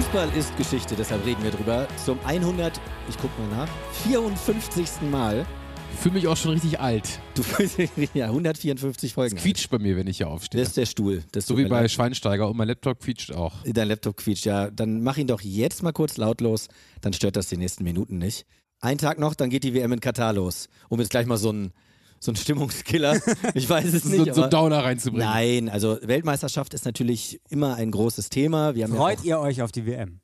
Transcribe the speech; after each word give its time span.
Fußball 0.00 0.34
ist 0.34 0.56
Geschichte, 0.56 0.96
deshalb 0.96 1.26
reden 1.26 1.42
wir 1.42 1.50
drüber. 1.50 1.86
Zum 2.02 2.18
100, 2.24 2.80
ich 3.10 3.18
guck 3.18 3.30
mal 3.38 3.48
nach, 3.48 3.68
54. 4.04 5.02
Mal. 5.10 5.44
Ich 5.92 6.00
fühle 6.00 6.14
mich 6.14 6.26
auch 6.26 6.38
schon 6.38 6.52
richtig 6.52 6.80
alt. 6.80 7.20
Du 7.34 7.42
fühlst 7.42 7.76
dich, 7.76 7.90
ja, 8.14 8.24
154 8.28 9.12
Folgen. 9.12 9.36
Es 9.36 9.42
quietscht 9.42 9.68
bei 9.68 9.78
mir, 9.78 9.98
wenn 9.98 10.06
ich 10.06 10.16
hier 10.16 10.28
aufstehe. 10.28 10.58
Das 10.58 10.68
ist 10.68 10.78
der 10.78 10.86
Stuhl. 10.86 11.22
Das 11.32 11.44
so 11.44 11.58
wie 11.58 11.66
bei 11.66 11.82
leid. 11.82 11.90
Schweinsteiger 11.90 12.48
und 12.48 12.56
mein 12.56 12.68
Laptop 12.68 12.98
quietscht 12.98 13.34
auch. 13.34 13.56
Dein 13.66 13.88
Laptop 13.88 14.16
quietscht, 14.16 14.46
ja. 14.46 14.70
Dann 14.70 15.02
mach 15.02 15.18
ihn 15.18 15.26
doch 15.26 15.42
jetzt 15.42 15.82
mal 15.82 15.92
kurz 15.92 16.16
lautlos, 16.16 16.68
dann 17.02 17.12
stört 17.12 17.36
das 17.36 17.50
die 17.50 17.58
nächsten 17.58 17.84
Minuten 17.84 18.16
nicht. 18.16 18.46
Ein 18.80 18.96
Tag 18.96 19.18
noch, 19.18 19.34
dann 19.34 19.50
geht 19.50 19.64
die 19.64 19.74
WM 19.74 19.92
in 19.92 20.00
Katar 20.00 20.32
los. 20.32 20.70
Um 20.88 20.98
jetzt 20.98 21.10
gleich 21.10 21.26
mal 21.26 21.36
so 21.36 21.52
ein, 21.52 21.74
so 22.22 22.30
ein 22.32 22.36
Stimmungskiller, 22.36 23.18
ich 23.54 23.68
weiß 23.68 23.92
es 23.94 24.02
So, 24.02 24.08
nicht. 24.10 24.34
so 24.34 24.42
aber- 24.42 24.50
Downer 24.50 24.84
reinzubringen. 24.84 25.26
Nein, 25.26 25.68
also 25.70 25.98
Weltmeisterschaft 26.02 26.74
ist 26.74 26.84
natürlich 26.84 27.40
immer 27.48 27.74
ein 27.76 27.90
großes 27.90 28.28
Thema. 28.28 28.74
Wir 28.74 28.84
haben 28.84 28.92
ja 28.92 28.98
Freut 28.98 29.18
auch, 29.20 29.24
ihr 29.24 29.40
euch 29.40 29.62
auf 29.62 29.72
die 29.72 29.86
WM? 29.86 30.20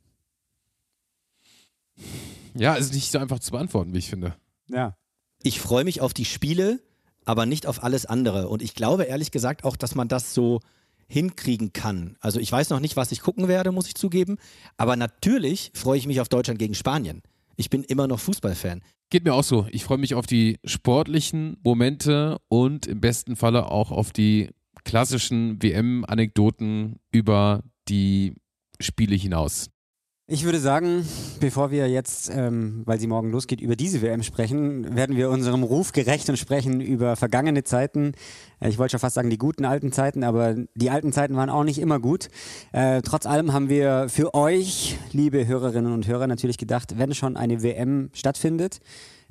Ja, 2.54 2.74
ist 2.74 2.94
nicht 2.94 3.10
so 3.10 3.18
einfach 3.18 3.38
zu 3.38 3.50
beantworten, 3.50 3.92
wie 3.94 3.98
ich 3.98 4.08
finde. 4.10 4.34
Ja. 4.68 4.96
ich 5.42 5.60
freue 5.60 5.84
mich 5.84 6.00
auf 6.00 6.12
die 6.12 6.24
Spiele, 6.24 6.80
aber 7.24 7.46
nicht 7.46 7.66
auf 7.66 7.82
alles 7.84 8.04
andere. 8.06 8.48
Und 8.48 8.62
ich 8.62 8.74
glaube 8.74 9.04
ehrlich 9.04 9.30
gesagt 9.30 9.64
auch, 9.64 9.76
dass 9.76 9.94
man 9.94 10.08
das 10.08 10.34
so 10.34 10.60
hinkriegen 11.08 11.72
kann. 11.72 12.16
Also 12.20 12.40
ich 12.40 12.50
weiß 12.50 12.70
noch 12.70 12.80
nicht, 12.80 12.96
was 12.96 13.12
ich 13.12 13.20
gucken 13.20 13.46
werde, 13.46 13.70
muss 13.72 13.86
ich 13.86 13.94
zugeben. 13.94 14.38
Aber 14.76 14.96
natürlich 14.96 15.70
freue 15.74 15.98
ich 15.98 16.06
mich 16.06 16.20
auf 16.20 16.28
Deutschland 16.28 16.58
gegen 16.58 16.74
Spanien. 16.74 17.22
Ich 17.56 17.70
bin 17.70 17.82
immer 17.82 18.06
noch 18.06 18.20
Fußballfan. 18.20 18.82
Geht 19.10 19.24
mir 19.24 19.34
auch 19.34 19.44
so. 19.44 19.66
Ich 19.70 19.84
freue 19.84 19.98
mich 19.98 20.14
auf 20.14 20.26
die 20.26 20.58
sportlichen 20.64 21.56
Momente 21.62 22.38
und 22.48 22.86
im 22.86 23.00
besten 23.00 23.36
Falle 23.36 23.70
auch 23.70 23.90
auf 23.90 24.12
die 24.12 24.50
klassischen 24.84 25.62
WM-Anekdoten 25.62 26.96
über 27.12 27.62
die 27.88 28.34
Spiele 28.80 29.16
hinaus. 29.16 29.70
Ich 30.28 30.42
würde 30.42 30.58
sagen, 30.58 31.06
bevor 31.38 31.70
wir 31.70 31.88
jetzt, 31.88 32.32
ähm, 32.34 32.82
weil 32.84 32.98
sie 32.98 33.06
morgen 33.06 33.30
losgeht, 33.30 33.60
über 33.60 33.76
diese 33.76 34.02
WM 34.02 34.24
sprechen, 34.24 34.96
werden 34.96 35.14
wir 35.14 35.30
unserem 35.30 35.62
Ruf 35.62 35.92
gerecht 35.92 36.28
und 36.28 36.36
sprechen 36.36 36.80
über 36.80 37.14
vergangene 37.14 37.62
Zeiten. 37.62 38.10
Äh, 38.58 38.70
Ich 38.70 38.76
wollte 38.76 38.90
schon 38.90 39.00
fast 39.00 39.14
sagen, 39.14 39.30
die 39.30 39.38
guten 39.38 39.64
alten 39.64 39.92
Zeiten, 39.92 40.24
aber 40.24 40.56
die 40.74 40.90
alten 40.90 41.12
Zeiten 41.12 41.36
waren 41.36 41.48
auch 41.48 41.62
nicht 41.62 41.78
immer 41.78 42.00
gut. 42.00 42.28
Äh, 42.72 43.02
trotz 43.02 43.24
allem 43.24 43.52
haben 43.52 43.68
wir 43.68 44.08
für 44.08 44.34
euch, 44.34 44.98
liebe 45.12 45.46
Hörerinnen 45.46 45.92
und 45.92 46.08
Hörer, 46.08 46.26
natürlich 46.26 46.58
gedacht, 46.58 46.98
wenn 46.98 47.14
schon 47.14 47.36
eine 47.36 47.62
WM 47.62 48.10
stattfindet, 48.12 48.80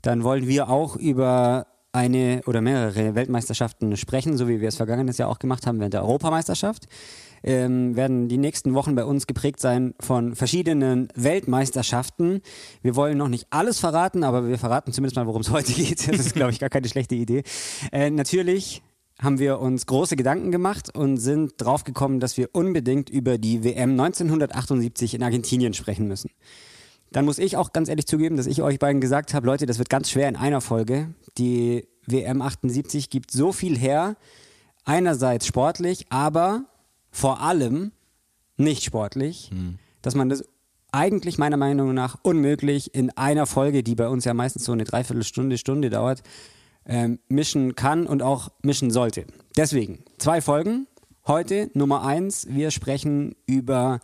dann 0.01 0.23
wollen 0.23 0.47
wir 0.47 0.69
auch 0.69 0.95
über 0.95 1.67
eine 1.91 2.41
oder 2.45 2.61
mehrere 2.61 3.15
Weltmeisterschaften 3.15 3.97
sprechen, 3.97 4.37
so 4.37 4.47
wie 4.47 4.61
wir 4.61 4.69
es 4.69 4.77
vergangenes 4.77 5.17
Jahr 5.17 5.27
auch 5.27 5.39
gemacht 5.39 5.67
haben 5.67 5.79
während 5.79 5.93
der 5.93 6.03
Europameisterschaft. 6.03 6.85
Ähm, 7.47 7.95
werden 7.95 8.27
die 8.27 8.39
nächsten 8.39 8.73
Wochen 8.73 8.95
bei 8.95 9.05
uns 9.05 9.27
geprägt 9.27 9.59
sein 9.59 9.93
von 9.99 10.33
verschiedenen 10.33 11.09
Weltmeisterschaften. 11.13 12.41
Wir 12.81 12.95
wollen 12.95 13.19
noch 13.19 13.27
nicht 13.27 13.45
alles 13.51 13.79
verraten, 13.79 14.23
aber 14.23 14.47
wir 14.47 14.57
verraten 14.57 14.91
zumindest 14.91 15.15
mal, 15.15 15.27
worum 15.27 15.41
es 15.41 15.49
heute 15.51 15.71
geht. 15.71 16.07
Das 16.07 16.19
ist, 16.19 16.33
glaube 16.33 16.51
ich, 16.51 16.59
gar 16.59 16.71
keine 16.71 16.89
schlechte 16.89 17.13
Idee. 17.13 17.43
Äh, 17.91 18.09
natürlich 18.09 18.81
haben 19.21 19.37
wir 19.37 19.59
uns 19.59 19.85
große 19.85 20.15
Gedanken 20.15 20.51
gemacht 20.51 20.95
und 20.97 21.17
sind 21.17 21.53
draufgekommen, 21.57 22.19
dass 22.19 22.35
wir 22.35 22.49
unbedingt 22.53 23.11
über 23.11 23.37
die 23.37 23.63
WM 23.63 23.91
1978 23.91 25.13
in 25.13 25.21
Argentinien 25.21 25.75
sprechen 25.75 26.07
müssen. 26.07 26.31
Dann 27.11 27.25
muss 27.25 27.37
ich 27.37 27.57
auch 27.57 27.73
ganz 27.73 27.89
ehrlich 27.89 28.07
zugeben, 28.07 28.37
dass 28.37 28.47
ich 28.47 28.63
euch 28.63 28.79
beiden 28.79 29.01
gesagt 29.01 29.35
habe, 29.35 29.45
Leute, 29.45 29.67
das 29.67 29.77
wird 29.77 29.91
ganz 29.91 30.09
schwer 30.09 30.27
in 30.27 30.35
einer 30.35 30.61
Folge. 30.61 31.13
Die 31.37 31.87
WM 32.07 32.41
78 32.41 33.11
gibt 33.11 33.29
so 33.29 33.51
viel 33.51 33.77
her, 33.77 34.17
einerseits 34.83 35.45
sportlich, 35.45 36.07
aber 36.09 36.65
vor 37.15 37.39
allem 37.39 37.93
nicht 38.57 38.83
sportlich, 38.83 39.49
dass 40.01 40.15
man 40.15 40.27
das 40.27 40.43
eigentlich 40.91 41.37
meiner 41.37 41.55
Meinung 41.55 41.93
nach 41.93 42.17
unmöglich 42.23 42.93
in 42.93 43.09
einer 43.11 43.45
Folge, 43.45 43.83
die 43.83 43.95
bei 43.95 44.09
uns 44.09 44.25
ja 44.25 44.33
meistens 44.33 44.65
so 44.65 44.73
eine 44.73 44.83
Dreiviertelstunde, 44.83 45.57
Stunde 45.57 45.89
dauert, 45.89 46.23
ähm, 46.85 47.19
mischen 47.29 47.75
kann 47.75 48.05
und 48.05 48.21
auch 48.21 48.49
mischen 48.63 48.91
sollte. 48.91 49.25
Deswegen 49.55 50.03
zwei 50.17 50.41
Folgen. 50.41 50.87
Heute 51.25 51.71
Nummer 51.73 52.05
eins. 52.05 52.47
Wir 52.49 52.69
sprechen 52.69 53.35
über 53.45 54.01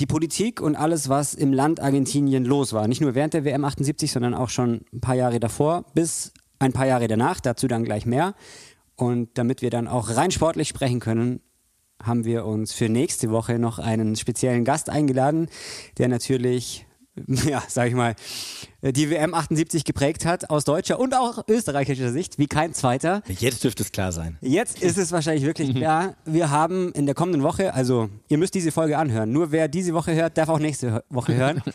die 0.00 0.06
Politik 0.06 0.60
und 0.60 0.74
alles, 0.74 1.08
was 1.08 1.34
im 1.34 1.52
Land 1.52 1.78
Argentinien 1.78 2.44
los 2.44 2.72
war. 2.72 2.88
Nicht 2.88 3.00
nur 3.00 3.14
während 3.14 3.32
der 3.32 3.44
WM 3.44 3.64
78, 3.64 4.10
sondern 4.10 4.34
auch 4.34 4.50
schon 4.50 4.84
ein 4.92 5.00
paar 5.00 5.14
Jahre 5.14 5.38
davor 5.38 5.84
bis 5.94 6.32
ein 6.58 6.72
paar 6.72 6.86
Jahre 6.86 7.06
danach. 7.06 7.38
Dazu 7.38 7.68
dann 7.68 7.84
gleich 7.84 8.06
mehr. 8.06 8.34
Und 8.96 9.38
damit 9.38 9.62
wir 9.62 9.70
dann 9.70 9.86
auch 9.86 10.16
rein 10.16 10.32
sportlich 10.32 10.68
sprechen 10.68 11.00
können, 11.00 11.40
haben 12.02 12.24
wir 12.24 12.46
uns 12.46 12.72
für 12.72 12.88
nächste 12.88 13.30
Woche 13.30 13.58
noch 13.58 13.78
einen 13.78 14.16
speziellen 14.16 14.64
Gast 14.64 14.88
eingeladen, 14.90 15.48
der 15.98 16.08
natürlich, 16.08 16.86
ja, 17.26 17.62
sag 17.68 17.88
ich 17.88 17.94
mal, 17.94 18.14
die 18.82 19.10
WM 19.10 19.34
78 19.34 19.84
geprägt 19.84 20.24
hat, 20.24 20.50
aus 20.50 20.64
deutscher 20.64 20.98
und 20.98 21.14
auch 21.14 21.44
österreichischer 21.48 22.10
Sicht, 22.10 22.38
wie 22.38 22.46
kein 22.46 22.72
zweiter. 22.72 23.22
Jetzt 23.26 23.64
dürfte 23.64 23.82
es 23.82 23.92
klar 23.92 24.12
sein. 24.12 24.38
Jetzt 24.40 24.82
ist 24.82 24.98
es 24.98 25.12
wahrscheinlich 25.12 25.44
wirklich 25.44 25.74
klar. 25.76 26.16
Wir 26.24 26.50
haben 26.50 26.92
in 26.92 27.06
der 27.06 27.14
kommenden 27.14 27.42
Woche, 27.42 27.74
also 27.74 28.08
ihr 28.28 28.38
müsst 28.38 28.54
diese 28.54 28.72
Folge 28.72 28.98
anhören. 28.98 29.32
Nur 29.32 29.52
wer 29.52 29.68
diese 29.68 29.94
Woche 29.94 30.14
hört, 30.14 30.38
darf 30.38 30.48
auch 30.48 30.58
nächste 30.58 31.04
Woche 31.10 31.34
hören. 31.34 31.62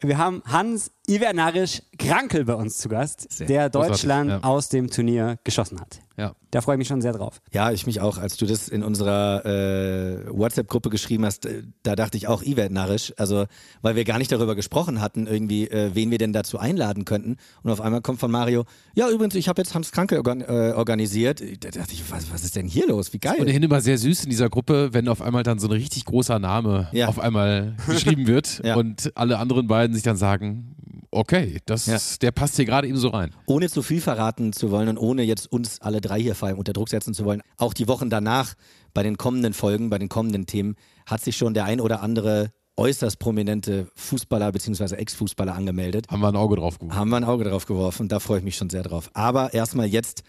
Wir 0.00 0.16
haben 0.16 0.42
Hans 0.46 0.92
Ivernarisch 1.08 1.82
Krankel 1.98 2.44
bei 2.44 2.54
uns 2.54 2.78
zu 2.78 2.88
Gast, 2.88 3.30
Sehr 3.30 3.46
der 3.46 3.70
Deutschland 3.70 4.30
ja. 4.30 4.42
aus 4.42 4.68
dem 4.68 4.88
Turnier 4.90 5.38
geschossen 5.44 5.80
hat. 5.80 6.00
Ja. 6.16 6.32
Da 6.50 6.60
freue 6.62 6.74
ich 6.74 6.78
mich 6.78 6.88
schon 6.88 7.00
sehr 7.00 7.12
drauf. 7.12 7.40
Ja, 7.52 7.70
ich 7.70 7.86
mich 7.86 8.00
auch. 8.00 8.18
Als 8.18 8.36
du 8.36 8.46
das 8.46 8.68
in 8.68 8.82
unserer 8.82 9.44
äh, 9.46 10.26
WhatsApp-Gruppe 10.30 10.90
geschrieben 10.90 11.24
hast, 11.24 11.46
äh, 11.46 11.62
da 11.84 11.94
dachte 11.94 12.16
ich 12.16 12.26
auch 12.26 12.42
Ivet 12.42 12.72
narrisch. 12.72 13.12
Also, 13.18 13.44
weil 13.82 13.94
wir 13.94 14.04
gar 14.04 14.18
nicht 14.18 14.32
darüber 14.32 14.56
gesprochen 14.56 15.00
hatten, 15.00 15.26
irgendwie, 15.28 15.68
äh, 15.68 15.90
wen 15.94 16.10
wir 16.10 16.18
denn 16.18 16.32
dazu 16.32 16.58
einladen 16.58 17.04
könnten. 17.04 17.36
Und 17.62 17.70
auf 17.70 17.80
einmal 17.80 18.00
kommt 18.00 18.18
von 18.18 18.30
Mario, 18.32 18.64
ja, 18.94 19.08
übrigens, 19.10 19.34
ich 19.36 19.48
habe 19.48 19.60
jetzt 19.62 19.74
Hans 19.74 19.92
Kranke 19.92 20.16
organ 20.16 20.40
äh, 20.40 20.72
organisiert. 20.74 21.40
Da 21.60 21.70
dachte 21.70 21.92
ich, 21.92 22.10
was, 22.10 22.32
was 22.32 22.42
ist 22.42 22.56
denn 22.56 22.66
hier 22.66 22.88
los? 22.88 23.12
Wie 23.12 23.18
geil. 23.18 23.36
Ohnehin 23.40 23.62
immer 23.62 23.80
sehr 23.80 23.98
süß 23.98 24.24
in 24.24 24.30
dieser 24.30 24.48
Gruppe, 24.48 24.90
wenn 24.92 25.06
auf 25.08 25.22
einmal 25.22 25.44
dann 25.44 25.58
so 25.60 25.68
ein 25.68 25.72
richtig 25.72 26.04
großer 26.04 26.38
Name 26.40 26.88
Ja. 26.92 27.06
auf 27.08 27.20
einmal 27.20 27.76
geschrieben 27.86 28.26
wird 28.26 28.60
Ja. 28.64 28.74
und 28.76 29.12
alle 29.14 29.38
anderen 29.38 29.68
beiden 29.68 29.94
sich 29.94 30.02
dann 30.02 30.16
sagen, 30.16 30.74
okay, 31.10 31.58
das, 31.66 31.86
Ja. 31.86 31.98
der 32.20 32.32
passt 32.32 32.56
hier 32.56 32.64
gerade 32.64 32.86
eben 32.88 32.98
so 32.98 33.08
rein. 33.08 33.34
ohne 33.46 33.68
zu 33.68 33.82
viel 33.82 34.00
verraten 34.00 34.52
zu 34.52 34.70
wollen 34.70 34.88
und 34.88 34.98
ohne 34.98 35.22
jetzt 35.22 35.50
uns 35.50 35.80
alle 35.80 36.00
drei 36.00 36.20
hier 36.20 36.34
vor 36.34 36.48
allem 36.48 36.58
unter 36.58 36.72
Druck 36.72 36.88
setzen 36.88 37.14
zu 37.14 37.24
wollen, 37.24 37.42
auch 37.56 37.74
die 37.74 37.88
Wochen 37.88 38.10
danach 38.10 38.54
bei 38.94 39.02
den 39.02 39.16
kommenden 39.16 39.52
Folgen, 39.54 39.90
bei 39.90 39.98
den 39.98 40.08
kommenden 40.08 40.46
Themen, 40.46 40.76
hat 41.06 41.22
sich 41.22 41.36
schon 41.36 41.54
der 41.54 41.64
ein 41.64 41.80
oder 41.80 42.02
andere 42.02 42.52
äußerst 42.76 43.18
prominente 43.18 43.90
Fußballer 43.96 44.52
bzw. 44.52 44.94
Ex-Fußballer 44.96 45.54
angemeldet. 45.54 46.06
Haben 46.08 46.20
wir 46.20 46.28
ein 46.28 46.36
Auge 46.36 46.56
drauf 46.56 46.78
geworfen. 46.78 46.96
Haben 46.98 47.10
wir 47.10 47.16
ein 47.16 47.24
Auge 47.24 47.44
drauf 47.44 47.66
geworfen, 47.66 48.08
da 48.08 48.20
freue 48.20 48.38
ich 48.38 48.44
mich 48.44 48.56
schon 48.56 48.70
sehr 48.70 48.82
drauf. 48.84 49.10
Aber 49.14 49.52
erstmal 49.52 49.86
jetzt 49.86 50.22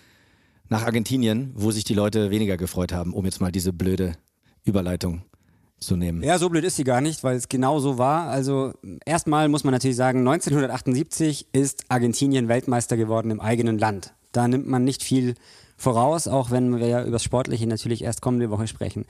nach 0.67 0.83
Argentinien, 0.83 1.51
wo 1.55 1.71
sich 1.71 1.83
die 1.83 1.93
Leute 1.93 2.29
weniger 2.31 2.57
gefreut 2.57 2.91
haben, 2.91 3.13
um 3.13 3.25
jetzt 3.25 3.39
mal 3.41 3.51
diese 3.51 3.71
blöde 3.73 4.13
Überleitung 4.63 5.23
zu 5.79 5.95
nehmen. 5.95 6.23
Ja, 6.23 6.37
so 6.37 6.49
blöd 6.49 6.63
ist 6.63 6.75
sie 6.75 6.83
gar 6.83 7.01
nicht, 7.01 7.23
weil 7.23 7.35
es 7.35 7.49
genau 7.49 7.79
so 7.79 7.97
war. 7.97 8.29
Also 8.29 8.73
erstmal 9.05 9.49
muss 9.49 9.63
man 9.63 9.73
natürlich 9.73 9.97
sagen, 9.97 10.19
1978 10.19 11.47
ist 11.51 11.85
Argentinien 11.89 12.47
Weltmeister 12.47 12.97
geworden 12.97 13.31
im 13.31 13.39
eigenen 13.39 13.77
Land. 13.77 14.13
Da 14.31 14.47
nimmt 14.47 14.67
man 14.67 14.83
nicht 14.83 15.03
viel 15.03 15.35
voraus, 15.77 16.27
auch 16.27 16.51
wenn 16.51 16.77
wir 16.79 16.87
ja 16.87 17.01
über 17.01 17.13
das 17.13 17.23
Sportliche 17.23 17.65
natürlich 17.65 18.03
erst 18.03 18.21
kommende 18.21 18.49
Woche 18.49 18.67
sprechen. 18.67 19.05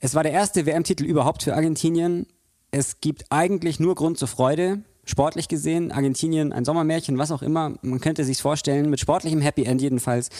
Es 0.00 0.14
war 0.14 0.22
der 0.22 0.32
erste 0.32 0.66
WM-Titel 0.66 1.04
überhaupt 1.04 1.42
für 1.42 1.54
Argentinien. 1.54 2.26
Es 2.70 3.00
gibt 3.00 3.26
eigentlich 3.30 3.78
nur 3.78 3.94
Grund 3.94 4.18
zur 4.18 4.28
Freude. 4.28 4.82
Sportlich 5.06 5.48
gesehen, 5.48 5.92
Argentinien, 5.92 6.52
ein 6.52 6.64
Sommermärchen, 6.64 7.18
was 7.18 7.30
auch 7.30 7.42
immer. 7.42 7.74
Man 7.82 8.00
könnte 8.00 8.24
sich's 8.24 8.40
vorstellen, 8.40 8.88
mit 8.88 9.00
sportlichem 9.00 9.42
Happy 9.42 9.64
End 9.64 9.82
jedenfalls. 9.82 10.30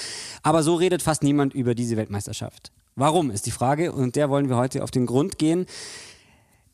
Aber 0.42 0.62
so 0.62 0.74
redet 0.74 1.02
fast 1.02 1.22
niemand 1.22 1.54
über 1.54 1.74
diese 1.74 1.98
Weltmeisterschaft. 1.98 2.72
Warum 2.96 3.30
ist 3.32 3.46
die 3.46 3.50
Frage 3.50 3.92
und 3.92 4.14
der 4.14 4.30
wollen 4.30 4.48
wir 4.48 4.56
heute 4.56 4.84
auf 4.84 4.92
den 4.92 5.06
Grund 5.06 5.38
gehen. 5.38 5.66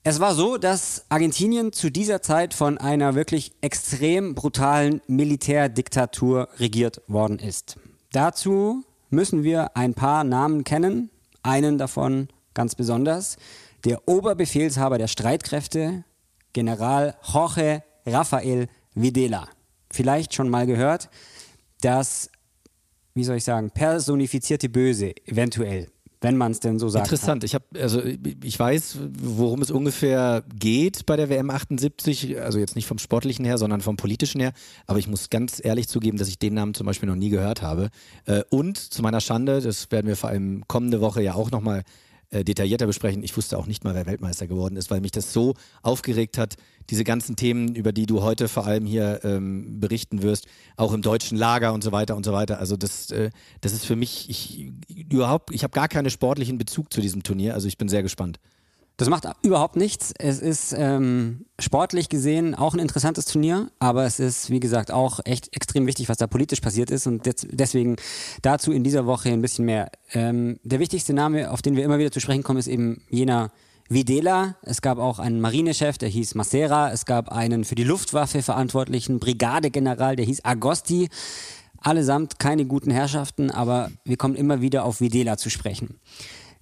Es 0.02 0.20
war 0.20 0.34
so, 0.34 0.58
dass 0.58 1.06
Argentinien 1.08 1.72
zu 1.72 1.90
dieser 1.90 2.20
Zeit 2.20 2.52
von 2.52 2.76
einer 2.76 3.14
wirklich 3.14 3.52
extrem 3.62 4.34
brutalen 4.34 5.00
Militärdiktatur 5.06 6.48
regiert 6.58 7.02
worden 7.06 7.38
ist. 7.38 7.76
Dazu 8.12 8.84
müssen 9.08 9.44
wir 9.44 9.76
ein 9.76 9.94
paar 9.94 10.24
Namen 10.24 10.64
kennen. 10.64 11.10
Einen 11.42 11.78
davon 11.78 12.28
ganz 12.52 12.74
besonders. 12.74 13.36
Der 13.84 14.06
Oberbefehlshaber 14.06 14.98
der 14.98 15.08
Streitkräfte, 15.08 16.04
General 16.52 17.16
Jorge 17.32 17.82
Rafael 18.04 18.68
Videla. 18.94 19.48
vielleicht 19.90 20.34
schon 20.34 20.50
mal 20.50 20.66
gehört, 20.66 21.08
das, 21.80 22.30
wie 23.14 23.24
soll 23.24 23.36
ich 23.36 23.44
sagen, 23.44 23.70
personifizierte 23.70 24.68
Böse, 24.68 25.14
eventuell 25.26 25.88
wenn 26.20 26.36
man 26.36 26.52
es 26.52 26.60
denn 26.60 26.78
so 26.78 26.88
sagt. 26.88 27.06
Interessant. 27.06 27.44
Ich 27.44 27.54
habe 27.54 27.64
also 27.80 28.02
ich 28.02 28.58
weiß, 28.58 28.98
worum 29.22 29.62
es 29.62 29.70
ungefähr 29.70 30.42
geht 30.54 31.06
bei 31.06 31.16
der 31.16 31.30
WM 31.30 31.50
78, 31.50 32.40
also 32.40 32.58
jetzt 32.58 32.76
nicht 32.76 32.86
vom 32.86 32.98
sportlichen 32.98 33.44
her, 33.44 33.58
sondern 33.58 33.80
vom 33.80 33.96
politischen 33.96 34.40
her. 34.40 34.52
Aber 34.86 34.98
ich 34.98 35.08
muss 35.08 35.30
ganz 35.30 35.60
ehrlich 35.64 35.88
zugeben, 35.88 36.18
dass 36.18 36.28
ich 36.28 36.38
den 36.38 36.54
Namen 36.54 36.74
zum 36.74 36.86
Beispiel 36.86 37.08
noch 37.08 37.16
nie 37.16 37.30
gehört 37.30 37.62
habe. 37.62 37.90
Äh, 38.26 38.42
und 38.50 38.76
zu 38.76 39.02
meiner 39.02 39.20
Schande, 39.20 39.60
das 39.60 39.90
werden 39.90 40.06
wir 40.06 40.16
vor 40.16 40.30
allem 40.30 40.64
kommende 40.68 41.00
Woche 41.00 41.22
ja 41.22 41.34
auch 41.34 41.50
nochmal 41.50 41.84
äh, 42.30 42.44
detaillierter 42.44 42.86
besprechen. 42.86 43.22
Ich 43.22 43.36
wusste 43.36 43.58
auch 43.58 43.66
nicht 43.66 43.84
mal, 43.84 43.94
wer 43.94 44.06
Weltmeister 44.06 44.46
geworden 44.46 44.76
ist, 44.76 44.90
weil 44.90 45.00
mich 45.00 45.12
das 45.12 45.32
so 45.32 45.54
aufgeregt 45.82 46.38
hat, 46.38 46.56
diese 46.88 47.04
ganzen 47.04 47.36
Themen, 47.36 47.74
über 47.74 47.92
die 47.92 48.06
du 48.06 48.22
heute 48.22 48.48
vor 48.48 48.66
allem 48.66 48.86
hier 48.86 49.20
ähm, 49.24 49.80
berichten 49.80 50.22
wirst, 50.22 50.46
auch 50.76 50.92
im 50.92 51.02
deutschen 51.02 51.36
Lager 51.36 51.72
und 51.72 51.84
so 51.84 51.92
weiter 51.92 52.16
und 52.16 52.24
so 52.24 52.32
weiter. 52.32 52.58
Also 52.58 52.76
das, 52.76 53.10
äh, 53.10 53.30
das 53.60 53.72
ist 53.72 53.84
für 53.84 53.96
mich, 53.96 54.28
ich 54.30 54.72
überhaupt, 54.88 55.54
ich 55.54 55.62
habe 55.62 55.72
gar 55.72 55.88
keinen 55.88 56.10
sportlichen 56.10 56.58
Bezug 56.58 56.92
zu 56.92 57.00
diesem 57.00 57.22
Turnier, 57.22 57.54
also 57.54 57.68
ich 57.68 57.78
bin 57.78 57.88
sehr 57.88 58.02
gespannt. 58.02 58.38
Das 59.00 59.08
macht 59.08 59.26
überhaupt 59.40 59.76
nichts. 59.76 60.12
Es 60.18 60.40
ist 60.40 60.74
ähm, 60.76 61.46
sportlich 61.58 62.10
gesehen 62.10 62.54
auch 62.54 62.74
ein 62.74 62.80
interessantes 62.80 63.24
Turnier, 63.24 63.70
aber 63.78 64.04
es 64.04 64.20
ist, 64.20 64.50
wie 64.50 64.60
gesagt, 64.60 64.92
auch 64.92 65.20
echt 65.24 65.56
extrem 65.56 65.86
wichtig, 65.86 66.10
was 66.10 66.18
da 66.18 66.26
politisch 66.26 66.60
passiert 66.60 66.90
ist 66.90 67.06
und 67.06 67.22
deswegen 67.50 67.96
dazu 68.42 68.72
in 68.72 68.84
dieser 68.84 69.06
Woche 69.06 69.30
ein 69.30 69.40
bisschen 69.40 69.64
mehr. 69.64 69.90
Ähm, 70.12 70.60
der 70.64 70.80
wichtigste 70.80 71.14
Name, 71.14 71.50
auf 71.50 71.62
den 71.62 71.76
wir 71.76 71.84
immer 71.84 71.98
wieder 71.98 72.10
zu 72.10 72.20
sprechen 72.20 72.42
kommen, 72.42 72.58
ist 72.58 72.66
eben 72.66 73.00
jener 73.08 73.52
Videla. 73.88 74.56
Es 74.60 74.82
gab 74.82 74.98
auch 74.98 75.18
einen 75.18 75.40
Marinechef, 75.40 75.96
der 75.96 76.10
hieß 76.10 76.34
Massera. 76.34 76.92
Es 76.92 77.06
gab 77.06 77.32
einen 77.32 77.64
für 77.64 77.76
die 77.76 77.84
Luftwaffe 77.84 78.42
verantwortlichen 78.42 79.18
Brigadegeneral, 79.18 80.14
der 80.16 80.26
hieß 80.26 80.44
Agosti. 80.44 81.08
Allesamt 81.78 82.38
keine 82.38 82.66
guten 82.66 82.90
Herrschaften, 82.90 83.50
aber 83.50 83.90
wir 84.04 84.18
kommen 84.18 84.34
immer 84.34 84.60
wieder 84.60 84.84
auf 84.84 85.00
Videla 85.00 85.38
zu 85.38 85.48
sprechen. 85.48 85.98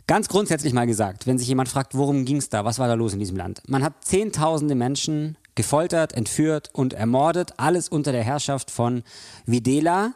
Ganz 0.08 0.28
grundsätzlich 0.28 0.72
mal 0.72 0.86
gesagt, 0.86 1.26
wenn 1.26 1.36
sich 1.36 1.48
jemand 1.48 1.68
fragt, 1.68 1.94
worum 1.94 2.24
ging 2.24 2.38
es 2.38 2.48
da, 2.48 2.64
was 2.64 2.78
war 2.78 2.88
da 2.88 2.94
los 2.94 3.12
in 3.12 3.18
diesem 3.18 3.36
Land? 3.36 3.60
Man 3.68 3.84
hat 3.84 4.06
zehntausende 4.06 4.74
Menschen 4.74 5.36
gefoltert, 5.54 6.14
entführt 6.14 6.70
und 6.72 6.94
ermordet, 6.94 7.52
alles 7.58 7.90
unter 7.90 8.10
der 8.10 8.24
Herrschaft 8.24 8.70
von 8.70 9.02
Videla. 9.44 10.14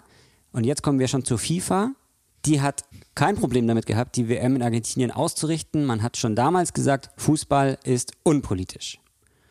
Und 0.51 0.65
jetzt 0.65 0.83
kommen 0.83 0.99
wir 0.99 1.09
schon 1.09 1.27
zur 1.27 1.39
FIFA. 1.39 1.91
Die 2.47 2.63
hat 2.63 2.85
kein 3.15 3.37
Problem 3.37 3.67
damit 3.67 3.85
gehabt, 3.85 4.17
die 4.17 4.31
WM 4.31 4.57
in 4.57 4.63
Argentinien 4.63 5.11
auszurichten. 5.11 5.85
Man 5.85 6.03
hat 6.03 6.17
schon 6.17 6.35
damals 6.35 6.73
gesagt, 6.73 7.11
Fußball 7.19 7.79
ist 7.85 8.13
unpolitisch. 8.23 8.99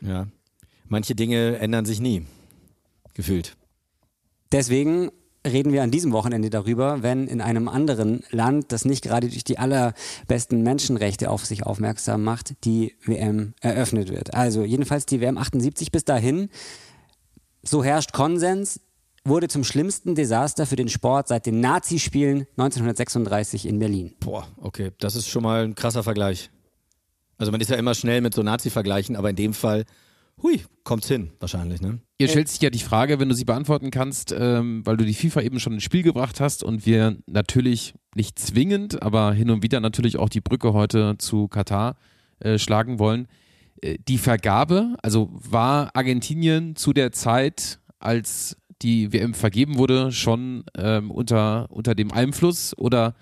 Ja, 0.02 0.26
manche 0.88 1.14
Dinge 1.14 1.58
ändern 1.58 1.86
sich 1.86 2.00
nie, 2.00 2.26
gefühlt. 3.14 3.56
Deswegen 4.52 5.12
reden 5.46 5.74
wir 5.74 5.84
an 5.84 5.92
diesem 5.92 6.12
Wochenende 6.12 6.50
darüber, 6.50 7.04
wenn 7.04 7.28
in 7.28 7.42
einem 7.42 7.68
anderen 7.68 8.24
Land, 8.30 8.72
das 8.72 8.86
nicht 8.86 9.04
gerade 9.04 9.28
durch 9.30 9.44
die 9.44 9.58
allerbesten 9.58 10.62
Menschenrechte 10.62 11.30
auf 11.30 11.46
sich 11.46 11.66
aufmerksam 11.66 12.24
macht, 12.24 12.64
die 12.64 12.96
WM 13.04 13.54
eröffnet 13.62 14.10
wird. 14.10 14.34
Also 14.34 14.64
jedenfalls 14.64 15.06
die 15.06 15.22
WM 15.22 15.38
78 15.38 15.92
bis 15.92 16.06
dahin. 16.06 16.50
So 17.64 17.84
herrscht 17.84 18.14
Konsens, 18.14 18.82
wurde 19.24 19.48
zum 19.48 19.64
schlimmsten 19.64 20.16
Desaster 20.16 20.66
für 20.66 20.76
den 20.76 20.90
Sport 20.90 21.28
seit 21.28 21.46
den 21.46 21.60
Nazispielen 21.60 22.48
1936 22.58 23.68
in 23.68 23.80
Berlin. 23.80 24.14
Boah, 24.20 24.48
okay, 24.58 24.92
das 25.00 25.16
ist 25.16 25.28
schon 25.28 25.44
mal 25.44 25.64
ein 25.64 25.76
krasser 25.76 26.04
Vergleich. 26.04 26.50
Also 27.38 27.52
man 27.52 27.62
ist 27.62 27.70
ja 27.70 27.78
immer 27.78 27.96
schnell 27.96 28.22
mit 28.22 28.34
so 28.34 28.44
Nazi-Vergleichen, 28.44 29.16
aber 29.16 29.32
in 29.32 29.36
dem 29.36 29.54
Fall 29.54 29.86
hui, 30.42 30.62
kommt's 30.83 31.07
hin, 31.07 31.31
wahrscheinlich, 31.39 31.81
ne? 31.81 32.00
Ihr 32.18 32.28
stellt 32.28 32.48
sich 32.50 32.62
ja 32.62 32.69
die 32.69 32.80
Frage, 32.80 33.19
wenn 33.19 33.30
du 33.30 33.36
sie 33.36 33.45
beantworten 33.45 33.89
kannst, 33.89 34.33
ähm, 34.38 34.86
weil 34.86 34.98
du 34.98 35.06
die 35.06 35.13
FIFA 35.13 35.42
eben 35.42 35.60
schon 35.60 35.74
ins 35.74 35.83
Spiel 35.83 36.04
gebracht 36.04 36.39
hast 36.39 36.63
und 36.63 36.86
wir 36.86 37.18
natürlich 37.25 37.94
nicht 38.16 38.38
zwingend, 38.38 39.01
aber 39.01 39.33
hin 39.33 39.50
und 39.50 39.63
wieder 39.63 39.80
natürlich 39.80 40.18
auch 40.18 40.30
die 40.30 40.42
Brücke 40.42 40.74
heute 40.74 41.18
zu 41.18 41.48
Katar 41.48 41.95
äh, 42.39 42.57
schlagen 42.57 43.00
wollen. 43.00 43.28
Äh, 43.81 43.98
die 44.07 44.18
Vergabe, 44.18 44.95
also 45.01 45.30
war 45.31 45.95
Argentinien 45.95 46.75
zu 46.75 46.94
der 46.94 47.12
Zeit, 47.12 47.80
als 48.00 48.57
die 48.81 49.13
WM 49.13 49.33
vergeben 49.33 49.78
wurde, 49.78 50.12
schon 50.12 50.63
ähm, 50.78 51.12
unter, 51.12 51.69
unter 51.72 51.95
dem 51.95 52.12
Einfluss 52.12 52.78
oder 52.78 53.16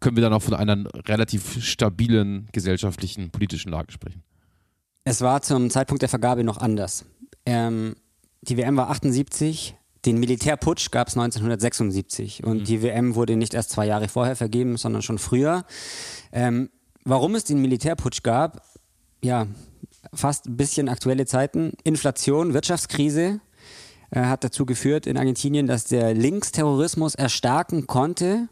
können 0.00 0.16
wir 0.16 0.22
dann 0.22 0.32
auch 0.32 0.42
von 0.42 0.54
einer 0.54 0.84
relativ 1.06 1.62
stabilen 1.62 2.48
gesellschaftlichen, 2.52 3.30
politischen 3.30 3.70
Lage 3.70 3.92
sprechen? 3.92 4.22
Es 5.04 5.20
war 5.22 5.42
zum 5.42 5.70
Zeitpunkt 5.70 6.02
der 6.02 6.08
Vergabe 6.08 6.44
noch 6.44 6.58
anders. 6.58 7.04
Ähm, 7.46 7.96
die 8.42 8.56
WM 8.56 8.76
war 8.76 8.90
78, 8.90 9.76
den 10.04 10.18
Militärputsch 10.18 10.90
gab 10.90 11.08
es 11.08 11.14
1976 11.16 12.44
und 12.44 12.60
mhm. 12.60 12.64
die 12.64 12.82
WM 12.82 13.14
wurde 13.14 13.36
nicht 13.36 13.54
erst 13.54 13.70
zwei 13.70 13.86
Jahre 13.86 14.08
vorher 14.08 14.36
vergeben, 14.36 14.76
sondern 14.76 15.02
schon 15.02 15.18
früher. 15.18 15.64
Ähm, 16.32 16.70
warum 17.04 17.34
es 17.34 17.44
den 17.44 17.60
Militärputsch 17.60 18.22
gab, 18.22 18.62
ja, 19.22 19.46
fast 20.14 20.46
ein 20.46 20.56
bisschen 20.56 20.88
aktuelle 20.88 21.26
Zeiten. 21.26 21.74
Inflation, 21.84 22.54
Wirtschaftskrise 22.54 23.40
äh, 24.10 24.20
hat 24.20 24.44
dazu 24.44 24.64
geführt 24.64 25.06
in 25.06 25.16
Argentinien, 25.16 25.66
dass 25.66 25.84
der 25.84 26.14
Linksterrorismus 26.14 27.14
erstarken 27.14 27.86
konnte. 27.86 28.48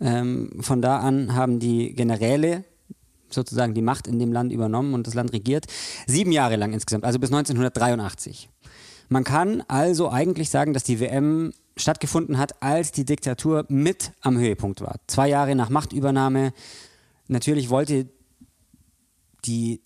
Ähm, 0.00 0.50
von 0.60 0.82
da 0.82 0.98
an 0.98 1.34
haben 1.34 1.58
die 1.58 1.94
Generäle 1.94 2.64
sozusagen 3.30 3.74
die 3.74 3.82
Macht 3.82 4.06
in 4.06 4.18
dem 4.18 4.32
Land 4.32 4.52
übernommen 4.52 4.94
und 4.94 5.06
das 5.06 5.14
Land 5.14 5.32
regiert. 5.32 5.66
Sieben 6.06 6.32
Jahre 6.32 6.56
lang 6.56 6.72
insgesamt, 6.72 7.04
also 7.04 7.18
bis 7.18 7.30
1983. 7.30 8.48
Man 9.08 9.24
kann 9.24 9.62
also 9.68 10.10
eigentlich 10.10 10.50
sagen, 10.50 10.74
dass 10.74 10.84
die 10.84 11.00
WM 11.00 11.52
stattgefunden 11.76 12.38
hat, 12.38 12.62
als 12.62 12.92
die 12.92 13.04
Diktatur 13.04 13.64
mit 13.68 14.12
am 14.20 14.38
Höhepunkt 14.38 14.80
war. 14.80 14.96
Zwei 15.06 15.28
Jahre 15.28 15.54
nach 15.54 15.70
Machtübernahme. 15.70 16.52
Natürlich 17.28 17.70
wollte 17.70 18.08
die 19.44 19.80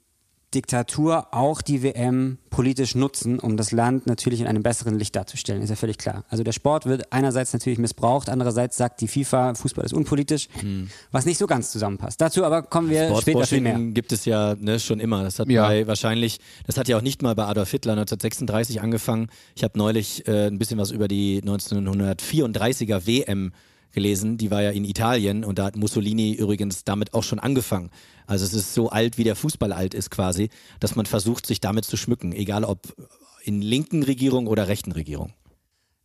Diktatur 0.55 1.29
auch 1.33 1.63
die 1.63 1.83
WM 1.83 2.39
politisch 2.51 2.95
nutzen, 2.95 3.39
um 3.39 3.57
das 3.57 3.73
Land 3.73 4.07
natürlich 4.07 4.41
in 4.41 4.47
einem 4.47 4.63
besseren 4.63 4.99
Licht 4.99 5.17
darzustellen, 5.17 5.63
ist 5.63 5.71
ja 5.71 5.77
völlig 5.77 5.99
klar. 5.99 6.25
Also 6.29 6.45
der 6.45 6.53
Sport 6.53 6.87
wird 6.87 7.13
einerseits 7.13 7.53
natürlich 7.53 7.79
missbraucht, 7.79 8.29
andererseits 8.29 8.77
sagt 8.77 9.01
die 9.01 9.09
FIFA, 9.09 9.55
Fußball 9.55 9.85
ist 9.85 9.95
unpolitisch, 9.95 10.49
hm. 10.61 10.89
was 11.11 11.25
nicht 11.25 11.39
so 11.39 11.47
ganz 11.47 11.73
zusammenpasst. 11.73 12.21
Dazu 12.21 12.45
aber 12.45 12.63
kommen 12.63 12.91
wir 12.91 13.15
später 13.21 13.47
viel 13.47 13.61
mehr. 13.63 13.79
gibt 13.79 14.13
es 14.13 14.25
ja 14.25 14.55
ne, 14.59 14.79
schon 14.79 15.01
immer. 15.01 15.23
Das 15.23 15.39
hat 15.39 15.49
ja. 15.49 15.67
bei 15.67 15.87
wahrscheinlich, 15.87 16.41
das 16.67 16.77
hat 16.77 16.89
ja 16.89 16.97
auch 16.99 17.03
nicht 17.03 17.23
mal 17.23 17.35
bei 17.35 17.45
Adolf 17.45 17.71
Hitler 17.71 17.93
1936 17.93 18.81
angefangen. 18.81 19.29
Ich 19.55 19.65
habe 19.65 19.79
neulich 19.79 20.27
äh, 20.29 20.47
ein 20.47 20.59
bisschen 20.59 20.79
was 20.79 20.91
über 20.91 21.09
die 21.09 21.43
1934er 21.43 23.07
WM 23.07 23.53
gelesen, 23.93 24.39
die 24.39 24.51
war 24.51 24.63
ja 24.63 24.71
in 24.71 24.85
Italien 24.85 25.45
und 25.45 25.59
da 25.59 25.65
hat 25.65 25.77
Mussolini 25.77 26.33
übrigens 26.33 26.85
damit 26.85 27.15
auch 27.15 27.23
schon 27.23 27.39
angefangen. 27.39 27.91
Also 28.27 28.45
es 28.45 28.55
ist 28.55 28.75
so 28.75 28.91
alt, 28.91 29.19
wie 29.19 29.25
der 29.25 29.37
Fußball 29.37 29.73
alt 29.73 29.95
ist 29.95 30.11
quasi, 30.11 30.51
dass 30.81 30.97
man 30.97 31.07
versucht, 31.07 31.47
sich 31.47 31.61
damit 31.61 31.85
zu 31.85 31.97
schmücken, 31.97 32.33
egal 32.33 32.65
ob 32.65 32.95
in 33.45 33.61
linken 33.61 34.03
Regierung 34.03 34.47
oder 34.47 34.69
rechten 34.69 34.93
Regierung. 34.93 35.33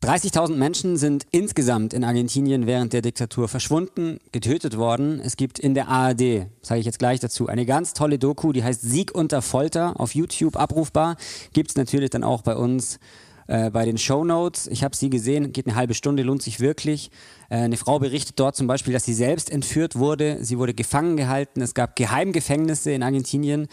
30.000 0.03 0.55
Menschen 0.55 0.95
sind 0.95 1.25
insgesamt 1.31 1.91
in 1.91 2.03
Argentinien 2.03 2.67
während 2.67 2.93
der 2.93 3.01
Diktatur 3.01 3.47
verschwunden, 3.47 4.19
getötet 4.31 4.77
worden. 4.77 5.19
Es 5.19 5.37
gibt 5.37 5.57
in 5.57 5.73
der 5.73 5.87
ARD, 5.87 6.45
sage 6.61 6.79
ich 6.79 6.85
jetzt 6.85 6.99
gleich 6.99 7.19
dazu, 7.19 7.47
eine 7.47 7.65
ganz 7.65 7.93
tolle 7.93 8.19
Doku, 8.19 8.51
die 8.51 8.63
heißt 8.63 8.81
Sieg 8.83 9.15
unter 9.15 9.41
Folter, 9.41 9.99
auf 9.99 10.13
YouTube 10.13 10.55
abrufbar. 10.55 11.17
Gibt 11.51 11.71
es 11.71 11.77
natürlich 11.77 12.11
dann 12.11 12.23
auch 12.23 12.43
bei 12.43 12.55
uns 12.55 12.99
äh, 13.47 13.69
bei 13.69 13.85
den 13.85 13.97
Show 13.97 14.23
Notes. 14.23 14.67
Ich 14.67 14.83
habe 14.83 14.95
sie 14.95 15.09
gesehen, 15.09 15.51
geht 15.51 15.67
eine 15.67 15.75
halbe 15.75 15.93
Stunde, 15.93 16.23
lohnt 16.23 16.41
sich 16.41 16.59
wirklich. 16.59 17.11
Äh, 17.49 17.57
eine 17.57 17.77
Frau 17.77 17.99
berichtet 17.99 18.39
dort 18.39 18.55
zum 18.55 18.67
Beispiel, 18.67 18.93
dass 18.93 19.05
sie 19.05 19.13
selbst 19.13 19.49
entführt 19.49 19.95
wurde. 19.97 20.43
Sie 20.43 20.57
wurde 20.57 20.73
gefangen 20.73 21.17
gehalten. 21.17 21.61
Es 21.61 21.73
gab 21.73 21.95
Geheimgefängnisse 21.95 22.91
in 22.91 23.03
Argentinien. 23.03 23.67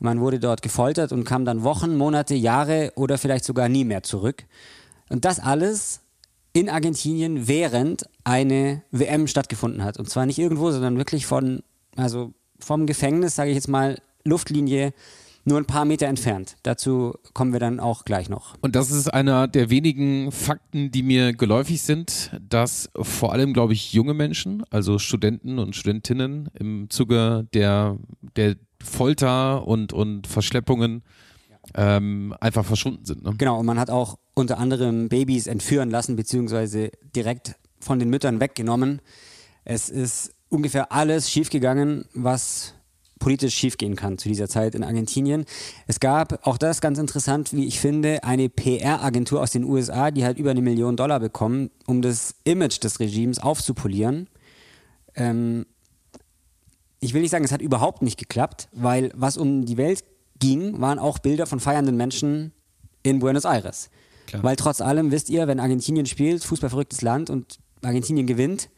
Man 0.00 0.20
wurde 0.20 0.40
dort 0.40 0.62
gefoltert 0.62 1.12
und 1.12 1.24
kam 1.24 1.44
dann 1.44 1.62
Wochen, 1.62 1.96
Monate, 1.96 2.34
Jahre 2.34 2.92
oder 2.96 3.18
vielleicht 3.18 3.44
sogar 3.44 3.68
nie 3.68 3.84
mehr 3.84 4.02
zurück. 4.02 4.44
Und 5.08 5.24
das 5.24 5.40
alles 5.40 6.00
in 6.52 6.68
Argentinien, 6.68 7.46
während 7.46 8.04
eine 8.24 8.82
WM 8.90 9.26
stattgefunden 9.26 9.84
hat. 9.84 9.98
Und 9.98 10.08
zwar 10.10 10.26
nicht 10.26 10.38
irgendwo, 10.38 10.70
sondern 10.70 10.96
wirklich 10.98 11.26
von, 11.26 11.62
also 11.96 12.32
vom 12.58 12.86
Gefängnis, 12.86 13.36
sage 13.36 13.50
ich 13.50 13.54
jetzt 13.54 13.68
mal, 13.68 14.00
Luftlinie 14.24 14.92
nur 15.50 15.58
ein 15.58 15.66
paar 15.66 15.84
Meter 15.84 16.06
entfernt. 16.06 16.56
Dazu 16.62 17.14
kommen 17.34 17.52
wir 17.52 17.60
dann 17.60 17.80
auch 17.80 18.04
gleich 18.04 18.28
noch. 18.28 18.56
Und 18.62 18.76
das 18.76 18.90
ist 18.90 19.12
einer 19.12 19.48
der 19.48 19.68
wenigen 19.68 20.32
Fakten, 20.32 20.90
die 20.90 21.02
mir 21.02 21.34
geläufig 21.34 21.82
sind, 21.82 22.30
dass 22.48 22.88
vor 22.96 23.32
allem, 23.32 23.52
glaube 23.52 23.74
ich, 23.74 23.92
junge 23.92 24.14
Menschen, 24.14 24.62
also 24.70 24.98
Studenten 24.98 25.58
und 25.58 25.76
Studentinnen 25.76 26.48
im 26.54 26.88
Zuge 26.88 27.46
der, 27.52 27.98
der 28.36 28.56
Folter 28.82 29.66
und, 29.66 29.92
und 29.92 30.26
Verschleppungen 30.26 31.02
ähm, 31.74 32.34
einfach 32.40 32.64
verschwunden 32.64 33.04
sind. 33.04 33.22
Ne? 33.22 33.34
Genau, 33.36 33.58
und 33.58 33.66
man 33.66 33.78
hat 33.78 33.90
auch 33.90 34.18
unter 34.34 34.58
anderem 34.58 35.08
Babys 35.08 35.46
entführen 35.46 35.90
lassen, 35.90 36.16
beziehungsweise 36.16 36.90
direkt 37.14 37.56
von 37.80 37.98
den 37.98 38.10
Müttern 38.10 38.40
weggenommen. 38.40 39.00
Es 39.64 39.88
ist 39.88 40.34
ungefähr 40.48 40.92
alles 40.92 41.30
schiefgegangen, 41.30 42.06
was 42.14 42.74
politisch 43.20 43.54
schiefgehen 43.54 43.94
kann 43.94 44.18
zu 44.18 44.28
dieser 44.28 44.48
Zeit 44.48 44.74
in 44.74 44.82
Argentinien. 44.82 45.44
Es 45.86 46.00
gab, 46.00 46.44
auch 46.44 46.58
das 46.58 46.80
ganz 46.80 46.98
interessant, 46.98 47.52
wie 47.52 47.66
ich 47.66 47.78
finde, 47.78 48.24
eine 48.24 48.48
PR-Agentur 48.48 49.40
aus 49.40 49.52
den 49.52 49.62
USA, 49.62 50.10
die 50.10 50.24
hat 50.24 50.38
über 50.38 50.50
eine 50.50 50.62
Million 50.62 50.96
Dollar 50.96 51.20
bekommen, 51.20 51.70
um 51.86 52.02
das 52.02 52.34
Image 52.42 52.82
des 52.82 52.98
Regimes 52.98 53.38
aufzupolieren. 53.38 54.28
Ähm, 55.14 55.66
ich 56.98 57.14
will 57.14 57.22
nicht 57.22 57.30
sagen, 57.30 57.44
es 57.44 57.52
hat 57.52 57.62
überhaupt 57.62 58.02
nicht 58.02 58.18
geklappt, 58.18 58.68
weil 58.72 59.12
was 59.14 59.36
um 59.36 59.64
die 59.64 59.76
Welt 59.76 60.02
ging, 60.38 60.80
waren 60.80 60.98
auch 60.98 61.18
Bilder 61.18 61.46
von 61.46 61.60
feiernden 61.60 61.96
Menschen 61.96 62.52
in 63.02 63.20
Buenos 63.20 63.44
Aires. 63.44 63.90
Klar. 64.26 64.42
Weil 64.42 64.56
trotz 64.56 64.80
allem, 64.80 65.10
wisst 65.10 65.30
ihr, 65.30 65.46
wenn 65.46 65.60
Argentinien 65.60 66.06
spielt, 66.06 66.44
fußballverrücktes 66.44 67.02
Land 67.02 67.30
und 67.30 67.58
Argentinien 67.82 68.26
gewinnt, 68.26 68.70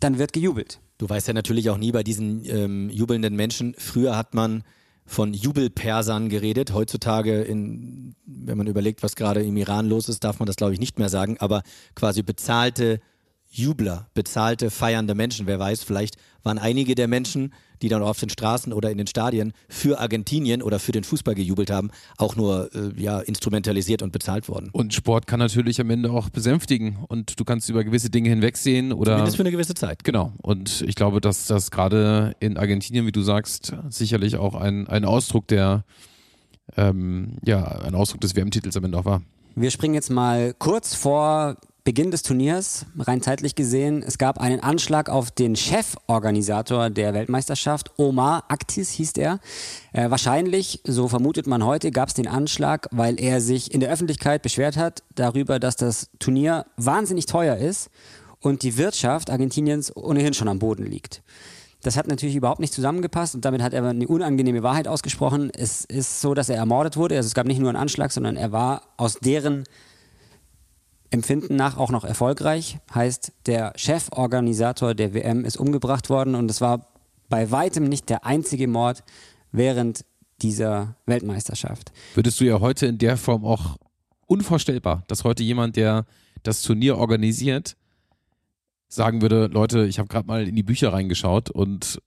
dann 0.00 0.18
wird 0.18 0.32
gejubelt. 0.32 0.80
Du 1.00 1.08
weißt 1.08 1.28
ja 1.28 1.32
natürlich 1.32 1.70
auch 1.70 1.78
nie 1.78 1.92
bei 1.92 2.02
diesen 2.02 2.44
ähm, 2.44 2.90
jubelnden 2.90 3.34
Menschen. 3.34 3.74
Früher 3.78 4.18
hat 4.18 4.34
man 4.34 4.64
von 5.06 5.32
Jubelpersern 5.32 6.28
geredet. 6.28 6.74
Heutzutage, 6.74 7.40
in, 7.40 8.14
wenn 8.26 8.58
man 8.58 8.66
überlegt, 8.66 9.02
was 9.02 9.16
gerade 9.16 9.42
im 9.42 9.56
Iran 9.56 9.88
los 9.88 10.10
ist, 10.10 10.24
darf 10.24 10.40
man 10.40 10.46
das, 10.46 10.56
glaube 10.56 10.74
ich, 10.74 10.78
nicht 10.78 10.98
mehr 10.98 11.08
sagen. 11.08 11.38
Aber 11.38 11.62
quasi 11.94 12.22
bezahlte 12.22 13.00
Jubler, 13.48 14.10
bezahlte, 14.12 14.68
feiernde 14.68 15.14
Menschen. 15.14 15.46
Wer 15.46 15.58
weiß, 15.58 15.84
vielleicht 15.84 16.16
waren 16.42 16.58
einige 16.58 16.94
der 16.94 17.08
Menschen, 17.08 17.54
die 17.82 17.88
dann 17.88 18.02
auf 18.02 18.18
den 18.18 18.28
Straßen 18.28 18.72
oder 18.72 18.90
in 18.90 18.98
den 18.98 19.06
Stadien 19.06 19.52
für 19.68 20.00
Argentinien 20.00 20.62
oder 20.62 20.78
für 20.78 20.92
den 20.92 21.04
Fußball 21.04 21.34
gejubelt 21.34 21.70
haben, 21.70 21.90
auch 22.16 22.36
nur 22.36 22.70
äh, 22.74 22.92
ja, 23.00 23.20
instrumentalisiert 23.20 24.02
und 24.02 24.12
bezahlt 24.12 24.48
worden. 24.48 24.70
Und 24.72 24.94
Sport 24.94 25.26
kann 25.26 25.38
natürlich 25.38 25.80
am 25.80 25.90
Ende 25.90 26.10
auch 26.10 26.28
besänftigen 26.28 26.98
und 27.08 27.38
du 27.38 27.44
kannst 27.44 27.68
über 27.68 27.84
gewisse 27.84 28.10
Dinge 28.10 28.28
hinwegsehen 28.28 28.92
oder. 28.92 29.12
Zumindest 29.12 29.36
für 29.36 29.42
eine 29.42 29.50
gewisse 29.50 29.74
Zeit. 29.74 30.04
Genau. 30.04 30.32
Und 30.42 30.82
ich 30.82 30.94
glaube, 30.94 31.20
dass 31.20 31.46
das 31.46 31.70
gerade 31.70 32.34
in 32.40 32.56
Argentinien, 32.56 33.06
wie 33.06 33.12
du 33.12 33.22
sagst, 33.22 33.74
sicherlich 33.88 34.36
auch 34.36 34.54
ein, 34.54 34.86
ein 34.88 35.04
Ausdruck 35.04 35.48
der, 35.48 35.84
ähm, 36.76 37.36
ja, 37.44 37.64
ein 37.64 37.94
Ausdruck 37.94 38.20
des 38.20 38.36
WM-Titels 38.36 38.76
am 38.76 38.84
Ende 38.84 38.98
auch 38.98 39.04
war. 39.04 39.22
Wir 39.56 39.70
springen 39.70 39.94
jetzt 39.94 40.10
mal 40.10 40.54
kurz 40.58 40.94
vor 40.94 41.56
Beginn 41.82 42.10
des 42.10 42.22
Turniers, 42.22 42.84
rein 42.98 43.22
zeitlich 43.22 43.54
gesehen, 43.54 44.02
es 44.02 44.18
gab 44.18 44.38
einen 44.38 44.60
Anschlag 44.60 45.08
auf 45.08 45.30
den 45.30 45.56
Cheforganisator 45.56 46.90
der 46.90 47.14
Weltmeisterschaft, 47.14 47.92
Omar 47.96 48.44
Aktis 48.48 48.90
hieß 48.90 49.12
er. 49.12 49.40
Äh, 49.92 50.10
wahrscheinlich, 50.10 50.80
so 50.84 51.08
vermutet 51.08 51.46
man 51.46 51.64
heute, 51.64 51.90
gab 51.90 52.08
es 52.08 52.14
den 52.14 52.28
Anschlag, 52.28 52.86
weil 52.90 53.18
er 53.18 53.40
sich 53.40 53.72
in 53.72 53.80
der 53.80 53.90
Öffentlichkeit 53.90 54.42
beschwert 54.42 54.76
hat 54.76 55.02
darüber, 55.14 55.58
dass 55.58 55.76
das 55.76 56.10
Turnier 56.18 56.66
wahnsinnig 56.76 57.24
teuer 57.24 57.56
ist 57.56 57.88
und 58.40 58.62
die 58.62 58.76
Wirtschaft 58.76 59.30
Argentiniens 59.30 59.94
ohnehin 59.96 60.34
schon 60.34 60.48
am 60.48 60.58
Boden 60.58 60.84
liegt. 60.84 61.22
Das 61.82 61.96
hat 61.96 62.08
natürlich 62.08 62.36
überhaupt 62.36 62.60
nicht 62.60 62.74
zusammengepasst 62.74 63.34
und 63.34 63.44
damit 63.46 63.62
hat 63.62 63.72
er 63.72 63.82
eine 63.84 64.06
unangenehme 64.06 64.62
Wahrheit 64.62 64.86
ausgesprochen. 64.86 65.50
Es 65.56 65.86
ist 65.86 66.20
so, 66.20 66.34
dass 66.34 66.50
er 66.50 66.56
ermordet 66.56 66.98
wurde. 66.98 67.16
Also 67.16 67.28
es 67.28 67.34
gab 67.34 67.46
nicht 67.46 67.58
nur 67.58 67.70
einen 67.70 67.78
Anschlag, 67.78 68.12
sondern 68.12 68.36
er 68.36 68.52
war 68.52 68.82
aus 68.98 69.14
deren 69.14 69.64
Empfinden 71.10 71.56
nach 71.56 71.76
auch 71.76 71.90
noch 71.90 72.04
erfolgreich. 72.04 72.78
Heißt, 72.94 73.32
der 73.46 73.72
Cheforganisator 73.76 74.94
der 74.94 75.12
WM 75.12 75.44
ist 75.44 75.56
umgebracht 75.56 76.08
worden 76.08 76.34
und 76.34 76.50
es 76.50 76.60
war 76.60 76.86
bei 77.28 77.50
weitem 77.50 77.84
nicht 77.84 78.08
der 78.08 78.24
einzige 78.24 78.68
Mord 78.68 79.02
während 79.52 80.04
dieser 80.42 80.96
Weltmeisterschaft. 81.06 81.92
Würdest 82.14 82.40
du 82.40 82.44
ja 82.44 82.60
heute 82.60 82.86
in 82.86 82.98
der 82.98 83.16
Form 83.16 83.44
auch 83.44 83.76
unvorstellbar, 84.26 85.04
dass 85.08 85.24
heute 85.24 85.42
jemand, 85.42 85.76
der 85.76 86.06
das 86.42 86.62
Turnier 86.62 86.96
organisiert, 86.96 87.76
sagen 88.88 89.22
würde, 89.22 89.46
Leute, 89.46 89.86
ich 89.86 89.98
habe 89.98 90.08
gerade 90.08 90.26
mal 90.26 90.46
in 90.46 90.56
die 90.56 90.62
Bücher 90.62 90.92
reingeschaut 90.92 91.50
und 91.50 92.00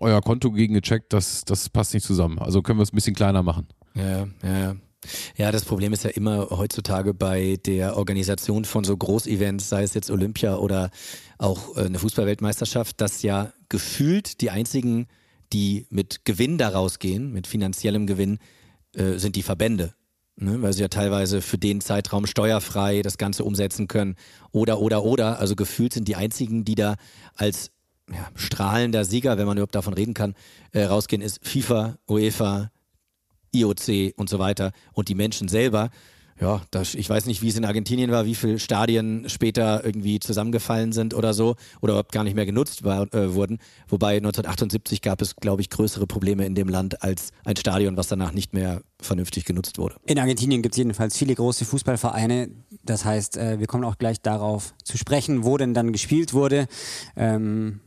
euer 0.00 0.20
Konto 0.22 0.52
gegen 0.52 0.74
gecheckt, 0.74 1.12
das, 1.12 1.44
das 1.44 1.68
passt 1.68 1.94
nicht 1.94 2.06
zusammen. 2.06 2.38
Also 2.38 2.62
können 2.62 2.78
wir 2.78 2.82
es 2.82 2.92
ein 2.92 2.96
bisschen 2.96 3.14
kleiner 3.14 3.42
machen. 3.42 3.66
Ja, 3.94 4.26
ja, 4.42 4.76
ja. 5.36 5.52
Das 5.52 5.64
Problem 5.64 5.92
ist 5.92 6.04
ja 6.04 6.10
immer 6.10 6.50
heutzutage 6.50 7.14
bei 7.14 7.58
der 7.64 7.96
Organisation 7.96 8.64
von 8.64 8.84
so 8.84 8.96
Großevents, 8.96 9.68
sei 9.68 9.82
es 9.82 9.94
jetzt 9.94 10.10
Olympia 10.10 10.56
oder 10.56 10.90
auch 11.38 11.76
äh, 11.76 11.86
eine 11.86 11.98
Fußballweltmeisterschaft, 11.98 13.00
dass 13.00 13.22
ja 13.22 13.52
gefühlt 13.68 14.40
die 14.40 14.50
einzigen, 14.50 15.06
die 15.52 15.86
mit 15.90 16.24
Gewinn 16.24 16.58
daraus 16.58 16.98
gehen, 16.98 17.32
mit 17.32 17.46
finanziellem 17.46 18.06
Gewinn, 18.06 18.38
äh, 18.94 19.18
sind 19.18 19.36
die 19.36 19.42
Verbände. 19.42 19.94
Ne, 20.38 20.60
weil 20.60 20.74
sie 20.74 20.82
ja 20.82 20.88
teilweise 20.88 21.40
für 21.40 21.56
den 21.56 21.80
Zeitraum 21.80 22.26
steuerfrei 22.26 23.00
das 23.00 23.16
Ganze 23.16 23.42
umsetzen 23.42 23.88
können. 23.88 24.16
Oder, 24.52 24.80
oder, 24.80 25.02
oder. 25.02 25.38
Also 25.38 25.56
gefühlt 25.56 25.94
sind 25.94 26.08
die 26.08 26.16
einzigen, 26.16 26.66
die 26.66 26.74
da 26.74 26.96
als 27.36 27.70
ja, 28.10 28.28
strahlender 28.34 29.06
Sieger, 29.06 29.38
wenn 29.38 29.46
man 29.46 29.56
überhaupt 29.56 29.74
davon 29.74 29.94
reden 29.94 30.12
kann, 30.12 30.34
äh, 30.72 30.84
rausgehen, 30.84 31.22
ist 31.22 31.40
FIFA, 31.42 31.96
UEFA, 32.06 32.70
IOC 33.60 34.14
und 34.16 34.28
so 34.28 34.38
weiter 34.38 34.72
und 34.92 35.08
die 35.08 35.14
Menschen 35.14 35.48
selber. 35.48 35.90
Ja, 36.38 36.60
das, 36.70 36.94
ich 36.94 37.08
weiß 37.08 37.24
nicht, 37.26 37.40
wie 37.40 37.48
es 37.48 37.56
in 37.56 37.64
Argentinien 37.64 38.10
war, 38.10 38.26
wie 38.26 38.34
viele 38.34 38.58
Stadien 38.58 39.26
später 39.28 39.82
irgendwie 39.84 40.20
zusammengefallen 40.20 40.92
sind 40.92 41.14
oder 41.14 41.32
so 41.32 41.56
oder 41.80 41.94
überhaupt 41.94 42.12
gar 42.12 42.24
nicht 42.24 42.36
mehr 42.36 42.44
genutzt 42.44 42.84
war, 42.84 43.12
äh, 43.14 43.32
wurden. 43.32 43.58
Wobei 43.88 44.16
1978 44.18 45.00
gab 45.00 45.22
es, 45.22 45.36
glaube 45.36 45.62
ich, 45.62 45.70
größere 45.70 46.06
Probleme 46.06 46.44
in 46.44 46.54
dem 46.54 46.68
Land 46.68 47.02
als 47.02 47.30
ein 47.44 47.56
Stadion, 47.56 47.96
was 47.96 48.08
danach 48.08 48.32
nicht 48.32 48.52
mehr 48.52 48.82
vernünftig 49.00 49.46
genutzt 49.46 49.78
wurde. 49.78 49.96
In 50.04 50.18
Argentinien 50.18 50.60
gibt 50.60 50.74
es 50.74 50.78
jedenfalls 50.78 51.16
viele 51.16 51.34
große 51.34 51.64
Fußballvereine. 51.64 52.50
Das 52.82 53.06
heißt, 53.06 53.38
äh, 53.38 53.58
wir 53.58 53.66
kommen 53.66 53.84
auch 53.84 53.96
gleich 53.96 54.20
darauf 54.20 54.74
zu 54.84 54.98
sprechen, 54.98 55.44
wo 55.44 55.56
denn 55.56 55.72
dann 55.72 55.90
gespielt 55.90 56.34
wurde. 56.34 56.66
Ähm, 57.16 57.80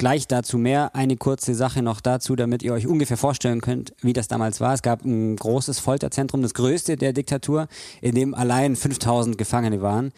Gleich 0.00 0.26
dazu 0.26 0.56
mehr. 0.56 0.94
Eine 0.94 1.18
kurze 1.18 1.54
Sache 1.54 1.82
noch 1.82 2.00
dazu, 2.00 2.34
damit 2.34 2.62
ihr 2.62 2.72
euch 2.72 2.86
ungefähr 2.86 3.18
vorstellen 3.18 3.60
könnt, 3.60 3.92
wie 4.00 4.14
das 4.14 4.28
damals 4.28 4.58
war. 4.58 4.72
Es 4.72 4.80
gab 4.80 5.04
ein 5.04 5.36
großes 5.36 5.78
Folterzentrum, 5.78 6.40
das 6.40 6.54
größte 6.54 6.96
der 6.96 7.12
Diktatur, 7.12 7.68
in 8.00 8.14
dem 8.14 8.32
allein 8.32 8.76
5000 8.76 9.36
Gefangene 9.36 9.82
waren. 9.82 10.12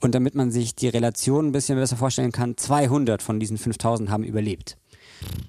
Und 0.00 0.14
damit 0.14 0.36
man 0.36 0.52
sich 0.52 0.76
die 0.76 0.86
Relation 0.86 1.48
ein 1.48 1.50
bisschen 1.50 1.76
besser 1.76 1.96
vorstellen 1.96 2.30
kann, 2.30 2.56
200 2.56 3.22
von 3.22 3.40
diesen 3.40 3.58
5000 3.58 4.08
haben 4.08 4.22
überlebt. 4.22 4.76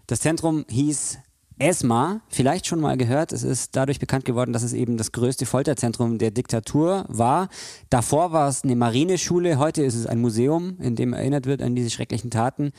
Das 0.08 0.20
Zentrum 0.20 0.66
hieß 0.68 1.20
ESMA, 1.58 2.22
vielleicht 2.28 2.68
schon 2.68 2.82
mal 2.82 2.98
gehört. 2.98 3.32
Es 3.32 3.44
ist 3.44 3.76
dadurch 3.76 4.00
bekannt 4.00 4.26
geworden, 4.26 4.52
dass 4.52 4.64
es 4.64 4.74
eben 4.74 4.98
das 4.98 5.14
größte 5.14 5.46
Folterzentrum 5.46 6.18
der 6.18 6.32
Diktatur 6.32 7.06
war. 7.08 7.48
Davor 7.90 8.34
war 8.34 8.50
es 8.50 8.64
eine 8.64 8.76
Marineschule, 8.76 9.58
heute 9.58 9.84
ist 9.84 9.96
es 9.96 10.06
ein 10.06 10.20
Museum, 10.20 10.78
in 10.82 10.96
dem 10.96 11.14
erinnert 11.14 11.46
wird 11.46 11.62
an 11.62 11.76
diese 11.76 11.90
schrecklichen 11.90 12.30
Taten. 12.30 12.72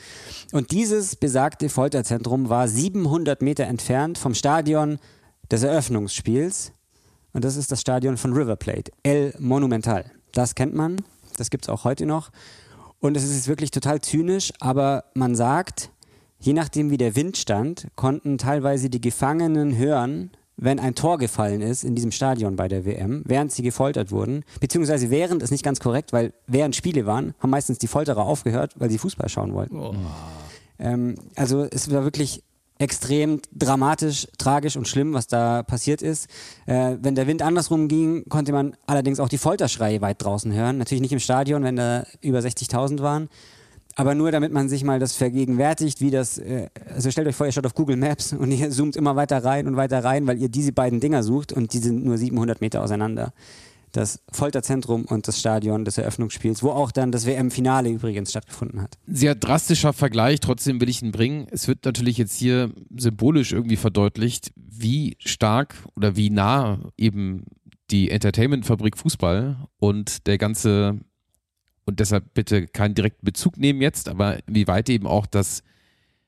Und 0.51 0.71
dieses 0.71 1.15
besagte 1.15 1.69
Folterzentrum 1.69 2.49
war 2.49 2.67
700 2.67 3.41
Meter 3.41 3.65
entfernt 3.65 4.17
vom 4.17 4.35
Stadion 4.35 4.99
des 5.49 5.63
Eröffnungsspiels. 5.63 6.71
Und 7.33 7.43
das 7.43 7.55
ist 7.55 7.71
das 7.71 7.81
Stadion 7.81 8.17
von 8.17 8.33
River 8.33 8.55
Plate, 8.55 8.91
El 9.01 9.33
Monumental. 9.39 10.11
Das 10.33 10.53
kennt 10.53 10.75
man, 10.75 10.97
das 11.37 11.49
gibt 11.49 11.65
es 11.65 11.69
auch 11.69 11.83
heute 11.83 12.05
noch. 12.05 12.29
Und 12.99 13.17
es 13.17 13.23
ist 13.23 13.47
wirklich 13.47 13.71
total 13.71 14.01
zynisch, 14.01 14.51
aber 14.59 15.05
man 15.13 15.35
sagt, 15.35 15.91
Je 16.39 16.53
nachdem, 16.53 16.89
wie 16.91 16.97
der 16.97 17.15
Wind 17.15 17.37
stand, 17.37 17.87
konnten 17.95 18.37
teilweise 18.37 18.89
die 18.89 19.01
Gefangenen 19.01 19.77
hören, 19.77 20.31
wenn 20.57 20.79
ein 20.79 20.95
Tor 20.95 21.17
gefallen 21.17 21.61
ist 21.61 21.83
in 21.83 21.95
diesem 21.95 22.11
Stadion 22.11 22.55
bei 22.55 22.67
der 22.67 22.85
WM, 22.85 23.23
während 23.25 23.51
sie 23.51 23.61
gefoltert 23.61 24.11
wurden. 24.11 24.43
Beziehungsweise 24.59 25.09
während 25.11 25.43
ist 25.43 25.51
nicht 25.51 25.63
ganz 25.63 25.79
korrekt, 25.79 26.13
weil 26.13 26.33
während 26.47 26.75
Spiele 26.75 27.05
waren, 27.05 27.35
haben 27.39 27.51
meistens 27.51 27.77
die 27.77 27.87
Folterer 27.87 28.25
aufgehört, 28.25 28.73
weil 28.77 28.89
sie 28.89 28.97
Fußball 28.97 29.29
schauen 29.29 29.53
wollten. 29.53 29.77
Oh. 29.77 29.93
Ähm, 30.79 31.15
also 31.35 31.67
es 31.69 31.91
war 31.91 32.03
wirklich 32.03 32.43
extrem 32.79 33.41
dramatisch, 33.53 34.27
tragisch 34.37 34.77
und 34.77 34.87
schlimm, 34.87 35.13
was 35.13 35.27
da 35.27 35.63
passiert 35.63 36.01
ist. 36.01 36.27
Äh, 36.65 36.97
wenn 37.01 37.15
der 37.15 37.27
Wind 37.27 37.41
andersrum 37.41 37.87
ging, 37.87 38.25
konnte 38.29 38.51
man 38.51 38.75
allerdings 38.85 39.19
auch 39.19 39.29
die 39.29 39.39
Folterschreie 39.39 40.01
weit 40.01 40.23
draußen 40.23 40.53
hören. 40.53 40.77
Natürlich 40.77 41.01
nicht 41.01 41.13
im 41.13 41.19
Stadion, 41.19 41.63
wenn 41.63 41.75
da 41.75 42.05
über 42.21 42.39
60.000 42.39 43.01
waren, 43.01 43.29
aber 43.97 44.13
nur 44.13 44.31
damit 44.31 44.53
man 44.53 44.69
sich 44.69 44.83
mal 44.83 44.99
das 44.99 45.15
vergegenwärtigt, 45.15 46.01
wie 46.01 46.11
das, 46.11 46.37
äh, 46.37 46.69
also 46.93 47.09
stellt 47.09 47.27
euch 47.27 47.35
vor, 47.35 47.47
ihr 47.47 47.51
schaut 47.51 47.65
auf 47.65 47.73
Google 47.73 47.97
Maps 47.97 48.31
und 48.31 48.51
ihr 48.51 48.69
zoomt 48.69 48.95
immer 48.95 49.15
weiter 49.15 49.43
rein 49.43 49.67
und 49.67 49.75
weiter 49.75 50.03
rein, 50.03 50.27
weil 50.27 50.37
ihr 50.37 50.49
diese 50.49 50.71
beiden 50.71 50.99
Dinger 50.99 51.23
sucht 51.23 51.51
und 51.51 51.73
die 51.73 51.79
sind 51.79 52.05
nur 52.05 52.17
700 52.17 52.61
Meter 52.61 52.83
auseinander. 52.83 53.33
Das 53.93 54.19
Folterzentrum 54.31 55.05
und 55.05 55.27
das 55.27 55.39
Stadion 55.39 55.83
des 55.83 55.97
Eröffnungsspiels, 55.97 56.61
wo 56.61 56.69
auch 56.69 56.91
dann 56.91 57.11
das 57.11 57.25
WM-Finale 57.25 57.89
übrigens 57.89 58.29
stattgefunden 58.29 58.81
hat. 58.81 58.99
Sehr 59.07 59.33
drastischer 59.33 59.93
Vergleich, 59.93 60.41
trotzdem 60.41 60.79
will 60.79 60.89
ich 60.89 61.01
ihn 61.01 61.11
bringen. 61.11 61.47
Es 61.49 61.67
wird 61.67 61.83
natürlich 61.83 62.17
jetzt 62.17 62.35
hier 62.37 62.69
symbolisch 62.95 63.51
irgendwie 63.51 63.77
verdeutlicht, 63.77 64.51
wie 64.55 65.17
stark 65.19 65.73
oder 65.95 66.15
wie 66.15 66.29
nah 66.29 66.79
eben 66.97 67.45
die 67.89 68.11
Entertainment-Fabrik 68.11 68.97
Fußball 68.97 69.57
und 69.79 70.27
der 70.27 70.37
ganze 70.37 70.99
und 71.87 71.99
deshalb 71.99 72.33
bitte 72.33 72.67
keinen 72.67 72.95
direkten 72.95 73.25
Bezug 73.25 73.57
nehmen 73.57 73.81
jetzt, 73.81 74.09
aber 74.09 74.39
wie 74.45 74.67
weit 74.67 74.89
eben 74.89 75.07
auch 75.07 75.25
das, 75.25 75.63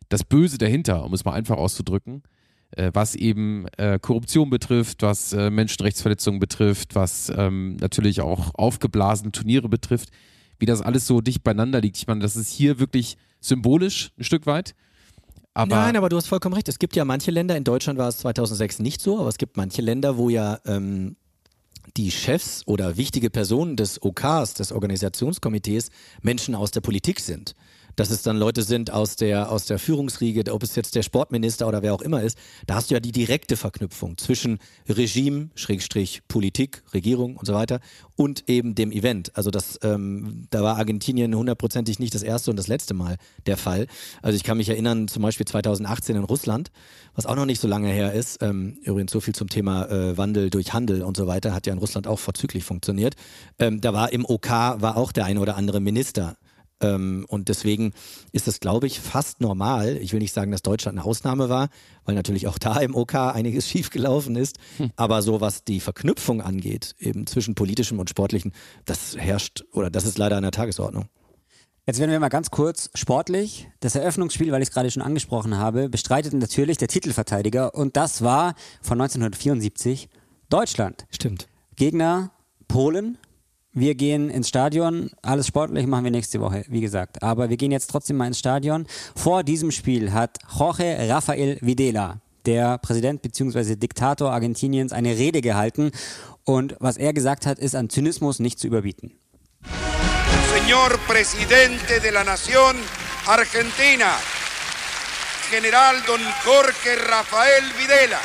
das 0.08 0.24
Böse 0.24 0.58
dahinter, 0.58 1.04
um 1.04 1.14
es 1.14 1.26
mal 1.26 1.34
einfach 1.34 1.58
auszudrücken, 1.58 2.24
äh, 2.72 2.92
was 2.94 3.14
eben 3.14 3.68
äh, 3.78 4.00
Korruption 4.00 4.50
betrifft, 4.50 5.02
was 5.02 5.34
äh, 5.34 5.50
Menschenrechtsverletzungen 5.50 6.40
betrifft, 6.40 6.96
was 6.96 7.32
ähm, 7.36 7.76
natürlich 7.76 8.22
auch 8.22 8.52
aufgeblasene 8.56 9.34
Turniere 9.34 9.68
betrifft, 9.68 10.10
wie 10.60 10.66
das 10.66 10.82
alles 10.82 11.06
so 11.06 11.20
dicht 11.20 11.44
beieinander 11.44 11.82
liegt. 11.82 11.98
Ich 11.98 12.08
meine, 12.08 12.22
das 12.22 12.38
ist 12.38 12.50
hier 12.50 12.80
wirklich 12.80 13.18
symbolisch 13.42 14.12
ein 14.18 14.24
Stück 14.24 14.46
weit, 14.46 14.76
Aber 15.54 15.76
Nein, 15.76 15.98
aber 15.98 16.08
du 16.08 16.16
hast 16.16 16.28
vollkommen 16.28 16.56
recht. 16.56 16.70
Es 16.70 16.80
gibt 16.80 16.96
ja 16.96 17.04
manche 17.04 17.32
Länder, 17.32 17.58
in 17.58 17.66
Deutschland 17.66 18.00
war 18.00 18.08
es 18.08 18.20
2006 18.20 18.80
nicht 18.80 19.02
so, 19.02 19.20
aber 19.20 19.28
es 19.28 19.38
gibt 19.38 19.58
manche 19.58 19.82
Länder, 19.82 20.18
wo 20.18 20.30
ja 20.30 20.60
ähm, 20.66 21.18
die 21.98 22.12
Chefs 22.12 22.64
oder 22.66 22.98
wichtige 22.98 23.30
Personen 23.30 23.76
des 23.76 24.02
OKs, 24.02 24.54
des 24.54 24.72
Organisationskomitees, 24.72 25.90
Menschen 26.22 26.56
aus 26.56 26.72
der 26.72 26.82
Politik 26.82 27.20
sind. 27.20 27.56
Dass 28.00 28.12
es 28.12 28.22
dann 28.22 28.38
Leute 28.38 28.64
sind 28.64 28.94
aus 28.94 29.18
der, 29.18 29.52
aus 29.52 29.66
der 29.66 29.78
Führungsriege, 29.78 30.54
ob 30.54 30.64
es 30.64 30.74
jetzt 30.78 30.96
der 30.96 31.04
Sportminister 31.04 31.68
oder 31.68 31.82
wer 31.82 31.94
auch 31.94 32.02
immer 32.02 32.24
ist, 32.24 32.38
da 32.66 32.76
hast 32.76 32.90
du 32.90 32.94
ja 32.94 33.02
die 33.02 33.12
direkte 33.12 33.58
Verknüpfung 33.58 34.18
zwischen 34.18 34.60
Regime, 34.88 35.50
Schrägstrich 35.54 36.22
Politik, 36.30 36.82
Regierung 36.94 37.36
und 37.36 37.46
so 37.46 37.54
weiter 37.54 37.82
und 38.16 38.48
eben 38.48 38.74
dem 38.74 38.94
Event. 38.94 39.36
Also 39.36 39.52
das, 39.52 39.80
ähm, 39.84 40.48
da 40.50 40.64
war 40.64 40.78
Argentinien 40.78 41.36
hundertprozentig 41.36 42.00
nicht 42.00 42.16
das 42.16 42.24
erste 42.24 42.52
und 42.52 42.56
das 42.56 42.70
letzte 42.70 42.94
Mal 42.94 43.18
der 43.48 43.58
Fall. 43.58 43.88
Also 44.22 44.38
ich 44.38 44.46
kann 44.46 44.56
mich 44.56 44.70
erinnern, 44.70 45.10
zum 45.10 45.22
Beispiel 45.22 45.46
2018 45.46 46.16
in 46.16 46.24
Russland, 46.24 46.72
was 47.16 47.26
auch 47.26 47.36
noch 47.36 47.46
nicht 47.46 47.60
so 47.60 47.68
lange 47.68 47.90
her 47.90 48.14
ist. 48.14 48.42
Ähm, 48.42 48.78
übrigens 48.82 49.12
so 49.12 49.20
viel 49.20 49.36
zum 49.36 49.50
Thema 49.50 49.90
äh, 49.90 50.18
Wandel 50.18 50.50
durch 50.50 50.72
Handel 50.72 51.02
und 51.02 51.18
so 51.18 51.28
weiter, 51.28 51.54
hat 51.54 51.68
ja 51.68 51.74
in 51.74 51.80
Russland 51.80 52.08
auch 52.08 52.20
vorzüglich 52.20 52.64
funktioniert. 52.64 53.16
Ähm, 53.60 53.82
da 53.82 53.92
war 53.92 54.14
im 54.14 54.24
OK 54.24 54.50
war 54.50 54.96
auch 54.96 55.12
der 55.12 55.26
eine 55.26 55.42
oder 55.42 55.58
andere 55.58 55.82
Minister. 55.82 56.38
Ähm, 56.82 57.26
und 57.28 57.50
deswegen 57.50 57.94
ist 58.32 58.48
es, 58.48 58.60
glaube 58.60 58.88
ich, 58.88 59.00
fast 59.00 59.42
normal. 59.42 59.98
Ich 59.98 60.14
will 60.14 60.20
nicht 60.20 60.34
sagen, 60.34 60.52
dass 60.52 60.62
Deutschland 60.62 60.98
eine 60.98 61.06
Ausnahme 61.06 61.50
war, 61.50 61.70
weil 62.06 62.16
natürlich 62.16 62.48
auch 62.48 62.58
da 62.58 62.80
im 62.80 62.96
OK 62.96 63.16
einiges 63.16 63.68
schiefgelaufen 63.70 64.36
ist. 64.36 64.58
Hm. 64.78 64.92
Aber 64.96 65.22
so 65.22 65.42
was 65.42 65.64
die 65.64 65.80
Verknüpfung 65.80 66.42
angeht, 66.42 66.96
eben 67.00 67.28
zwischen 67.28 67.56
politischem 67.56 68.00
und 68.00 68.10
sportlichen, 68.10 68.54
das 68.86 69.16
herrscht 69.18 69.64
oder 69.72 69.90
das 69.90 70.06
ist 70.06 70.18
leider 70.18 70.38
an 70.38 70.44
der 70.44 70.52
Tagesordnung. 70.52 71.06
Jetzt 71.86 72.00
werden 72.00 72.12
wir 72.12 72.20
mal 72.20 72.30
ganz 72.30 72.52
kurz 72.52 72.92
sportlich. 72.94 73.68
Das 73.80 73.96
Eröffnungsspiel, 73.96 74.52
weil 74.52 74.62
ich 74.62 74.68
es 74.68 74.74
gerade 74.74 74.92
schon 74.92 75.02
angesprochen 75.02 75.58
habe, 75.58 75.90
bestreitet 75.90 76.34
natürlich 76.34 76.78
der 76.78 76.88
Titelverteidiger 76.88 77.74
und 77.74 77.98
das 77.98 78.22
war 78.22 78.54
von 78.84 79.02
1974 79.02 80.08
Deutschland. 80.50 81.08
Stimmt. 81.10 81.48
Gegner 81.76 82.32
Polen. 82.68 83.18
Wir 83.80 83.96
gehen 83.96 84.30
ins 84.30 84.50
Stadion. 84.50 85.10
Alles 85.22 85.48
sportlich 85.48 85.88
machen 85.88 86.04
wir 86.04 86.12
nächste 86.12 86.42
Woche, 86.42 86.66
wie 86.68 86.82
gesagt. 86.82 87.24
Aber 87.24 87.50
wir 87.50 87.56
gehen 87.56 87.72
jetzt 87.72 87.90
trotzdem 87.90 88.18
mal 88.18 88.28
ins 88.28 88.38
Stadion. 88.38 88.86
Vor 89.16 89.42
diesem 89.44 89.72
Spiel 89.72 90.12
hat 90.12 90.38
Jorge 90.54 90.98
Rafael 91.08 91.58
Videla, 91.62 92.20
der 92.46 92.78
Präsident 92.80 93.22
bzw. 93.22 93.78
Diktator 93.78 94.34
Argentiniens, 94.34 94.92
eine 94.92 95.18
Rede 95.18 95.40
gehalten. 95.40 95.92
Und 96.44 96.76
was 96.82 96.98
er 96.98 97.14
gesagt 97.14 97.46
hat, 97.46 97.58
ist 97.58 97.74
an 97.74 97.90
Zynismus 97.90 98.40
nicht 98.40 98.60
zu 98.60 98.68
überbieten. 98.68 99.14
señor 100.54 101.00
presidente 101.08 102.02
de 102.02 102.12
la 102.12 102.26
nación 102.26 102.76
argentina, 103.28 104.12
general 105.52 105.96
don 106.06 106.20
Jorge 106.44 106.98
Rafael 107.08 107.64
Videla. 107.78 108.20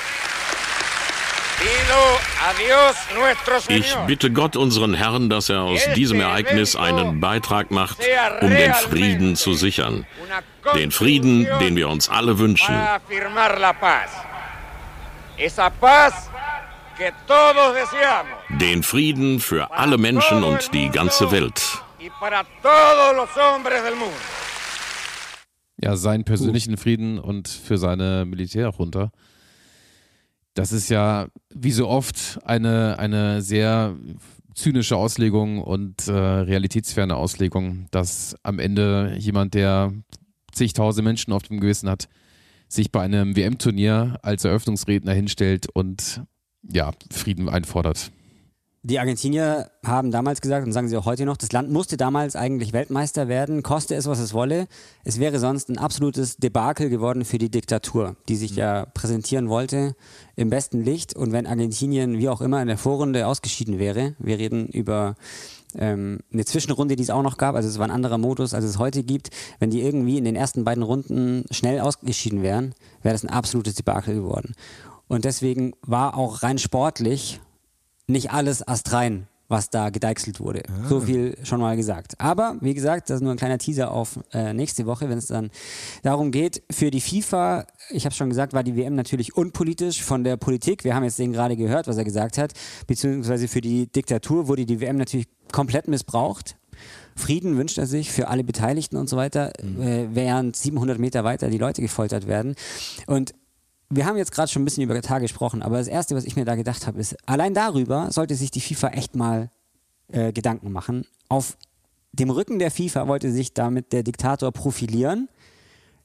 Ich 3.68 3.94
bitte 4.06 4.30
Gott, 4.30 4.56
unseren 4.56 4.94
Herrn, 4.94 5.30
dass 5.30 5.49
er 5.49 5.62
aus 5.62 5.80
diesem 5.94 6.20
Ereignis 6.20 6.76
einen 6.76 7.20
Beitrag 7.20 7.70
macht, 7.70 7.99
um 8.40 8.50
den 8.50 8.73
Frieden 8.75 9.37
zu 9.37 9.54
sichern. 9.54 10.06
Den 10.75 10.90
Frieden, 10.90 11.46
den 11.61 11.76
wir 11.76 11.88
uns 11.88 12.08
alle 12.08 12.38
wünschen. 12.38 12.75
Den 18.50 18.82
Frieden 18.82 19.40
für 19.40 19.70
alle 19.73 19.99
Menschen 19.99 20.44
und 20.44 20.73
die 20.73 20.90
ganze 20.90 21.30
Welt. 21.30 21.82
Ja, 25.76 25.96
seinen 25.96 26.25
persönlichen 26.25 26.76
Frieden 26.76 27.18
und 27.18 27.49
für 27.49 27.78
seine 27.78 28.25
Militärjunta. 28.25 29.11
Das 30.54 30.73
ist 30.73 30.88
ja 30.88 31.28
wie 31.52 31.73
so 31.73 31.88
oft 31.88 32.38
eine, 32.44 32.99
eine 32.99 33.42
sehr 33.42 33.96
zynische 34.54 34.96
Auslegung 34.96 35.61
und 35.61 36.06
äh, 36.06 36.12
realitätsferne 36.12 37.16
Auslegung, 37.16 37.87
dass 37.90 38.37
am 38.44 38.61
Ende 38.61 39.17
jemand, 39.19 39.54
der 39.54 39.93
zigtausend 40.52 41.04
Menschen 41.04 41.32
auf 41.32 41.43
dem 41.43 41.60
Gewissen 41.60 41.90
hat, 41.90 42.08
sich 42.69 42.93
bei 42.93 43.02
einem 43.02 43.36
WM-Turnier 43.36 44.19
als 44.23 44.45
Eröffnungsredner 44.45 45.12
hinstellt 45.12 45.67
und 45.73 46.23
ja, 46.62 46.93
Frieden 47.10 47.49
einfordert. 47.49 48.10
Die 48.86 48.99
Argentinier 48.99 49.70
haben 49.82 50.10
damals 50.10 50.42
gesagt 50.42 50.66
und 50.66 50.75
sagen 50.75 50.88
sie 50.88 50.97
auch 50.99 51.06
heute 51.06 51.25
noch, 51.25 51.38
das 51.38 51.52
Land 51.52 51.70
musste 51.70 51.97
damals 51.97 52.36
eigentlich 52.36 52.75
Weltmeister 52.75 53.28
werden, 53.28 53.62
koste 53.62 53.94
es, 53.94 54.06
was 54.06 54.18
es 54.18 54.34
wolle. 54.34 54.66
Es 55.04 55.18
wäre 55.18 55.38
sonst 55.38 55.70
ein 55.70 55.78
absolutes 55.78 56.36
Debakel 56.36 56.90
geworden 56.90 57.25
für 57.25 57.38
die 57.38 57.50
Diktatur, 57.50 58.14
die 58.28 58.36
sich 58.36 58.56
ja 58.56 58.84
präsentieren 58.84 59.49
wollte 59.49 59.97
im 60.36 60.50
besten 60.50 60.84
Licht. 60.84 61.16
Und 61.16 61.32
wenn 61.32 61.47
Argentinien 61.47 62.18
wie 62.18 62.28
auch 62.28 62.42
immer 62.42 62.60
in 62.60 62.68
der 62.68 62.76
Vorrunde 62.76 63.26
ausgeschieden 63.26 63.78
wäre, 63.78 64.16
wir 64.18 64.36
reden 64.36 64.68
über 64.68 65.14
ähm, 65.78 66.18
eine 66.30 66.44
Zwischenrunde, 66.44 66.94
die 66.94 67.04
es 67.04 67.10
auch 67.10 67.23
noch 67.23 67.38
gab, 67.38 67.54
also 67.54 67.70
es 67.70 67.78
war 67.78 67.86
ein 67.86 67.90
anderer 67.90 68.18
Modus, 68.18 68.52
als 68.52 68.66
es 68.66 68.78
heute 68.78 69.02
gibt, 69.02 69.30
wenn 69.60 69.70
die 69.70 69.80
irgendwie 69.80 70.18
in 70.18 70.25
den 70.25 70.36
ersten 70.36 70.62
beiden 70.62 70.82
Runden 70.82 71.47
schnell 71.50 71.80
ausgeschieden 71.80 72.42
wären, 72.42 72.75
wäre 73.00 73.14
das 73.14 73.25
ein 73.25 73.30
absolutes 73.30 73.76
Debakel 73.76 74.14
geworden. 74.14 74.52
Und 75.08 75.25
deswegen 75.25 75.73
war 75.80 76.18
auch 76.18 76.42
rein 76.42 76.58
sportlich 76.58 77.40
nicht 78.06 78.32
alles 78.32 78.67
astrein, 78.67 79.26
was 79.49 79.71
da 79.71 79.90
gedeichselt 79.90 80.40
wurde. 80.40 80.62
So 80.88 81.00
viel 81.00 81.36
schon 81.45 81.60
mal 81.60 81.76
gesagt. 81.76 82.14
Aber 82.19 82.56
wie 82.60 82.75
gesagt, 82.75 83.10
das 83.10 83.17
ist 83.17 83.23
nur 83.23 83.32
ein 83.32 83.36
kleiner 83.36 83.58
Teaser 83.58 83.90
auf 83.90 84.19
äh, 84.32 84.52
nächste 84.52 84.86
Woche, 84.86 85.08
wenn 85.08 85.19
es 85.19 85.26
dann 85.26 85.50
darum 86.02 86.30
geht, 86.30 86.62
für 86.71 86.90
die 86.90 87.00
FIFA, 87.00 87.67
ich 87.90 88.04
habe 88.04 88.14
schon 88.14 88.30
gesagt, 88.30 88.52
war 88.52 88.62
die 88.62 88.76
WM 88.76 88.95
natürlich 88.95 89.36
unpolitisch 89.36 90.02
von 90.02 90.25
der 90.25 90.36
Politik. 90.36 90.84
Wir 90.84 90.95
haben 90.95 91.04
jetzt 91.04 91.19
den 91.19 91.32
gerade 91.32 91.56
gehört, 91.56 91.86
was 91.86 91.97
er 91.97 92.04
gesagt 92.04 92.38
hat, 92.38 92.52
beziehungsweise 92.86 93.49
für 93.49 93.60
die 93.60 93.86
Diktatur 93.86 94.49
wurde 94.49 94.67
die 94.67 94.80
WM 94.80 94.97
natürlich 94.97 95.28
komplett 95.52 95.88
missbraucht. 95.88 96.56
Frieden 97.17 97.56
wünscht 97.56 97.78
er 97.78 97.86
sich 97.86 98.10
für 98.10 98.28
alle 98.28 98.43
Beteiligten 98.43 98.97
und 98.97 99.08
so 99.08 99.17
weiter, 99.17 99.52
äh, 99.60 100.08
während 100.10 100.56
700 100.56 100.99
Meter 100.99 101.23
weiter 101.23 101.49
die 101.49 101.58
Leute 101.58 101.80
gefoltert 101.80 102.26
werden. 102.26 102.56
Und 103.06 103.34
wir 103.90 104.06
haben 104.06 104.16
jetzt 104.16 104.32
gerade 104.32 104.50
schon 104.50 104.62
ein 104.62 104.64
bisschen 104.64 104.82
über 104.82 104.94
Katar 104.94 105.20
gesprochen, 105.20 105.62
aber 105.62 105.78
das 105.78 105.88
Erste, 105.88 106.14
was 106.16 106.25
ich 106.25 106.36
mir 106.36 106.44
da 106.44 106.54
gedacht 106.54 106.86
habe, 106.86 106.99
ist, 106.99 107.16
allein 107.28 107.54
darüber 107.54 108.10
sollte 108.10 108.34
sich 108.34 108.50
die 108.50 108.60
FIFA 108.60 108.88
echt 108.88 109.14
mal 109.14 109.50
äh, 110.08 110.32
Gedanken 110.32 110.73
machen. 110.73 111.06
Auf 111.28 111.56
dem 112.12 112.30
Rücken 112.30 112.58
der 112.58 112.70
FIFA 112.70 113.08
wollte 113.08 113.32
sich 113.32 113.54
damit 113.54 113.92
der 113.92 114.02
Diktator 114.02 114.52
profilieren, 114.52 115.28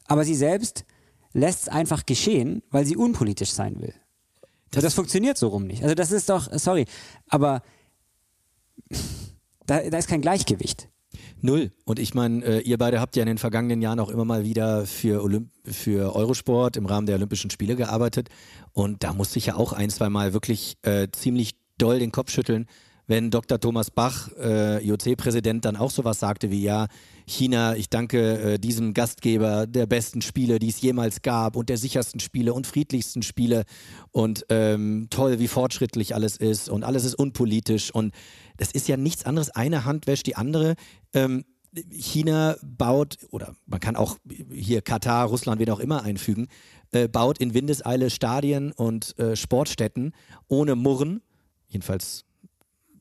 aber 0.05 0.25
sie 0.25 0.35
selbst 0.35 0.85
lässt 1.33 1.63
es 1.63 1.69
einfach 1.69 2.05
geschehen, 2.05 2.63
weil 2.71 2.85
sie 2.85 2.97
unpolitisch 2.97 3.51
sein 3.51 3.79
will. 3.81 3.93
Das, 4.71 4.83
das 4.83 4.93
funktioniert 4.93 5.37
so 5.37 5.47
rum 5.47 5.65
nicht. 5.65 5.83
Also 5.83 5.95
das 5.95 6.11
ist 6.11 6.29
doch, 6.29 6.49
sorry, 6.53 6.85
aber 7.27 7.61
da, 9.65 9.81
da 9.89 9.97
ist 9.97 10.07
kein 10.07 10.21
Gleichgewicht. 10.21 10.89
Null. 11.41 11.71
Und 11.85 11.99
ich 11.99 12.13
meine, 12.13 12.43
äh, 12.43 12.59
ihr 12.61 12.77
beide 12.77 12.99
habt 12.99 13.15
ja 13.15 13.23
in 13.23 13.27
den 13.27 13.37
vergangenen 13.37 13.81
Jahren 13.81 13.99
auch 13.99 14.09
immer 14.09 14.25
mal 14.25 14.43
wieder 14.43 14.85
für, 14.85 15.23
Olymp 15.23 15.49
für 15.63 16.15
Eurosport 16.15 16.77
im 16.77 16.85
Rahmen 16.85 17.07
der 17.07 17.15
Olympischen 17.15 17.49
Spiele 17.49 17.75
gearbeitet. 17.75 18.29
Und 18.73 19.03
da 19.03 19.13
musste 19.13 19.39
ich 19.39 19.47
ja 19.47 19.55
auch 19.55 19.73
ein, 19.73 19.89
zwei 19.89 20.09
Mal 20.09 20.33
wirklich 20.33 20.77
äh, 20.81 21.07
ziemlich 21.11 21.55
doll 21.77 21.99
den 21.99 22.11
Kopf 22.11 22.31
schütteln, 22.31 22.67
wenn 23.09 23.31
Dr. 23.31 23.59
Thomas 23.59 23.89
Bach, 23.89 24.29
äh, 24.39 24.85
IOC-Präsident, 24.85 25.65
dann 25.65 25.75
auch 25.75 25.89
sowas 25.89 26.19
sagte 26.19 26.51
wie, 26.51 26.61
ja, 26.61 26.87
China, 27.25 27.75
ich 27.75 27.89
danke 27.89 28.53
äh, 28.53 28.59
diesem 28.59 28.93
Gastgeber 28.93 29.65
der 29.65 29.87
besten 29.87 30.21
Spiele, 30.21 30.59
die 30.59 30.69
es 30.69 30.79
jemals 30.79 31.23
gab 31.23 31.55
und 31.55 31.69
der 31.69 31.79
sichersten 31.79 32.19
Spiele 32.19 32.53
und 32.53 32.67
friedlichsten 32.67 33.23
Spiele 33.23 33.63
und 34.11 34.45
ähm, 34.49 35.07
toll, 35.09 35.39
wie 35.39 35.47
fortschrittlich 35.47 36.13
alles 36.13 36.37
ist 36.37 36.69
und 36.69 36.83
alles 36.83 37.03
ist 37.03 37.15
unpolitisch 37.15 37.91
und 37.91 38.13
das 38.57 38.71
ist 38.71 38.87
ja 38.87 38.95
nichts 38.95 39.25
anderes. 39.25 39.49
Eine 39.49 39.85
Hand 39.85 40.05
wäscht 40.05 40.27
die 40.27 40.35
andere. 40.35 40.75
Ähm, 41.13 41.45
China 41.89 42.57
baut, 42.61 43.17
oder 43.31 43.55
man 43.65 43.79
kann 43.79 43.95
auch 43.95 44.17
hier 44.51 44.83
Katar, 44.83 45.27
Russland, 45.27 45.59
wen 45.59 45.69
auch 45.71 45.79
immer 45.79 46.03
einfügen, 46.03 46.47
äh, 46.91 47.07
baut 47.07 47.39
in 47.39 47.55
Windeseile 47.55 48.11
Stadien 48.11 48.71
und 48.71 49.17
äh, 49.17 49.35
Sportstätten 49.35 50.13
ohne 50.47 50.75
Murren, 50.75 51.21
jedenfalls 51.67 52.25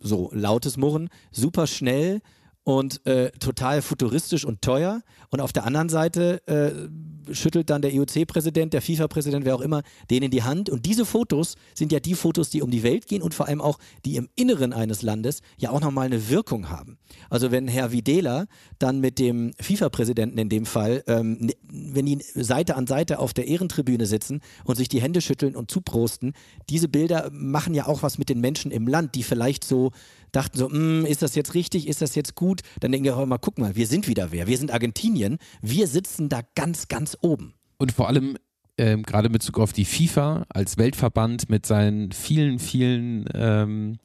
so 0.01 0.31
lautes 0.33 0.77
Murren, 0.77 1.09
super 1.31 1.67
schnell 1.67 2.21
und 2.65 3.05
äh, 3.07 3.31
total 3.33 3.81
futuristisch 3.83 4.45
und 4.45 4.61
teuer. 4.61 5.03
Und 5.31 5.41
auf 5.41 5.53
der 5.53 5.65
anderen 5.65 5.89
Seite 5.89 6.47
äh, 6.47 6.89
schüttelt 7.33 7.71
dann 7.71 7.83
der 7.83 7.93
IOC-Präsident, 7.93 8.73
der 8.73 8.83
FIFA-Präsident, 8.83 9.45
wer 9.45 9.55
auch 9.55 9.61
immer, 9.61 9.83
denen 10.11 10.31
die 10.31 10.43
Hand. 10.43 10.71
Und 10.71 10.87
diese 10.87 11.05
Fotos 11.05 11.57
sind 11.75 11.93
ja 11.93 12.01
die 12.01 12.15
Fotos, 12.15 12.51
die 12.51 12.63
um 12.63 12.71
die 12.71 12.83
Welt 12.83 13.07
gehen 13.07 13.23
und 13.23 13.35
vor 13.35 13.49
allem 13.49 13.61
auch 13.61 13.79
die 14.05 14.17
im 14.17 14.29
Inneren 14.37 14.73
eines 14.73 15.03
Landes 15.03 15.41
ja 15.57 15.71
auch 15.71 15.81
nochmal 15.81 16.07
eine 16.07 16.29
Wirkung 16.29 16.71
haben. 16.71 16.99
Also 17.31 17.51
wenn 17.51 17.69
Herr 17.69 17.93
Videla 17.93 18.47
dann 18.79 19.01
mit 19.01 19.19
dem 19.19 19.53
FIFA-Präsidenten 19.61 20.39
in 20.39 20.49
dem 20.49 20.67
Fall, 20.67 21.03
ähm, 21.07 21.51
wenn 21.71 22.07
die 22.07 22.19
Seite 22.35 22.77
an 22.77 22.87
Seite 22.87 23.19
auf 23.19 23.33
der 23.33 23.47
Ehrentribüne 23.47 24.07
sitzen 24.07 24.41
und 24.65 24.77
sich 24.77 24.89
die 24.89 25.01
Hände 25.01 25.21
schütteln 25.21 25.57
und 25.57 25.71
zuprosten, 25.71 26.33
diese 26.69 26.89
Bilder 26.89 27.31
machen 27.33 27.75
ja 27.75 27.87
auch 27.87 28.03
was 28.03 28.19
mit 28.19 28.29
den 28.29 28.41
Menschen 28.41 28.71
im 28.71 28.87
Land, 28.87 29.15
die 29.15 29.23
vielleicht 29.23 29.65
so 29.65 29.93
dachten 30.33 30.59
so, 30.59 30.69
"Mm, 30.69 31.05
ist 31.07 31.23
das 31.23 31.35
jetzt 31.35 31.55
richtig, 31.55 31.89
ist 31.89 32.03
das 32.03 32.15
jetzt 32.15 32.35
gut? 32.35 32.61
Dann 32.81 32.93
denken 32.93 33.07
wir 33.07 33.27
mal, 33.27 33.39
guck 33.39 33.59
mal, 33.59 33.77
wir 33.77 33.87
sind 33.87 34.09
wieder 34.09 34.33
wer, 34.33 34.47
wir 34.47 34.59
sind 34.59 34.71
Argentinien, 34.71 35.39
wir 35.63 35.87
sitzen 35.87 36.29
da 36.29 36.41
ganz, 36.55 36.89
ganz 36.89 37.17
oben. 37.21 37.55
Und 37.79 37.93
vor 37.93 38.09
allem 38.09 38.37
ähm, 38.79 39.03
gerade 39.03 39.27
in 39.27 39.33
Bezug 39.33 39.59
auf 39.59 39.73
die 39.73 39.85
FIFA 39.85 40.47
als 40.49 40.79
Weltverband 40.79 41.51
mit 41.51 41.67
seinen 41.67 42.13
vielen, 42.13 42.59
vielen 42.59 43.25
ähm, 43.35 43.99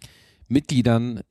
Mitgliedern, 0.47 1.21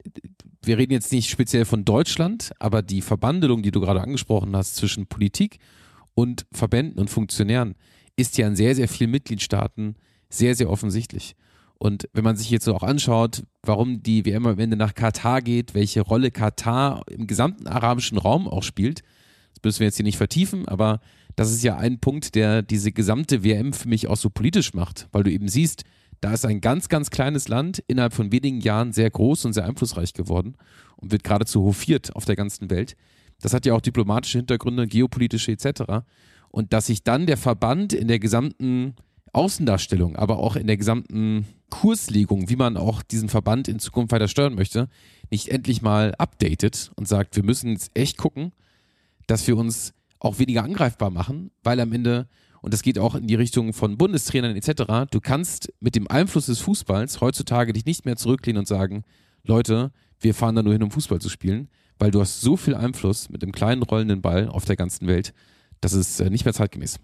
wir 0.63 0.79
reden 0.79 0.93
jetzt 0.93 1.13
nicht 1.13 1.29
speziell 1.29 1.65
von 1.65 1.85
Deutschland, 1.85 2.53
aber 2.61 2.83
die 2.83 3.03
Verbandelung, 3.03 3.63
die 3.63 3.73
du 3.73 3.81
gerade 3.81 4.01
angesprochen 4.01 4.55
hast 4.57 4.77
zwischen 4.77 5.07
Politik 5.07 5.59
und 6.15 6.47
Verbänden 6.53 7.01
und 7.01 7.11
Funktionären, 7.11 7.75
ist 8.17 8.39
ja 8.39 8.47
in 8.47 8.57
sehr, 8.57 8.75
sehr 8.75 8.89
vielen 8.89 9.11
Mitgliedstaaten 9.11 9.97
sehr, 10.29 10.55
sehr 10.55 10.71
offensichtlich. 10.71 11.35
Und 11.83 12.09
wenn 12.13 12.23
man 12.23 12.37
sich 12.37 12.49
jetzt 12.49 12.65
so 12.65 12.77
auch 12.77 12.85
anschaut, 12.85 13.43
warum 13.65 14.05
die 14.05 14.25
WM 14.25 14.47
am 14.47 14.57
Ende 14.61 14.77
nach 14.77 14.95
Katar 14.95 15.43
geht, 15.43 15.75
welche 15.75 16.03
Rolle 16.03 16.31
Katar 16.31 17.03
im 17.11 17.27
gesamten 17.27 17.67
arabischen 17.67 18.19
Raum 18.19 18.47
auch 18.47 18.63
spielt, 18.63 19.03
das 19.55 19.65
müssen 19.65 19.81
wir 19.81 19.87
jetzt 19.89 19.97
hier 19.97 20.05
nicht 20.05 20.17
vertiefen, 20.17 20.69
aber 20.69 21.01
das 21.35 21.51
ist 21.51 21.65
ja 21.65 21.77
ein 21.77 21.99
Punkt, 21.99 22.37
der 22.37 22.63
diese 22.63 22.93
gesamte 22.93 23.43
WM 23.43 23.73
für 23.73 23.89
mich 23.89 24.07
auch 24.07 24.17
so 24.17 24.31
politisch 24.31 24.75
macht, 24.75 25.09
weil 25.11 25.25
du 25.25 25.33
eben 25.33 25.49
siehst, 25.49 25.83
da 26.21 26.33
ist 26.33 26.47
ein 26.47 26.61
ganz, 26.61 26.89
ganz 26.89 27.11
kleines 27.11 27.49
Land 27.49 27.83
innerhalb 27.89 28.13
von 28.13 28.31
wenigen 28.31 28.61
Jahren 28.61 28.93
sehr 28.93 29.11
groß 29.11 29.45
und 29.47 29.53
sehr 29.53 29.65
einflussreich 29.65 30.13
geworden 30.13 30.55
und 30.99 31.11
wird 31.11 31.25
geradezu 31.25 31.65
hofiert 31.65 32.15
auf 32.15 32.27
der 32.27 32.37
ganzen 32.37 32.71
Welt. 32.71 32.95
Das 33.41 33.55
hat 33.55 33.67
ja 33.67 33.75
auch 33.75 33.81
diplomatische 33.81 34.39
Hintergründe, 34.39 34.87
geopolitische 34.87 35.51
etc. 35.51 36.05
Und 36.49 36.73
dass 36.73 36.87
sich 36.87 37.03
dann 37.03 37.27
der 37.27 37.39
Verband 37.39 37.93
in 37.93 38.07
der 38.07 38.21
gesamten 38.21 38.95
Außendarstellung, 39.33 40.17
aber 40.17 40.39
auch 40.39 40.57
in 40.57 40.67
der 40.67 40.77
gesamten 40.77 41.47
Kurslegung, 41.71 42.49
wie 42.51 42.57
man 42.57 42.77
auch 42.77 43.03
diesen 43.03 43.29
Verband 43.29 43.69
in 43.69 43.79
Zukunft 43.79 44.13
weiter 44.13 44.29
steuern 44.29 44.55
möchte, 44.55 44.89
nicht 45.31 45.49
endlich 45.49 45.81
mal 45.81 46.15
updatet 46.17 46.93
und 46.97 47.09
sagt, 47.09 47.37
wir 47.37 47.43
müssen 47.43 47.71
jetzt 47.71 47.91
echt 47.95 48.19
gucken, 48.19 48.53
dass 49.27 49.47
wir 49.47 49.57
uns 49.57 49.95
auch 50.19 50.39
weniger 50.39 50.63
angreifbar 50.63 51.11
machen, 51.11 51.51
weil 51.63 51.81
am 51.81 51.93
Ende 51.93 52.29
und 52.61 52.73
das 52.73 52.83
geht 52.83 52.99
auch 52.99 53.17
in 53.17 53.27
die 53.27 53.35
Richtung 53.35 53.73
von 53.73 53.99
Bundestrainern 53.99 54.55
etc. 54.55 55.11
Du 55.11 55.21
kannst 55.21 55.73
mit 55.81 55.97
dem 55.97 56.09
Einfluss 56.09 56.47
des 56.47 56.61
Fußballs 56.61 57.21
heutzutage 57.21 57.73
dich 57.73 57.85
nicht 57.87 58.05
mehr 58.05 58.17
zurücklehnen 58.17 58.61
und 58.61 58.69
sagen, 58.69 59.03
Leute, 59.43 59.91
wir 60.21 60.33
fahren 60.33 60.55
da 60.55 60.63
nur 60.63 60.73
hin, 60.73 60.83
um 60.85 60.93
Fußball 60.93 61.21
zu 61.21 61.29
spielen, 61.29 61.69
weil 61.99 62.13
du 62.13 62.21
hast 62.21 62.41
so 62.41 62.57
viel 62.57 62.77
Einfluss 62.77 63.29
mit 63.31 63.43
dem 63.43 63.51
kleinen 63.51 63.83
rollenden 63.83 64.23
Ball 64.23 64.49
auf 64.49 64.65
der 64.65 64.77
ganzen 64.77 65.09
Welt, 65.09 65.35
das 65.81 65.93
ist 65.93 66.21
äh, 66.21 66.31
nicht 66.31 66.45
mehr 66.45 66.55
zeitgemäß. 66.55 67.01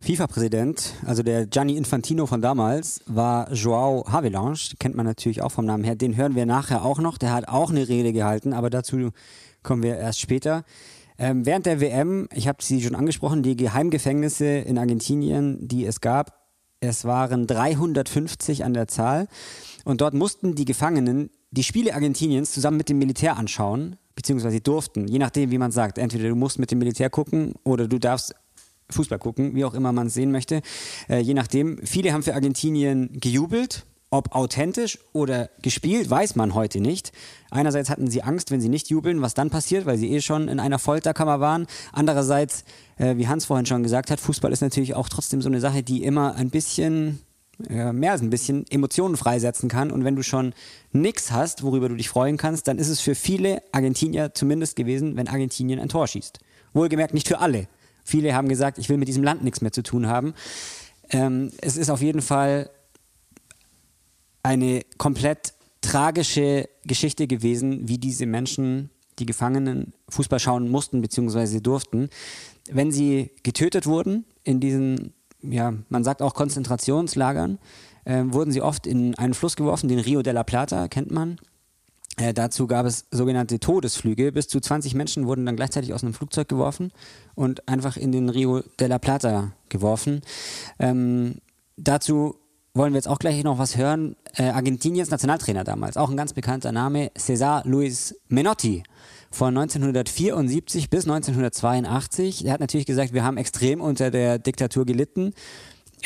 FIFA-Präsident, 0.00 0.94
also 1.04 1.22
der 1.22 1.46
Gianni 1.46 1.76
Infantino 1.76 2.26
von 2.26 2.40
damals, 2.40 3.00
war 3.06 3.52
Joao 3.52 4.04
Havelange, 4.10 4.58
kennt 4.78 4.94
man 4.94 5.06
natürlich 5.06 5.42
auch 5.42 5.52
vom 5.52 5.64
Namen 5.64 5.84
her. 5.84 5.96
Den 5.96 6.16
hören 6.16 6.34
wir 6.34 6.46
nachher 6.46 6.84
auch 6.84 6.98
noch. 6.98 7.18
Der 7.18 7.32
hat 7.32 7.48
auch 7.48 7.70
eine 7.70 7.88
Rede 7.88 8.12
gehalten, 8.12 8.52
aber 8.52 8.70
dazu 8.70 9.10
kommen 9.62 9.82
wir 9.82 9.96
erst 9.96 10.20
später. 10.20 10.64
Ähm, 11.18 11.46
während 11.46 11.66
der 11.66 11.80
WM, 11.80 12.28
ich 12.32 12.46
habe 12.46 12.62
sie 12.62 12.82
schon 12.82 12.94
angesprochen, 12.94 13.42
die 13.42 13.56
Geheimgefängnisse 13.56 14.46
in 14.46 14.78
Argentinien, 14.78 15.66
die 15.66 15.86
es 15.86 16.00
gab, 16.00 16.46
es 16.80 17.04
waren 17.04 17.46
350 17.46 18.64
an 18.64 18.74
der 18.74 18.86
Zahl. 18.86 19.28
Und 19.84 20.00
dort 20.02 20.14
mussten 20.14 20.54
die 20.54 20.66
Gefangenen 20.66 21.30
die 21.50 21.62
Spiele 21.62 21.94
Argentiniens 21.94 22.52
zusammen 22.52 22.76
mit 22.76 22.88
dem 22.88 22.98
Militär 22.98 23.36
anschauen, 23.36 23.96
beziehungsweise 24.14 24.60
durften, 24.60 25.08
je 25.08 25.18
nachdem, 25.18 25.50
wie 25.50 25.58
man 25.58 25.70
sagt. 25.70 25.98
Entweder 25.98 26.28
du 26.28 26.34
musst 26.34 26.58
mit 26.58 26.70
dem 26.70 26.78
Militär 26.78 27.08
gucken 27.08 27.54
oder 27.64 27.88
du 27.88 27.98
darfst 27.98 28.34
Fußball 28.90 29.18
gucken, 29.18 29.54
wie 29.54 29.64
auch 29.64 29.74
immer 29.74 29.92
man 29.92 30.08
es 30.08 30.14
sehen 30.14 30.32
möchte. 30.32 30.62
Äh, 31.08 31.20
je 31.20 31.34
nachdem. 31.34 31.78
Viele 31.84 32.12
haben 32.12 32.22
für 32.22 32.34
Argentinien 32.34 33.10
gejubelt, 33.20 33.86
ob 34.10 34.34
authentisch 34.34 34.98
oder 35.12 35.50
gespielt, 35.62 36.08
weiß 36.08 36.36
man 36.36 36.54
heute 36.54 36.80
nicht. 36.80 37.12
Einerseits 37.50 37.90
hatten 37.90 38.08
sie 38.08 38.22
Angst, 38.22 38.50
wenn 38.50 38.60
sie 38.60 38.68
nicht 38.68 38.88
jubeln, 38.88 39.20
was 39.20 39.34
dann 39.34 39.50
passiert, 39.50 39.84
weil 39.86 39.98
sie 39.98 40.12
eh 40.12 40.20
schon 40.20 40.48
in 40.48 40.60
einer 40.60 40.78
Folterkammer 40.78 41.40
waren. 41.40 41.66
Andererseits, 41.92 42.64
äh, 42.98 43.16
wie 43.16 43.26
Hans 43.26 43.46
vorhin 43.46 43.66
schon 43.66 43.82
gesagt 43.82 44.10
hat, 44.10 44.20
Fußball 44.20 44.52
ist 44.52 44.60
natürlich 44.60 44.94
auch 44.94 45.08
trotzdem 45.08 45.42
so 45.42 45.48
eine 45.48 45.60
Sache, 45.60 45.82
die 45.82 46.04
immer 46.04 46.36
ein 46.36 46.50
bisschen, 46.50 47.20
äh, 47.68 47.92
mehr 47.92 48.12
als 48.12 48.22
ein 48.22 48.30
bisschen 48.30 48.64
Emotionen 48.70 49.16
freisetzen 49.16 49.68
kann. 49.68 49.90
Und 49.90 50.04
wenn 50.04 50.14
du 50.14 50.22
schon 50.22 50.54
nichts 50.92 51.32
hast, 51.32 51.64
worüber 51.64 51.88
du 51.88 51.96
dich 51.96 52.08
freuen 52.08 52.36
kannst, 52.36 52.68
dann 52.68 52.78
ist 52.78 52.88
es 52.88 53.00
für 53.00 53.16
viele 53.16 53.60
Argentinier 53.72 54.34
zumindest 54.34 54.76
gewesen, 54.76 55.16
wenn 55.16 55.26
Argentinien 55.26 55.80
ein 55.80 55.88
Tor 55.88 56.06
schießt. 56.06 56.38
Wohlgemerkt 56.74 57.14
nicht 57.14 57.26
für 57.26 57.40
alle. 57.40 57.66
Viele 58.06 58.34
haben 58.34 58.48
gesagt, 58.48 58.78
ich 58.78 58.88
will 58.88 58.98
mit 58.98 59.08
diesem 59.08 59.24
Land 59.24 59.42
nichts 59.42 59.60
mehr 59.60 59.72
zu 59.72 59.82
tun 59.82 60.06
haben. 60.06 60.32
Ähm, 61.10 61.50
es 61.60 61.76
ist 61.76 61.90
auf 61.90 62.00
jeden 62.00 62.22
Fall 62.22 62.70
eine 64.44 64.82
komplett 64.96 65.54
tragische 65.80 66.68
Geschichte 66.84 67.26
gewesen, 67.26 67.88
wie 67.88 67.98
diese 67.98 68.26
Menschen, 68.26 68.90
die 69.18 69.26
Gefangenen, 69.26 69.92
Fußball 70.08 70.38
schauen 70.38 70.68
mussten 70.68 71.02
bzw. 71.02 71.58
durften. 71.58 72.08
Wenn 72.70 72.92
sie 72.92 73.32
getötet 73.42 73.86
wurden 73.86 74.24
in 74.44 74.60
diesen, 74.60 75.12
ja, 75.42 75.74
man 75.88 76.04
sagt 76.04 76.22
auch 76.22 76.34
Konzentrationslagern, 76.34 77.58
äh, 78.04 78.22
wurden 78.26 78.52
sie 78.52 78.62
oft 78.62 78.86
in 78.86 79.16
einen 79.16 79.34
Fluss 79.34 79.56
geworfen, 79.56 79.88
den 79.88 79.98
Rio 79.98 80.22
de 80.22 80.32
la 80.32 80.44
Plata, 80.44 80.86
kennt 80.86 81.10
man. 81.10 81.40
Äh, 82.16 82.32
dazu 82.32 82.66
gab 82.66 82.86
es 82.86 83.06
sogenannte 83.10 83.60
Todesflüge. 83.60 84.32
Bis 84.32 84.48
zu 84.48 84.60
20 84.60 84.94
Menschen 84.94 85.26
wurden 85.26 85.44
dann 85.44 85.56
gleichzeitig 85.56 85.92
aus 85.92 86.02
einem 86.02 86.14
Flugzeug 86.14 86.48
geworfen 86.48 86.92
und 87.34 87.68
einfach 87.68 87.96
in 87.96 88.12
den 88.12 88.28
Rio 88.28 88.62
de 88.80 88.88
la 88.88 88.98
Plata 88.98 89.52
geworfen. 89.68 90.22
Ähm, 90.78 91.36
dazu 91.76 92.36
wollen 92.72 92.92
wir 92.92 92.98
jetzt 92.98 93.08
auch 93.08 93.18
gleich 93.18 93.42
noch 93.44 93.58
was 93.58 93.76
hören. 93.76 94.16
Äh, 94.34 94.44
Argentiniens 94.50 95.10
Nationaltrainer 95.10 95.64
damals, 95.64 95.96
auch 95.96 96.10
ein 96.10 96.16
ganz 96.16 96.32
bekannter 96.32 96.72
Name, 96.72 97.10
Cesar 97.16 97.62
Luis 97.64 98.14
Menotti 98.28 98.82
von 99.30 99.56
1974 99.56 100.90
bis 100.90 101.04
1982. 101.04 102.44
Der 102.44 102.52
hat 102.52 102.60
natürlich 102.60 102.86
gesagt, 102.86 103.12
wir 103.12 103.24
haben 103.24 103.36
extrem 103.36 103.80
unter 103.80 104.10
der 104.10 104.38
Diktatur 104.38 104.86
gelitten. 104.86 105.34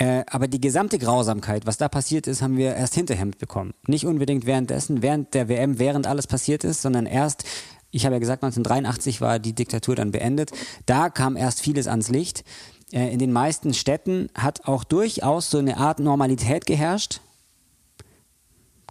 Äh, 0.01 0.25
aber 0.31 0.49
die 0.49 0.63
gesamte 0.63 0.99
Grausamkeit, 0.99 1.67
was 1.67 1.77
da 1.77 1.91
passiert 1.91 2.27
ist, 2.27 2.41
haben 2.41 2.57
wir 2.57 2.75
erst 2.75 2.95
hinterher 2.95 3.27
mitbekommen. 3.27 3.75
Nicht 3.87 4.07
unbedingt 4.07 4.47
währenddessen, 4.47 5.03
während 5.03 5.35
der 5.35 5.51
WM, 5.51 5.79
während 5.79 6.07
alles 6.07 6.27
passiert 6.27 6.65
ist, 6.65 6.81
sondern 6.81 7.05
erst, 7.05 7.45
ich 7.91 8.07
habe 8.07 8.15
ja 8.15 8.19
gesagt, 8.19 8.43
1983 8.43 9.21
war 9.21 9.39
die 9.39 9.53
Diktatur 9.53 9.97
dann 9.97 10.11
beendet. 10.11 10.53
Da 10.87 11.11
kam 11.11 11.37
erst 11.37 11.61
vieles 11.61 11.87
ans 11.87 12.09
Licht. 12.09 12.45
Äh, 12.93 13.13
in 13.13 13.19
den 13.19 13.31
meisten 13.31 13.75
Städten 13.75 14.31
hat 14.35 14.67
auch 14.67 14.85
durchaus 14.85 15.51
so 15.51 15.59
eine 15.59 15.77
Art 15.77 15.99
Normalität 15.99 16.65
geherrscht. 16.65 17.21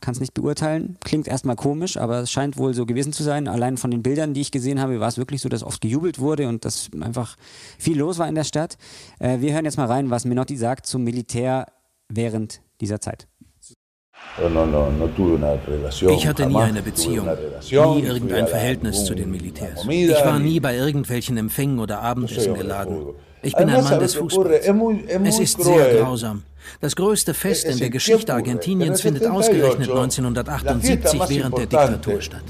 Kann 0.01 0.13
es 0.13 0.19
nicht 0.19 0.33
beurteilen. 0.33 0.97
Klingt 1.03 1.27
erstmal 1.27 1.55
komisch, 1.55 1.97
aber 1.97 2.19
es 2.19 2.31
scheint 2.31 2.57
wohl 2.57 2.73
so 2.73 2.85
gewesen 2.85 3.13
zu 3.13 3.23
sein. 3.23 3.47
Allein 3.47 3.77
von 3.77 3.91
den 3.91 4.01
Bildern, 4.01 4.33
die 4.33 4.41
ich 4.41 4.51
gesehen 4.51 4.79
habe, 4.79 4.99
war 4.99 5.07
es 5.07 5.17
wirklich 5.17 5.41
so, 5.41 5.49
dass 5.49 5.63
oft 5.63 5.81
gejubelt 5.81 6.19
wurde 6.19 6.47
und 6.47 6.65
dass 6.65 6.89
einfach 7.01 7.35
viel 7.77 7.97
los 7.97 8.17
war 8.17 8.27
in 8.27 8.35
der 8.35 8.43
Stadt. 8.43 8.77
Äh, 9.19 9.39
wir 9.39 9.53
hören 9.53 9.65
jetzt 9.65 9.77
mal 9.77 9.87
rein, 9.87 10.09
was 10.09 10.25
Menotti 10.25 10.55
sagt 10.55 10.85
zum 10.85 11.03
Militär 11.03 11.67
während 12.07 12.61
dieser 12.81 13.01
Zeit. 13.01 13.27
Ich 16.09 16.27
hatte 16.27 16.45
nie 16.45 16.57
eine 16.57 16.81
Beziehung, 16.81 17.27
nie 17.61 18.01
irgendein 18.01 18.47
Verhältnis 18.47 19.05
zu 19.05 19.15
den 19.15 19.31
Militärs. 19.31 19.85
Ich 19.87 20.25
war 20.25 20.39
nie 20.39 20.59
bei 20.59 20.75
irgendwelchen 20.75 21.37
Empfängen 21.37 21.79
oder 21.79 22.01
Abendessen 22.01 22.53
geladen. 22.53 23.13
Ich 23.41 23.55
bin 23.55 23.69
ein 23.69 23.83
Mann 23.83 23.99
des 23.99 24.15
Fußballs. 24.15 24.67
Es 25.23 25.39
ist 25.39 25.63
sehr 25.63 25.95
grausam. 25.95 26.43
Das 26.81 26.95
größte 26.95 27.33
Fest 27.33 27.65
in 27.65 27.77
der 27.77 27.89
Geschichte 27.89 28.33
Argentiniens 28.33 29.01
findet 29.01 29.25
ausgerechnet 29.25 29.89
1978 29.89 31.21
während 31.29 31.57
der 31.57 31.65
Diktatur 31.65 32.21
statt. 32.21 32.43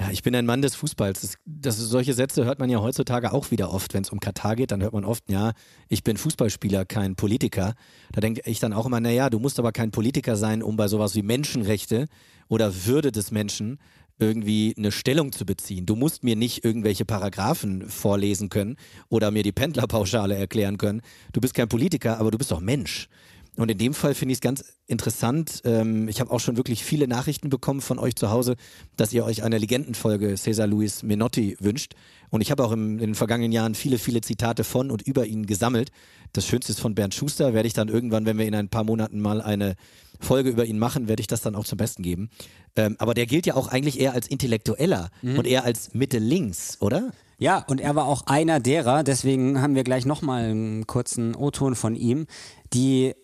Ja, 0.00 0.10
ich 0.10 0.22
bin 0.22 0.34
ein 0.34 0.46
Mann 0.46 0.62
des 0.62 0.76
Fußballs. 0.76 1.20
Das, 1.20 1.34
das, 1.44 1.76
solche 1.76 2.14
Sätze 2.14 2.46
hört 2.46 2.58
man 2.58 2.70
ja 2.70 2.80
heutzutage 2.80 3.34
auch 3.34 3.50
wieder 3.50 3.70
oft. 3.70 3.92
Wenn 3.92 4.02
es 4.02 4.08
um 4.08 4.18
Katar 4.18 4.56
geht, 4.56 4.70
dann 4.70 4.82
hört 4.82 4.94
man 4.94 5.04
oft, 5.04 5.28
ja, 5.28 5.52
ich 5.88 6.02
bin 6.02 6.16
Fußballspieler, 6.16 6.86
kein 6.86 7.16
Politiker. 7.16 7.74
Da 8.12 8.22
denke 8.22 8.40
ich 8.46 8.60
dann 8.60 8.72
auch 8.72 8.86
immer, 8.86 9.00
naja, 9.00 9.28
du 9.28 9.38
musst 9.38 9.58
aber 9.58 9.72
kein 9.72 9.90
Politiker 9.90 10.36
sein, 10.36 10.62
um 10.62 10.76
bei 10.76 10.88
sowas 10.88 11.14
wie 11.16 11.22
Menschenrechte 11.22 12.06
oder 12.48 12.86
Würde 12.86 13.12
des 13.12 13.30
Menschen 13.30 13.78
irgendwie 14.20 14.74
eine 14.76 14.92
Stellung 14.92 15.32
zu 15.32 15.44
beziehen. 15.44 15.86
Du 15.86 15.96
musst 15.96 16.22
mir 16.22 16.36
nicht 16.36 16.64
irgendwelche 16.64 17.04
Paragraphen 17.04 17.88
vorlesen 17.88 18.48
können 18.48 18.76
oder 19.08 19.30
mir 19.30 19.42
die 19.42 19.52
Pendlerpauschale 19.52 20.36
erklären 20.36 20.78
können. 20.78 21.02
Du 21.32 21.40
bist 21.40 21.54
kein 21.54 21.68
Politiker, 21.68 22.18
aber 22.18 22.30
du 22.30 22.38
bist 22.38 22.50
doch 22.50 22.60
Mensch. 22.60 23.08
Und 23.56 23.70
in 23.70 23.78
dem 23.78 23.94
Fall 23.94 24.14
finde 24.14 24.32
ich 24.32 24.36
es 24.36 24.40
ganz 24.40 24.64
interessant. 24.86 25.62
Ähm, 25.64 26.08
ich 26.08 26.20
habe 26.20 26.30
auch 26.30 26.40
schon 26.40 26.56
wirklich 26.56 26.84
viele 26.84 27.08
Nachrichten 27.08 27.50
bekommen 27.50 27.80
von 27.80 27.98
euch 27.98 28.14
zu 28.14 28.30
Hause, 28.30 28.56
dass 28.96 29.12
ihr 29.12 29.24
euch 29.24 29.42
eine 29.42 29.58
Legendenfolge 29.58 30.36
Cesar 30.36 30.66
Luis 30.66 31.02
Menotti 31.02 31.56
wünscht. 31.60 31.94
Und 32.30 32.42
ich 32.42 32.50
habe 32.50 32.64
auch 32.64 32.72
im, 32.72 32.92
in 32.92 32.98
den 32.98 33.14
vergangenen 33.14 33.52
Jahren 33.52 33.74
viele, 33.74 33.98
viele 33.98 34.20
Zitate 34.20 34.62
von 34.62 34.90
und 34.90 35.02
über 35.02 35.26
ihn 35.26 35.46
gesammelt. 35.46 35.90
Das 36.32 36.46
Schönste 36.46 36.72
ist 36.72 36.80
von 36.80 36.94
Bernd 36.94 37.12
Schuster. 37.12 37.52
Werde 37.52 37.66
ich 37.66 37.74
dann 37.74 37.88
irgendwann, 37.88 38.24
wenn 38.24 38.38
wir 38.38 38.46
in 38.46 38.54
ein 38.54 38.68
paar 38.68 38.84
Monaten 38.84 39.20
mal 39.20 39.42
eine 39.42 39.74
Folge 40.20 40.50
über 40.50 40.64
ihn 40.64 40.78
machen, 40.78 41.08
werde 41.08 41.20
ich 41.20 41.26
das 41.26 41.42
dann 41.42 41.54
auch 41.54 41.64
zum 41.64 41.78
Besten 41.78 42.02
geben. 42.02 42.30
Ähm, 42.76 42.96
aber 42.98 43.14
der 43.14 43.26
gilt 43.26 43.46
ja 43.46 43.54
auch 43.54 43.68
eigentlich 43.68 43.98
eher 43.98 44.12
als 44.12 44.28
Intellektueller 44.28 45.10
mhm. 45.22 45.38
und 45.38 45.46
eher 45.46 45.64
als 45.64 45.94
Mitte 45.94 46.18
links, 46.18 46.76
oder? 46.80 47.10
Ja, 47.38 47.64
und 47.68 47.80
er 47.80 47.96
war 47.96 48.04
auch 48.04 48.26
einer 48.26 48.60
derer, 48.60 49.02
deswegen 49.02 49.62
haben 49.62 49.74
wir 49.74 49.82
gleich 49.82 50.04
nochmal 50.04 50.44
einen 50.44 50.86
kurzen 50.86 51.34
O-Ton 51.34 51.74
von 51.74 51.96
ihm, 51.96 52.26
die 52.74 53.14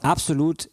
absolut 0.00 0.70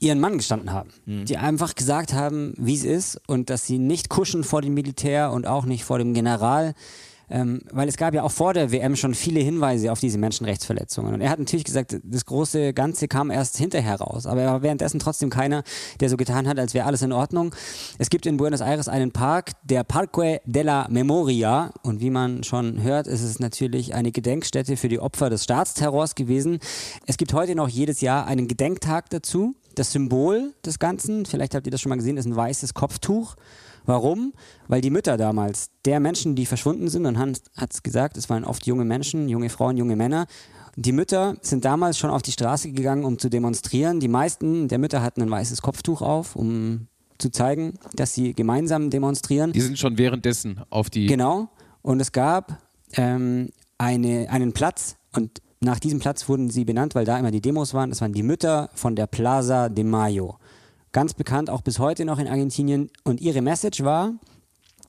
ihren 0.00 0.18
Mann 0.18 0.36
gestanden 0.36 0.72
haben. 0.72 0.90
Mhm. 1.06 1.24
Die 1.26 1.36
einfach 1.36 1.76
gesagt 1.76 2.12
haben, 2.12 2.54
wie 2.58 2.74
es 2.74 2.84
ist 2.84 3.20
und 3.28 3.48
dass 3.48 3.66
sie 3.66 3.78
nicht 3.78 4.08
kuschen 4.08 4.42
vor 4.42 4.60
dem 4.60 4.74
Militär 4.74 5.30
und 5.30 5.46
auch 5.46 5.64
nicht 5.64 5.84
vor 5.84 5.98
dem 5.98 6.12
General, 6.12 6.74
ähm, 7.32 7.62
weil 7.72 7.88
es 7.88 7.96
gab 7.96 8.12
ja 8.12 8.22
auch 8.24 8.30
vor 8.30 8.52
der 8.52 8.72
WM 8.72 8.94
schon 8.94 9.14
viele 9.14 9.40
Hinweise 9.40 9.90
auf 9.90 10.00
diese 10.00 10.18
Menschenrechtsverletzungen. 10.18 11.14
Und 11.14 11.22
er 11.22 11.30
hat 11.30 11.38
natürlich 11.38 11.64
gesagt, 11.64 11.98
das 12.04 12.26
große 12.26 12.74
Ganze 12.74 13.08
kam 13.08 13.30
erst 13.30 13.56
hinterher 13.56 13.96
raus. 13.96 14.26
Aber 14.26 14.42
er 14.42 14.52
war 14.52 14.62
währenddessen 14.62 15.00
trotzdem 15.00 15.30
keiner, 15.30 15.62
der 16.00 16.10
so 16.10 16.18
getan 16.18 16.46
hat, 16.46 16.58
als 16.58 16.74
wäre 16.74 16.84
alles 16.84 17.00
in 17.00 17.10
Ordnung. 17.10 17.54
Es 17.98 18.10
gibt 18.10 18.26
in 18.26 18.36
Buenos 18.36 18.60
Aires 18.60 18.86
einen 18.88 19.12
Park, 19.12 19.52
der 19.64 19.82
Parque 19.82 20.42
de 20.44 20.62
la 20.62 20.86
Memoria. 20.90 21.72
Und 21.82 22.00
wie 22.00 22.10
man 22.10 22.44
schon 22.44 22.82
hört, 22.82 23.06
ist 23.06 23.22
es 23.22 23.40
natürlich 23.40 23.94
eine 23.94 24.12
Gedenkstätte 24.12 24.76
für 24.76 24.90
die 24.90 25.00
Opfer 25.00 25.30
des 25.30 25.44
Staatsterrors 25.44 26.14
gewesen. 26.14 26.58
Es 27.06 27.16
gibt 27.16 27.32
heute 27.32 27.54
noch 27.54 27.68
jedes 27.68 28.02
Jahr 28.02 28.26
einen 28.26 28.46
Gedenktag 28.46 29.08
dazu. 29.08 29.54
Das 29.74 29.92
Symbol 29.92 30.52
des 30.66 30.78
Ganzen, 30.78 31.24
vielleicht 31.24 31.54
habt 31.54 31.66
ihr 31.66 31.70
das 31.70 31.80
schon 31.80 31.88
mal 31.88 31.96
gesehen, 31.96 32.18
ist 32.18 32.26
ein 32.26 32.36
weißes 32.36 32.74
Kopftuch. 32.74 33.36
Warum? 33.84 34.32
Weil 34.68 34.80
die 34.80 34.90
Mütter 34.90 35.16
damals, 35.16 35.70
der 35.84 36.00
Menschen, 36.00 36.34
die 36.34 36.46
verschwunden 36.46 36.88
sind, 36.88 37.06
und 37.06 37.18
Hans 37.18 37.42
hat 37.56 37.72
es 37.72 37.82
gesagt, 37.82 38.16
es 38.16 38.30
waren 38.30 38.44
oft 38.44 38.66
junge 38.66 38.84
Menschen, 38.84 39.28
junge 39.28 39.48
Frauen, 39.48 39.76
junge 39.76 39.96
Männer, 39.96 40.26
die 40.76 40.92
Mütter 40.92 41.36
sind 41.42 41.64
damals 41.64 41.98
schon 41.98 42.10
auf 42.10 42.22
die 42.22 42.32
Straße 42.32 42.72
gegangen, 42.72 43.04
um 43.04 43.18
zu 43.18 43.28
demonstrieren. 43.28 44.00
Die 44.00 44.08
meisten 44.08 44.68
der 44.68 44.78
Mütter 44.78 45.02
hatten 45.02 45.20
ein 45.20 45.30
weißes 45.30 45.60
Kopftuch 45.60 46.00
auf, 46.00 46.34
um 46.34 46.86
zu 47.18 47.30
zeigen, 47.30 47.74
dass 47.94 48.14
sie 48.14 48.32
gemeinsam 48.32 48.88
demonstrieren. 48.88 49.52
Die 49.52 49.60
sind 49.60 49.78
schon 49.78 49.98
währenddessen 49.98 50.60
auf 50.70 50.88
die. 50.88 51.06
Genau. 51.06 51.48
Und 51.82 52.00
es 52.00 52.12
gab 52.12 52.58
ähm, 52.94 53.50
eine, 53.76 54.28
einen 54.30 54.52
Platz 54.52 54.96
und 55.14 55.42
nach 55.60 55.78
diesem 55.78 56.00
Platz 56.00 56.28
wurden 56.28 56.50
sie 56.50 56.64
benannt, 56.64 56.94
weil 56.94 57.04
da 57.04 57.18
immer 57.18 57.30
die 57.30 57.40
Demos 57.40 57.74
waren. 57.74 57.90
Das 57.90 58.00
waren 58.00 58.12
die 58.12 58.22
Mütter 58.22 58.70
von 58.74 58.96
der 58.96 59.06
Plaza 59.06 59.68
de 59.68 59.84
Mayo 59.84 60.38
ganz 60.92 61.14
bekannt, 61.14 61.50
auch 61.50 61.62
bis 61.62 61.78
heute 61.78 62.04
noch 62.04 62.18
in 62.18 62.28
Argentinien. 62.28 62.90
Und 63.04 63.20
ihre 63.20 63.42
Message 63.42 63.82
war, 63.82 64.12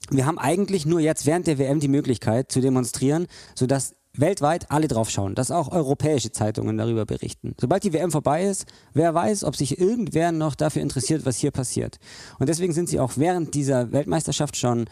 wir 0.09 0.25
haben 0.25 0.37
eigentlich 0.37 0.85
nur 0.85 0.99
jetzt 0.99 1.25
während 1.25 1.47
der 1.47 1.57
WM 1.57 1.79
die 1.79 1.87
Möglichkeit 1.87 2.51
zu 2.51 2.61
demonstrieren, 2.61 3.27
sodass 3.55 3.95
weltweit 4.15 4.69
alle 4.69 4.87
drauf 4.87 5.09
schauen, 5.09 5.33
dass 5.33 5.49
auch 5.49 5.71
europäische 5.71 6.31
Zeitungen 6.31 6.77
darüber 6.77 7.05
berichten. 7.05 7.55
Sobald 7.59 7.83
die 7.83 7.93
WM 7.93 8.11
vorbei 8.11 8.43
ist, 8.43 8.65
wer 8.93 9.13
weiß, 9.13 9.43
ob 9.43 9.55
sich 9.55 9.79
irgendwer 9.79 10.31
noch 10.31 10.55
dafür 10.55 10.83
interessiert, 10.83 11.25
was 11.25 11.37
hier 11.37 11.51
passiert. 11.51 11.97
Und 12.37 12.47
deswegen 12.47 12.73
sind 12.73 12.89
sie 12.89 12.99
auch 12.99 13.13
während 13.15 13.55
dieser 13.55 13.91
Weltmeisterschaft 13.91 14.55
schon 14.55 14.85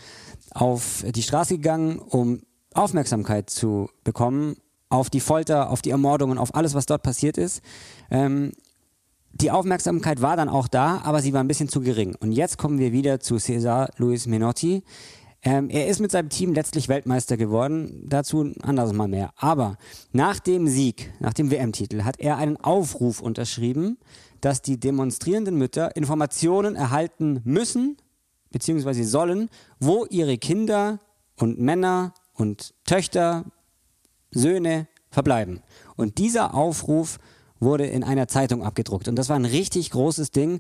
auf 0.52 1.06
die 1.08 1.22
Straße 1.22 1.56
gegangen, 1.58 2.00
um 2.00 2.42
Aufmerksamkeit 2.74 3.50
zu 3.50 3.90
bekommen 4.04 4.56
auf 4.90 5.10
die 5.10 5.22
Folter, 5.22 5.70
auf 5.70 5.82
die 5.82 5.92
Ermordungen, 5.92 6.38
auf 6.38 6.54
alles, 6.54 6.74
was 6.74 6.86
dort 6.86 7.02
passiert 7.02 7.38
ist. 7.38 7.62
Ähm, 8.10 8.52
die 9.34 9.52
Aufmerksamkeit 9.52 10.22
war 10.22 10.36
dann 10.36 10.50
auch 10.50 10.68
da, 10.68 11.02
aber 11.04 11.22
sie 11.22 11.34
war 11.34 11.42
ein 11.42 11.48
bisschen 11.48 11.70
zu 11.70 11.82
gering. 11.82 12.16
Und 12.20 12.32
jetzt 12.32 12.58
kommen 12.58 12.80
wir 12.80 12.92
wieder 12.92 13.20
zu 13.20 13.38
Cesar 13.38 13.90
Luis 13.98 14.28
Menotti. 14.28 14.84
Ähm, 15.44 15.70
er 15.70 15.88
ist 15.88 16.00
mit 16.00 16.12
seinem 16.12 16.30
Team 16.30 16.54
letztlich 16.54 16.88
Weltmeister 16.88 17.36
geworden, 17.36 18.04
dazu 18.06 18.44
ein 18.44 18.62
anderes 18.62 18.94
Mal 18.94 19.08
mehr. 19.08 19.32
Aber 19.38 19.78
nach 20.12 20.40
dem 20.40 20.68
Sieg, 20.68 21.12
nach 21.20 21.34
dem 21.34 21.50
WM-Titel, 21.50 22.04
hat 22.04 22.20
er 22.20 22.38
einen 22.38 22.58
Aufruf 22.58 23.22
unterschrieben, 23.22 23.98
dass 24.42 24.62
die 24.62 24.80
demonstrierenden 24.80 25.56
Mütter 25.56 25.96
Informationen 25.96 26.76
erhalten 26.76 27.42
müssen, 27.44 27.98
beziehungsweise 28.52 29.04
sollen, 29.04 29.50
wo 29.80 30.06
ihre 30.10 30.38
Kinder 30.38 31.00
und 31.38 31.60
Männer 31.60 32.14
und 32.34 32.74
Töchter, 32.86 33.46
Söhne 34.32 34.88
verbleiben. 35.10 35.62
Und 35.96 36.18
dieser 36.18 36.54
Aufruf 36.54 37.18
wurde 37.62 37.86
in 37.86 38.04
einer 38.04 38.28
Zeitung 38.28 38.64
abgedruckt. 38.64 39.08
Und 39.08 39.16
das 39.16 39.30
war 39.30 39.38
ein 39.38 39.46
richtig 39.46 39.92
großes 39.92 40.32
Ding, 40.32 40.60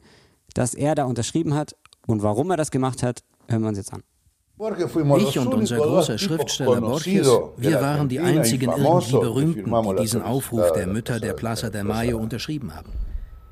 das 0.53 0.73
er 0.73 0.95
da 0.95 1.03
unterschrieben 1.05 1.55
hat. 1.55 1.75
Und 2.07 2.23
warum 2.23 2.49
er 2.51 2.57
das 2.57 2.71
gemacht 2.71 3.03
hat, 3.03 3.23
hören 3.47 3.61
wir 3.61 3.69
uns 3.69 3.77
jetzt 3.77 3.93
an. 3.93 4.03
Ich 5.17 5.39
und 5.39 5.53
unser 5.53 5.77
großer 5.77 6.19
Schriftsteller 6.19 6.81
Borges, 6.81 7.27
wir 7.57 7.81
waren 7.81 8.07
die 8.09 8.19
einzigen 8.19 8.71
irgendwie 8.71 9.17
Berühmten, 9.17 9.71
die 9.95 10.01
diesen 10.01 10.21
Aufruf 10.21 10.71
der 10.73 10.85
Mütter 10.85 11.19
der 11.19 11.33
Plaza 11.33 11.71
de 11.71 11.83
Mayo 11.83 12.19
unterschrieben 12.19 12.75
haben. 12.75 12.91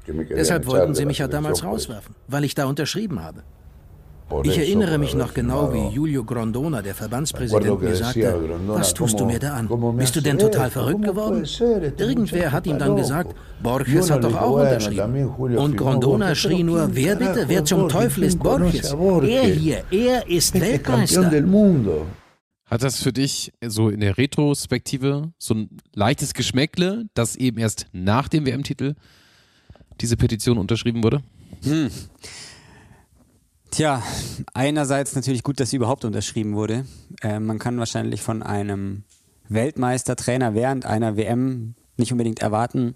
Deshalb 0.08 0.68
wollten 0.68 0.94
sie 0.94 1.06
mich 1.06 1.18
ja 1.18 1.28
damals 1.28 1.64
rauswerfen, 1.64 2.16
weil 2.28 2.44
ich 2.44 2.54
da 2.54 2.66
unterschrieben 2.68 3.24
habe. 3.24 3.44
Ich 4.44 4.58
erinnere 4.58 4.98
mich 4.98 5.16
noch 5.16 5.34
genau, 5.34 5.74
wie 5.74 5.94
Julio 5.94 6.24
Grondona, 6.24 6.82
der 6.82 6.94
Verbandspräsident, 6.94 7.82
mir 7.82 7.96
sagte, 7.96 8.40
was 8.68 8.94
tust 8.94 9.20
du 9.20 9.26
mir 9.26 9.40
da 9.40 9.56
an? 9.56 9.70
Bist 9.98 10.16
du 10.16 10.22
denn 10.22 10.38
total 10.38 10.70
verrückt 10.70 11.04
geworden? 11.04 11.46
Irgendwer 11.98 12.52
hat 12.52 12.68
ihm 12.68 12.78
dann 12.78 12.96
gesagt, 12.96 13.36
Borges 13.62 14.12
hat 14.12 14.24
doch 14.24 14.36
auch 14.36 14.60
unterschrieben. 14.60 15.26
Und 15.28 15.78
Grondona 15.78 16.36
schrie 16.36 16.64
nur, 16.64 16.96
wer 16.96 17.16
bitte, 17.16 17.46
wer 17.48 17.66
zum 17.66 17.90
Teufel 17.90 18.24
ist 18.24 18.40
Borges? 18.40 18.94
Er 18.94 19.44
hier, 19.46 19.84
er 19.92 20.28
ist 20.28 20.60
Weltmeister. 20.60 21.32
Hat 22.66 22.84
das 22.84 23.02
für 23.02 23.12
dich 23.12 23.52
so 23.66 23.90
in 23.90 24.00
der 24.00 24.20
Retrospektive 24.20 25.32
so 25.40 25.56
ein 25.56 25.70
leichtes 25.96 26.36
Geschmäckle, 26.36 27.06
dass 27.16 27.36
eben 27.36 27.58
erst 27.58 27.88
nach 27.94 28.28
dem 28.28 28.46
WM-Titel 28.46 28.94
diese 30.02 30.18
Petition 30.18 30.60
unterschrieben 30.60 31.04
wurde? 31.04 31.22
Hm. 31.64 31.90
Tja, 33.72 34.02
einerseits 34.54 35.16
natürlich 35.16 35.44
gut, 35.44 35.60
dass 35.60 35.70
sie 35.70 35.76
überhaupt 35.76 36.04
unterschrieben 36.04 36.56
wurde. 36.56 36.86
Äh, 37.22 37.40
man 37.40 37.60
kann 37.60 37.78
wahrscheinlich 37.78 38.22
von 38.22 38.42
einem 38.42 39.04
Weltmeistertrainer 39.48 40.54
während 40.56 40.86
einer 40.86 41.18
WM 41.18 41.76
nicht 41.98 42.12
unbedingt 42.12 42.40
erwarten, 42.40 42.96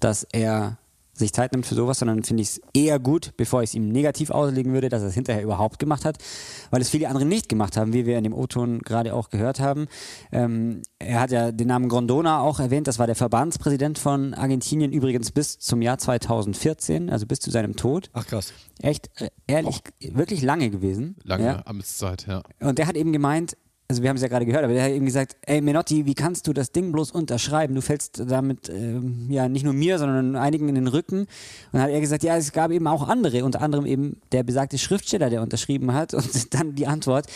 dass 0.00 0.24
er 0.24 0.78
sich 1.14 1.32
Zeit 1.32 1.52
nimmt 1.52 1.66
für 1.66 1.74
sowas, 1.74 1.98
sondern 1.98 2.24
finde 2.24 2.42
ich 2.42 2.48
es 2.48 2.60
eher 2.72 2.98
gut, 2.98 3.32
bevor 3.36 3.62
ich 3.62 3.70
es 3.70 3.74
ihm 3.74 3.88
negativ 3.88 4.30
auslegen 4.30 4.72
würde, 4.72 4.88
dass 4.88 5.02
er 5.02 5.08
es 5.08 5.14
hinterher 5.14 5.42
überhaupt 5.42 5.78
gemacht 5.78 6.04
hat, 6.04 6.16
weil 6.70 6.80
es 6.80 6.88
viele 6.88 7.08
andere 7.08 7.26
nicht 7.26 7.48
gemacht 7.48 7.76
haben, 7.76 7.92
wie 7.92 8.06
wir 8.06 8.16
in 8.16 8.24
dem 8.24 8.32
O-Ton 8.32 8.80
gerade 8.80 9.14
auch 9.14 9.28
gehört 9.28 9.60
haben. 9.60 9.88
Ähm, 10.32 10.82
er 10.98 11.20
hat 11.20 11.30
ja 11.30 11.52
den 11.52 11.68
Namen 11.68 11.88
Grondona 11.88 12.40
auch 12.40 12.60
erwähnt, 12.60 12.86
das 12.86 12.98
war 12.98 13.06
der 13.06 13.16
Verbandspräsident 13.16 13.98
von 13.98 14.32
Argentinien, 14.34 14.92
übrigens 14.92 15.32
bis 15.32 15.58
zum 15.58 15.82
Jahr 15.82 15.98
2014, 15.98 17.10
also 17.10 17.26
bis 17.26 17.40
zu 17.40 17.50
seinem 17.50 17.76
Tod. 17.76 18.10
Ach 18.14 18.26
krass. 18.26 18.52
Echt, 18.80 19.10
äh, 19.20 19.28
ehrlich, 19.46 19.76
Och. 19.76 20.16
wirklich 20.16 20.42
lange 20.42 20.70
gewesen. 20.70 21.16
Lange 21.24 21.44
ja. 21.44 21.62
Amtszeit, 21.66 22.26
ja. 22.26 22.42
Und 22.60 22.78
der 22.78 22.86
hat 22.86 22.96
eben 22.96 23.12
gemeint, 23.12 23.56
also 23.88 24.02
wir 24.02 24.08
haben 24.08 24.16
es 24.16 24.22
ja 24.22 24.28
gerade 24.28 24.46
gehört, 24.46 24.64
aber 24.64 24.72
der 24.72 24.84
hat 24.84 24.90
eben 24.92 25.04
gesagt, 25.04 25.36
ey 25.42 25.60
Menotti, 25.60 26.06
wie 26.06 26.14
kannst 26.14 26.46
du 26.46 26.52
das 26.52 26.72
Ding 26.72 26.92
bloß 26.92 27.10
unterschreiben? 27.10 27.74
Du 27.74 27.82
fällst 27.82 28.22
damit 28.26 28.68
ähm, 28.70 29.26
ja 29.28 29.48
nicht 29.48 29.64
nur 29.64 29.74
mir, 29.74 29.98
sondern 29.98 30.36
einigen 30.36 30.68
in 30.68 30.76
den 30.76 30.86
Rücken. 30.88 31.20
Und 31.20 31.28
dann 31.72 31.82
hat 31.82 31.90
er 31.90 32.00
gesagt, 32.00 32.22
ja, 32.22 32.36
es 32.36 32.52
gab 32.52 32.70
eben 32.70 32.86
auch 32.86 33.06
andere, 33.06 33.44
unter 33.44 33.60
anderem 33.60 33.84
eben 33.84 34.20
der 34.32 34.44
besagte 34.44 34.78
Schriftsteller, 34.78 35.28
der 35.28 35.42
unterschrieben 35.42 35.92
hat. 35.92 36.14
Und 36.14 36.54
dann 36.54 36.74
die 36.74 36.86
Antwort, 36.86 37.26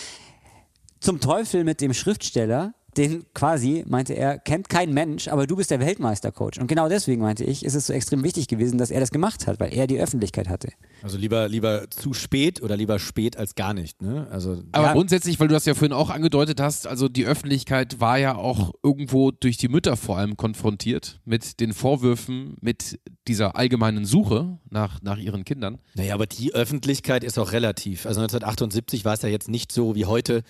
zum 1.00 1.20
Teufel 1.20 1.64
mit 1.64 1.80
dem 1.80 1.92
Schriftsteller, 1.92 2.72
den 2.96 3.24
quasi, 3.35 3.85
meinte 3.87 4.14
er, 4.14 4.38
kennt 4.38 4.68
kein 4.68 4.92
Mensch, 4.92 5.28
aber 5.28 5.46
du 5.46 5.56
bist 5.56 5.70
der 5.70 5.80
Weltmeistercoach. 5.80 6.61
Und 6.61 6.66
genau 6.66 6.88
deswegen, 6.88 7.22
meinte 7.22 7.44
ich, 7.44 7.64
ist 7.64 7.74
es 7.74 7.87
so 7.87 7.92
extrem 7.92 8.22
wichtig 8.22 8.48
gewesen, 8.48 8.78
dass 8.78 8.90
er 8.90 9.00
das 9.00 9.11
gemacht 9.11 9.46
hat, 9.46 9.61
weil 9.61 9.74
er 9.74 9.87
die 9.87 9.98
Öffentlichkeit 9.98 10.48
hatte. 10.48 10.68
Also 11.02 11.18
lieber, 11.18 11.48
lieber 11.48 11.90
zu 11.90 12.14
spät 12.14 12.62
oder 12.62 12.76
lieber 12.76 12.98
spät 12.98 13.37
als 13.37 13.54
gar 13.54 13.74
nicht. 13.74 14.02
Ne? 14.02 14.26
Also, 14.30 14.62
aber 14.72 14.87
ja. 14.87 14.92
grundsätzlich, 14.92 15.38
weil 15.38 15.48
du 15.48 15.54
das 15.54 15.66
ja 15.66 15.74
vorhin 15.74 15.92
auch 15.92 16.11
angedeutet 16.11 16.61
hast, 16.61 16.87
also 16.87 17.09
die 17.09 17.26
Öffentlichkeit 17.26 18.00
war 18.00 18.18
ja 18.18 18.37
auch 18.37 18.72
irgendwo 18.82 19.30
durch 19.30 19.56
die 19.56 19.68
Mütter 19.68 19.96
vor 19.96 20.18
allem 20.18 20.37
konfrontiert 20.37 21.20
mit 21.24 21.61
den 21.61 21.72
Vorwürfen, 21.72 22.56
mit 22.61 22.98
dieser 23.28 23.56
allgemeinen 23.56 24.04
Suche 24.04 24.59
nach, 24.70 25.02
nach 25.02 25.18
ihren 25.18 25.44
Kindern. 25.44 25.78
Naja, 25.94 26.14
aber 26.14 26.26
die 26.26 26.54
Öffentlichkeit 26.54 27.24
ist 27.24 27.38
auch 27.38 27.52
relativ. 27.52 28.06
Also 28.06 28.20
1978 28.20 29.04
war 29.04 29.14
es 29.14 29.22
ja 29.22 29.28
jetzt 29.28 29.48
nicht 29.48 29.72
so 29.72 29.94
wie 29.94 30.06
heute, 30.06 30.42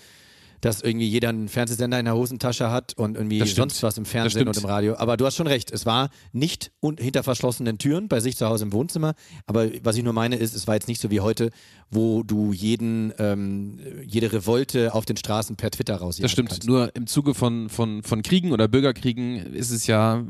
dass 0.61 0.81
irgendwie 0.81 1.07
jeder 1.07 1.29
einen 1.29 1.49
Fernsehsender 1.49 1.99
in 1.99 2.05
der 2.05 2.15
Hosentasche 2.15 2.71
hat 2.71 2.93
und 2.97 3.15
irgendwie 3.15 3.45
sonst 3.45 3.81
was 3.83 3.97
im 3.97 4.05
Fernsehen 4.05 4.47
und 4.47 4.57
im 4.57 4.65
Radio. 4.65 4.95
Aber 4.97 5.17
du 5.17 5.25
hast 5.25 5.35
schon 5.35 5.47
recht, 5.47 5.71
es 5.71 5.85
war 5.85 6.09
nicht 6.31 6.71
hinter 6.99 7.23
verschlossenen 7.23 7.77
Türen 7.77 8.07
bei 8.07 8.19
sich 8.19 8.37
zu 8.37 8.47
Hause 8.47 8.65
im 8.65 8.73
Wohnzimmer. 8.73 9.13
Aber 9.45 9.69
was 9.83 9.97
ich 9.97 10.03
nur 10.03 10.13
meine 10.13 10.35
ist, 10.35 10.55
es 10.55 10.67
war 10.67 10.75
jetzt 10.75 10.87
nicht 10.87 11.01
so 11.01 11.11
wie 11.11 11.19
heute, 11.19 11.51
wo 11.89 12.23
du 12.23 12.53
jeden, 12.53 13.13
ähm, 13.19 13.79
jede 14.05 14.31
Revolte 14.31 14.93
auf 14.93 15.05
den 15.05 15.17
Straßen 15.17 15.55
per 15.55 15.71
Twitter 15.71 15.95
raus 15.95 16.17
Das 16.17 16.31
stimmt. 16.31 16.49
Kannst. 16.49 16.67
Nur 16.67 16.95
im 16.95 17.07
Zuge 17.07 17.33
von, 17.33 17.69
von, 17.69 18.03
von 18.03 18.23
Kriegen 18.23 18.51
oder 18.51 18.67
Bürgerkriegen 18.67 19.37
ist 19.53 19.71
es 19.71 19.87
ja 19.87 20.23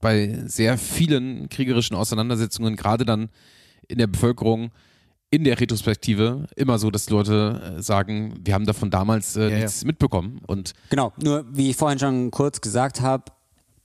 bei 0.00 0.42
sehr 0.46 0.78
vielen 0.78 1.48
kriegerischen 1.48 1.96
Auseinandersetzungen 1.96 2.76
gerade 2.76 3.04
dann 3.04 3.28
in 3.86 3.98
der 3.98 4.06
Bevölkerung 4.06 4.70
in 5.30 5.44
der 5.44 5.60
Retrospektive 5.60 6.46
immer 6.56 6.78
so, 6.78 6.90
dass 6.90 7.10
Leute 7.10 7.76
äh, 7.78 7.82
sagen, 7.82 8.34
wir 8.42 8.54
haben 8.54 8.66
davon 8.66 8.90
damals 8.90 9.36
äh, 9.36 9.50
ja, 9.50 9.56
nichts 9.56 9.82
ja. 9.82 9.86
mitbekommen. 9.86 10.40
Und 10.46 10.72
genau, 10.90 11.12
nur 11.22 11.44
wie 11.50 11.70
ich 11.70 11.76
vorhin 11.76 11.98
schon 11.98 12.30
kurz 12.30 12.60
gesagt 12.60 13.00
habe, 13.00 13.24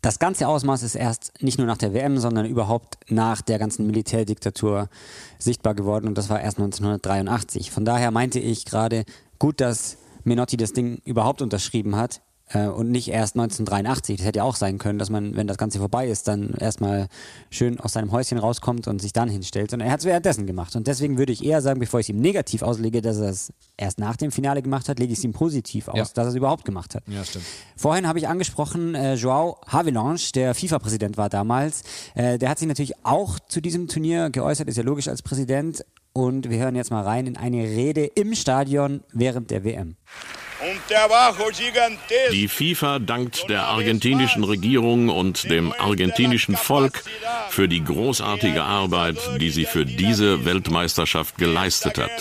das 0.01 0.19
ganze 0.19 0.47
Ausmaß 0.49 0.83
ist 0.83 0.95
erst 0.95 1.31
nicht 1.41 1.57
nur 1.57 1.67
nach 1.67 1.77
der 1.77 1.93
WM, 1.93 2.17
sondern 2.17 2.45
überhaupt 2.45 2.97
nach 3.09 3.41
der 3.41 3.57
ganzen 3.57 3.87
Militärdiktatur 3.87 4.89
sichtbar 5.39 5.75
geworden 5.75 6.07
und 6.07 6.17
das 6.17 6.29
war 6.29 6.41
erst 6.41 6.57
1983. 6.57 7.71
Von 7.71 7.85
daher 7.85 8.11
meinte 8.11 8.39
ich 8.39 8.65
gerade, 8.65 9.05
gut, 9.39 9.61
dass 9.61 9.97
Menotti 10.25 10.57
das 10.57 10.73
Ding 10.73 11.01
überhaupt 11.05 11.41
unterschrieben 11.41 11.95
hat. 11.95 12.21
Äh, 12.49 12.67
und 12.67 12.91
nicht 12.91 13.09
erst 13.09 13.35
1983. 13.35 14.17
Das 14.17 14.25
hätte 14.25 14.37
ja 14.37 14.43
auch 14.43 14.55
sein 14.55 14.77
können, 14.77 14.99
dass 14.99 15.09
man, 15.09 15.35
wenn 15.35 15.47
das 15.47 15.57
Ganze 15.57 15.79
vorbei 15.79 16.07
ist, 16.07 16.27
dann 16.27 16.53
erstmal 16.53 17.07
schön 17.49 17.79
aus 17.79 17.93
seinem 17.93 18.11
Häuschen 18.11 18.37
rauskommt 18.37 18.87
und 18.87 19.01
sich 19.01 19.13
dann 19.13 19.29
hinstellt. 19.29 19.71
Sondern 19.71 19.87
er 19.87 19.93
hat 19.93 20.01
es 20.01 20.05
währenddessen 20.05 20.45
gemacht. 20.45 20.75
Und 20.75 20.87
deswegen 20.87 21.17
würde 21.17 21.31
ich 21.31 21.43
eher 21.43 21.61
sagen, 21.61 21.79
bevor 21.79 21.99
ich 21.99 22.05
es 22.05 22.09
ihm 22.09 22.21
negativ 22.21 22.61
auslege, 22.61 23.01
dass 23.01 23.17
er 23.17 23.29
es 23.29 23.53
erst 23.77 23.99
nach 23.99 24.17
dem 24.17 24.31
Finale 24.31 24.61
gemacht 24.61 24.89
hat, 24.89 24.99
lege 24.99 25.13
ich 25.13 25.19
es 25.19 25.23
ihm 25.23 25.33
positiv 25.33 25.87
aus, 25.87 25.97
ja. 25.97 26.03
dass 26.03 26.25
er 26.25 26.29
es 26.29 26.35
überhaupt 26.35 26.65
gemacht 26.65 26.95
hat. 26.95 27.03
Ja, 27.07 27.23
stimmt. 27.23 27.45
Vorhin 27.75 28.07
habe 28.07 28.19
ich 28.19 28.27
angesprochen, 28.27 28.95
äh, 28.95 29.15
Joao 29.15 29.57
Havelange, 29.67 30.19
der 30.35 30.53
FIFA-Präsident 30.53 31.17
war 31.17 31.29
damals. 31.29 31.83
Äh, 32.13 32.37
der 32.37 32.49
hat 32.49 32.59
sich 32.59 32.67
natürlich 32.67 32.93
auch 33.03 33.39
zu 33.39 33.61
diesem 33.61 33.87
Turnier 33.87 34.29
geäußert, 34.29 34.67
ist 34.67 34.77
ja 34.77 34.83
logisch 34.83 35.07
als 35.07 35.21
Präsident. 35.21 35.85
Und 36.15 36.49
wir 36.49 36.59
hören 36.59 36.75
jetzt 36.75 36.91
mal 36.91 37.01
rein 37.01 37.25
in 37.25 37.37
eine 37.37 37.63
Rede 37.63 38.05
im 38.05 38.35
Stadion 38.35 39.01
während 39.11 39.49
der 39.49 39.63
WM. 39.63 39.95
Die 42.31 42.47
FIFA 42.47 42.99
dankt 42.99 43.49
der 43.49 43.67
argentinischen 43.67 44.43
Regierung 44.43 45.09
und 45.09 45.43
dem 45.49 45.73
argentinischen 45.73 46.55
Volk 46.55 47.03
für 47.49 47.67
die 47.67 47.83
großartige 47.83 48.63
Arbeit, 48.63 49.17
die 49.39 49.49
sie 49.49 49.65
für 49.65 49.85
diese 49.85 50.45
Weltmeisterschaft 50.45 51.37
geleistet 51.37 51.97
hat. 51.97 52.11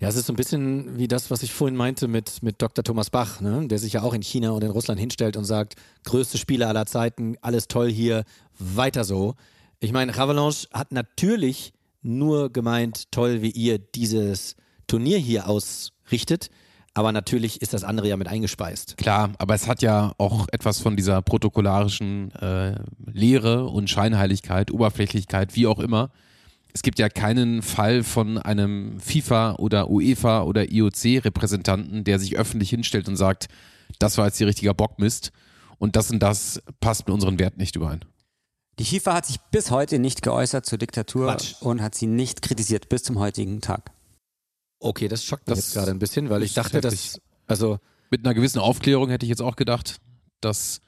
Ja, 0.00 0.08
es 0.08 0.16
ist 0.16 0.26
so 0.26 0.32
ein 0.32 0.36
bisschen 0.36 0.98
wie 0.98 1.08
das, 1.08 1.30
was 1.30 1.42
ich 1.42 1.52
vorhin 1.52 1.76
meinte 1.76 2.08
mit, 2.08 2.42
mit 2.42 2.60
Dr. 2.60 2.84
Thomas 2.84 3.10
Bach, 3.10 3.40
ne? 3.40 3.66
der 3.68 3.78
sich 3.78 3.94
ja 3.94 4.02
auch 4.02 4.12
in 4.12 4.22
China 4.22 4.50
und 4.50 4.62
in 4.62 4.70
Russland 4.70 5.00
hinstellt 5.00 5.36
und 5.36 5.44
sagt, 5.44 5.76
größte 6.04 6.36
Spieler 6.36 6.68
aller 6.68 6.84
Zeiten, 6.84 7.36
alles 7.40 7.68
toll 7.68 7.90
hier, 7.90 8.24
weiter 8.58 9.04
so. 9.04 9.34
Ich 9.80 9.92
meine, 9.92 10.16
Ravalanche 10.16 10.68
hat 10.72 10.92
natürlich 10.92 11.72
nur 12.02 12.52
gemeint, 12.52 13.10
toll, 13.12 13.40
wie 13.40 13.50
ihr 13.50 13.78
dieses 13.78 14.56
Turnier 14.86 15.18
hier 15.18 15.48
ausrichtet. 15.48 16.50
Aber 16.94 17.10
natürlich 17.10 17.60
ist 17.60 17.74
das 17.74 17.82
andere 17.82 18.08
ja 18.08 18.16
mit 18.16 18.28
eingespeist. 18.28 18.96
Klar, 18.96 19.32
aber 19.38 19.54
es 19.54 19.66
hat 19.66 19.82
ja 19.82 20.12
auch 20.18 20.46
etwas 20.52 20.78
von 20.78 20.94
dieser 20.96 21.22
protokollarischen 21.22 22.30
äh, 22.36 22.76
Lehre 23.04 23.66
und 23.66 23.90
Scheinheiligkeit, 23.90 24.70
Oberflächlichkeit, 24.70 25.56
wie 25.56 25.66
auch 25.66 25.80
immer. 25.80 26.10
Es 26.72 26.82
gibt 26.82 27.00
ja 27.00 27.08
keinen 27.08 27.62
Fall 27.62 28.04
von 28.04 28.38
einem 28.38 29.00
FIFA 29.00 29.56
oder 29.56 29.90
UEFA 29.90 30.42
oder 30.42 30.70
IOC-Repräsentanten, 30.70 32.04
der 32.04 32.20
sich 32.20 32.36
öffentlich 32.36 32.70
hinstellt 32.70 33.08
und 33.08 33.16
sagt, 33.16 33.48
das 33.98 34.16
war 34.16 34.26
jetzt 34.26 34.38
die 34.38 34.44
richtiger 34.44 34.74
Bockmist 34.74 35.32
und 35.78 35.96
das 35.96 36.10
und 36.10 36.20
das 36.20 36.62
passt 36.80 37.06
mit 37.06 37.14
unseren 37.14 37.38
Werten 37.38 37.60
nicht 37.60 37.76
überein. 37.76 38.04
Die 38.78 38.84
FIFA 38.84 39.14
hat 39.14 39.26
sich 39.26 39.40
bis 39.52 39.70
heute 39.70 39.98
nicht 39.98 40.22
geäußert 40.22 40.66
zur 40.66 40.78
Diktatur 40.78 41.26
Quatsch. 41.26 41.54
und 41.60 41.80
hat 41.80 41.94
sie 41.94 42.06
nicht 42.06 42.42
kritisiert 42.42 42.88
bis 42.88 43.04
zum 43.04 43.18
heutigen 43.18 43.60
Tag. 43.60 43.92
Okay, 44.84 45.08
das 45.08 45.24
schockt 45.24 45.48
mich 45.48 45.56
jetzt 45.56 45.72
gerade 45.72 45.90
ein 45.90 45.98
bisschen, 45.98 46.28
weil 46.28 46.42
ich 46.42 46.52
dachte, 46.52 46.82
dass 46.82 47.18
also 47.46 47.78
mit 48.10 48.24
einer 48.24 48.34
gewissen 48.34 48.58
Aufklärung 48.58 49.08
hätte 49.08 49.24
ich 49.24 49.30
jetzt 49.30 49.40
auch 49.40 49.56
gedacht, 49.56 49.96
dass 50.42 50.82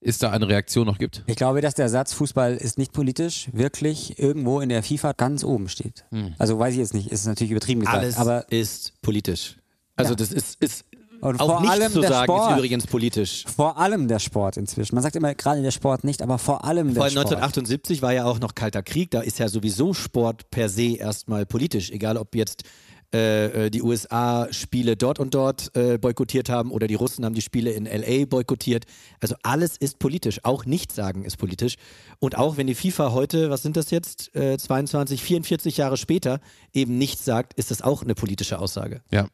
es 0.00 0.18
da 0.18 0.30
eine 0.30 0.46
Reaktion 0.46 0.86
noch 0.86 0.98
gibt. 0.98 1.24
Ich 1.26 1.34
glaube, 1.34 1.60
dass 1.60 1.74
der 1.74 1.88
Satz 1.88 2.12
Fußball 2.12 2.54
ist 2.54 2.78
nicht 2.78 2.92
politisch 2.92 3.48
wirklich 3.52 4.20
irgendwo 4.20 4.60
in 4.60 4.68
der 4.68 4.84
FIFA 4.84 5.12
ganz 5.12 5.42
oben 5.42 5.68
steht. 5.68 6.04
Hm. 6.10 6.34
Also 6.38 6.56
weiß 6.56 6.74
ich 6.74 6.78
jetzt 6.78 6.94
nicht, 6.94 7.10
ist 7.10 7.26
natürlich 7.26 7.50
übertrieben 7.50 7.80
gesagt, 7.80 7.98
Alles 7.98 8.16
aber 8.16 8.50
ist 8.52 8.92
politisch. 9.02 9.56
Also 9.96 10.12
ja. 10.12 10.16
das 10.16 10.30
ist, 10.30 10.62
ist 10.62 10.84
und 11.20 11.40
auch 11.40 11.60
vor 11.60 11.68
allem 11.68 11.92
zu 11.92 12.00
der 12.00 12.10
sagen 12.10 12.24
Sport. 12.26 12.50
ist 12.52 12.58
übrigens 12.58 12.86
politisch. 12.86 13.44
Vor 13.46 13.78
allem 13.78 14.06
der 14.06 14.20
Sport 14.20 14.56
inzwischen. 14.56 14.94
Man 14.94 15.02
sagt 15.02 15.16
immer 15.16 15.34
gerade 15.34 15.62
der 15.62 15.70
Sport 15.72 16.04
nicht, 16.04 16.22
aber 16.22 16.38
vor 16.38 16.64
allem 16.64 16.94
der 16.94 17.02
vor 17.02 17.10
Sport. 17.10 17.26
1978 17.32 18.02
war 18.02 18.12
ja 18.12 18.24
auch 18.26 18.38
noch 18.38 18.54
Kalter 18.54 18.82
Krieg. 18.82 19.10
Da 19.10 19.20
ist 19.20 19.40
ja 19.40 19.48
sowieso 19.48 19.94
Sport 19.94 20.50
per 20.50 20.68
se 20.68 20.96
erstmal 20.96 21.46
politisch. 21.46 21.90
Egal 21.90 22.16
ob 22.18 22.36
jetzt 22.36 22.62
äh, 23.14 23.66
äh, 23.66 23.70
die 23.70 23.82
USA 23.82 24.48
Spiele 24.50 24.96
dort 24.96 25.18
und 25.18 25.34
dort 25.34 25.74
äh, 25.76 25.98
boykottiert 25.98 26.48
haben 26.48 26.70
oder 26.70 26.86
die 26.86 26.94
Russen 26.94 27.24
haben 27.24 27.34
die 27.34 27.42
Spiele 27.42 27.70
in 27.70 27.86
LA 27.86 28.26
boykottiert. 28.26 28.84
Also 29.20 29.34
alles 29.42 29.76
ist 29.76 29.98
politisch. 29.98 30.40
Auch 30.44 30.64
Nichtsagen 30.64 31.24
ist 31.24 31.36
politisch. 31.36 31.76
Und 32.18 32.36
auch 32.36 32.56
wenn 32.56 32.66
die 32.66 32.74
FIFA 32.74 33.12
heute, 33.12 33.50
was 33.50 33.62
sind 33.62 33.76
das 33.76 33.90
jetzt, 33.90 34.34
äh, 34.34 34.58
22, 34.58 35.22
44 35.22 35.76
Jahre 35.76 35.96
später, 35.96 36.40
eben 36.72 36.98
nichts 36.98 37.24
sagt, 37.24 37.54
ist 37.54 37.70
das 37.70 37.82
auch 37.82 38.02
eine 38.02 38.14
politische 38.14 38.58
Aussage. 38.58 39.02
Ja. 39.10 39.28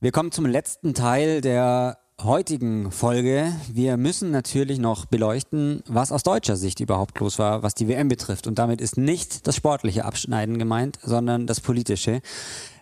Wir 0.00 0.12
kommen 0.12 0.32
zum 0.32 0.46
letzten 0.46 0.94
Teil 0.94 1.40
der 1.40 1.98
heutigen 2.22 2.90
Folge. 2.90 3.52
Wir 3.72 3.96
müssen 3.96 4.30
natürlich 4.30 4.78
noch 4.78 5.06
beleuchten, 5.06 5.82
was 5.86 6.10
aus 6.10 6.22
deutscher 6.22 6.56
Sicht 6.56 6.80
überhaupt 6.80 7.18
los 7.20 7.38
war, 7.38 7.62
was 7.62 7.74
die 7.74 7.88
WM 7.88 8.08
betrifft. 8.08 8.46
Und 8.46 8.58
damit 8.58 8.80
ist 8.80 8.96
nicht 8.96 9.46
das 9.46 9.54
sportliche 9.54 10.04
Abschneiden 10.04 10.58
gemeint, 10.58 10.98
sondern 11.02 11.46
das 11.46 11.60
politische. 11.60 12.20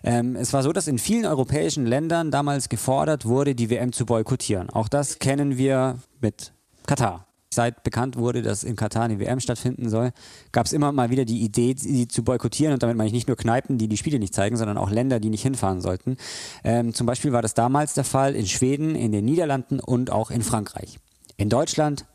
Ähm, 0.03 0.37
es 0.37 0.53
war 0.53 0.63
so, 0.63 0.73
dass 0.73 0.89
in 0.89 0.99
vielen 0.99 1.27
europäischen 1.27 1.85
Ländern 1.87 2.31
damals 2.31 2.69
gefordert 2.69 3.27
wurde, 3.27 3.55
die 3.55 3.69
WM 3.69 3.93
zu 3.93 4.07
boykottieren. 4.07 4.71
Auch 4.71 4.89
das 4.89 5.19
kennen 5.19 5.59
wir 5.59 5.99
mit 6.21 6.53
Katar 6.87 7.26
seit 7.53 7.83
bekannt 7.83 8.17
wurde, 8.17 8.43
dass 8.43 8.65
in 8.65 8.77
Katar 8.77 9.05
eine 9.05 9.19
WM 9.19 9.41
stattfinden 9.41 9.89
soll, 9.89 10.13
gab 10.53 10.67
es 10.67 10.73
immer 10.73 10.93
mal 10.93 11.11
wieder 11.11 11.25
die 11.25 11.41
Idee, 11.43 11.75
sie 11.77 12.09
zu 12.09 12.23
boykottieren. 12.23 12.75
Und 12.75 12.83
damit 12.83 12.97
meine 12.97 13.09
ich 13.09 13.13
nicht 13.13 13.29
nur 13.29 13.37
Kneipen, 13.37 13.79
die 13.79 13.89
die 13.89 13.97
Spiele 13.97 14.19
nicht 14.19 14.35
zeigen, 14.35 14.57
sondern 14.57 14.79
auch 14.79 14.91
Länder, 14.91 15.21
die 15.21 15.31
nicht 15.31 15.43
hinfahren 15.43 15.81
sollten. 15.81 16.17
Ähm, 16.65 16.95
zum 16.95 17.07
Beispiel 17.07 17.33
war 17.33 17.43
das 17.43 17.55
damals 17.55 17.95
der 17.95 18.05
Fall 18.05 18.35
in 18.35 18.47
Schweden, 18.47 18.95
in 18.95 19.13
den 19.13 19.25
Niederlanden 19.25 19.81
und 19.81 20.11
auch 20.11 20.31
in 20.31 20.43
Frankreich. 20.43 20.99
In 21.37 21.49
Deutschland 21.49 22.07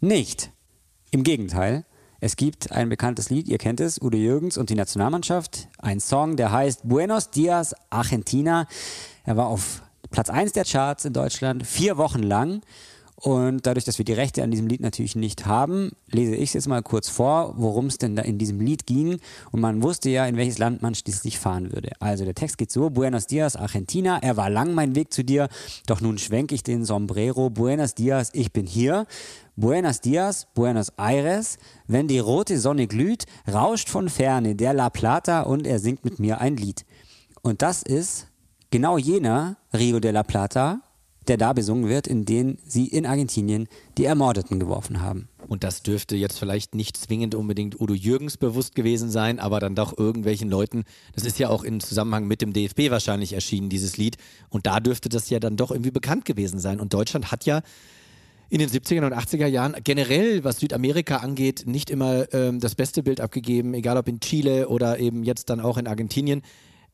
nicht. 0.00 0.50
Im 1.10 1.22
Gegenteil. 1.22 1.84
Es 2.22 2.36
gibt 2.36 2.70
ein 2.70 2.90
bekanntes 2.90 3.30
Lied, 3.30 3.48
ihr 3.48 3.56
kennt 3.56 3.80
es, 3.80 4.00
Udo 4.00 4.18
Jürgens 4.18 4.58
und 4.58 4.68
die 4.68 4.74
Nationalmannschaft. 4.74 5.68
Ein 5.78 6.00
Song, 6.00 6.36
der 6.36 6.52
heißt 6.52 6.86
Buenos 6.86 7.30
Dias 7.30 7.74
Argentina. 7.88 8.66
Er 9.24 9.38
war 9.38 9.46
auf 9.46 9.82
Platz 10.10 10.28
1 10.28 10.52
der 10.52 10.64
Charts 10.64 11.06
in 11.06 11.14
Deutschland 11.14 11.66
vier 11.66 11.96
Wochen 11.96 12.22
lang. 12.22 12.60
Und 13.20 13.66
dadurch, 13.66 13.84
dass 13.84 13.98
wir 13.98 14.06
die 14.06 14.14
Rechte 14.14 14.42
an 14.42 14.50
diesem 14.50 14.66
Lied 14.66 14.80
natürlich 14.80 15.14
nicht 15.14 15.44
haben, 15.44 15.90
lese 16.10 16.34
ich 16.34 16.50
es 16.50 16.52
jetzt 16.54 16.68
mal 16.68 16.82
kurz 16.82 17.10
vor, 17.10 17.52
worum 17.58 17.86
es 17.86 17.98
denn 17.98 18.16
da 18.16 18.22
in 18.22 18.38
diesem 18.38 18.60
Lied 18.60 18.86
ging. 18.86 19.20
Und 19.52 19.60
man 19.60 19.82
wusste 19.82 20.08
ja, 20.08 20.26
in 20.26 20.38
welches 20.38 20.56
Land 20.56 20.80
man 20.80 20.94
schließlich 20.94 21.38
fahren 21.38 21.70
würde. 21.70 21.90
Also 22.00 22.24
der 22.24 22.34
Text 22.34 22.56
geht 22.56 22.72
so, 22.72 22.88
Buenos 22.88 23.26
Dias, 23.26 23.56
Argentina, 23.56 24.18
er 24.22 24.38
war 24.38 24.48
lang 24.48 24.72
mein 24.72 24.94
Weg 24.94 25.12
zu 25.12 25.22
dir, 25.22 25.48
doch 25.86 26.00
nun 26.00 26.16
schwenke 26.16 26.54
ich 26.54 26.62
den 26.62 26.86
Sombrero. 26.86 27.50
Buenos 27.50 27.94
Dias, 27.94 28.30
ich 28.32 28.52
bin 28.52 28.66
hier. 28.66 29.06
Buenos 29.54 30.00
Dias, 30.00 30.46
Buenos 30.54 30.90
Aires, 30.96 31.58
wenn 31.86 32.08
die 32.08 32.20
rote 32.20 32.58
Sonne 32.58 32.86
glüht, 32.86 33.26
rauscht 33.52 33.90
von 33.90 34.08
ferne 34.08 34.54
der 34.54 34.72
La 34.72 34.88
Plata 34.88 35.42
und 35.42 35.66
er 35.66 35.78
singt 35.78 36.06
mit 36.06 36.18
mir 36.18 36.40
ein 36.40 36.56
Lied. 36.56 36.86
Und 37.42 37.60
das 37.60 37.82
ist 37.82 38.28
genau 38.70 38.96
jener 38.96 39.58
Rio 39.74 40.00
de 40.00 40.12
la 40.12 40.22
Plata, 40.22 40.80
der 41.30 41.36
da 41.36 41.52
besungen 41.52 41.88
wird, 41.88 42.08
in 42.08 42.24
den 42.24 42.58
sie 42.66 42.88
in 42.88 43.06
Argentinien 43.06 43.68
die 43.96 44.04
Ermordeten 44.04 44.58
geworfen 44.58 45.00
haben. 45.00 45.28
Und 45.46 45.62
das 45.62 45.84
dürfte 45.84 46.16
jetzt 46.16 46.40
vielleicht 46.40 46.74
nicht 46.74 46.96
zwingend 46.96 47.36
unbedingt 47.36 47.80
Udo 47.80 47.94
Jürgens 47.94 48.36
bewusst 48.36 48.74
gewesen 48.74 49.10
sein, 49.10 49.38
aber 49.38 49.60
dann 49.60 49.76
doch 49.76 49.96
irgendwelchen 49.96 50.50
Leuten. 50.50 50.82
Das 51.14 51.24
ist 51.24 51.38
ja 51.38 51.48
auch 51.48 51.62
im 51.62 51.78
Zusammenhang 51.78 52.26
mit 52.26 52.42
dem 52.42 52.52
DFB 52.52 52.90
wahrscheinlich 52.90 53.32
erschienen, 53.32 53.68
dieses 53.68 53.96
Lied. 53.96 54.16
Und 54.48 54.66
da 54.66 54.80
dürfte 54.80 55.08
das 55.08 55.30
ja 55.30 55.38
dann 55.38 55.56
doch 55.56 55.70
irgendwie 55.70 55.92
bekannt 55.92 56.24
gewesen 56.24 56.58
sein. 56.58 56.80
Und 56.80 56.94
Deutschland 56.94 57.30
hat 57.30 57.46
ja 57.46 57.62
in 58.48 58.58
den 58.58 58.68
70er 58.68 59.06
und 59.06 59.14
80er 59.14 59.46
Jahren 59.46 59.76
generell, 59.84 60.42
was 60.42 60.58
Südamerika 60.58 61.18
angeht, 61.18 61.62
nicht 61.64 61.90
immer 61.90 62.26
ähm, 62.34 62.58
das 62.58 62.74
beste 62.74 63.04
Bild 63.04 63.20
abgegeben, 63.20 63.72
egal 63.74 63.96
ob 63.98 64.08
in 64.08 64.18
Chile 64.18 64.68
oder 64.68 64.98
eben 64.98 65.22
jetzt 65.22 65.48
dann 65.48 65.60
auch 65.60 65.78
in 65.78 65.86
Argentinien. 65.86 66.42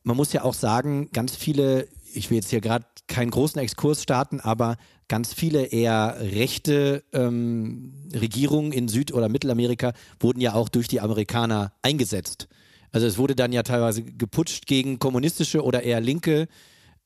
Man 0.03 0.15
muss 0.15 0.31
ja 0.31 0.43
auch 0.43 0.53
sagen, 0.53 1.09
ganz 1.11 1.35
viele 1.35 1.87
ich 2.17 2.29
will 2.29 2.37
jetzt 2.37 2.49
hier 2.49 2.61
gerade 2.61 2.85
keinen 3.07 3.31
großen 3.31 3.61
Exkurs 3.61 4.03
starten, 4.03 4.39
aber 4.39 4.77
ganz 5.07 5.33
viele 5.33 5.65
eher 5.65 6.17
rechte 6.19 7.03
ähm, 7.13 7.93
Regierungen 8.13 8.73
in 8.73 8.87
Süd- 8.87 9.13
oder 9.13 9.29
Mittelamerika 9.29 9.93
wurden 10.19 10.41
ja 10.41 10.53
auch 10.53 10.67
durch 10.67 10.87
die 10.87 10.99
Amerikaner 10.99 11.71
eingesetzt. 11.81 12.47
Also 12.91 13.07
es 13.07 13.17
wurde 13.17 13.35
dann 13.35 13.53
ja 13.53 13.63
teilweise 13.63 14.03
geputscht 14.03 14.65
gegen 14.65 14.99
kommunistische 14.99 15.63
oder 15.63 15.83
eher 15.83 16.01
linke 16.01 16.47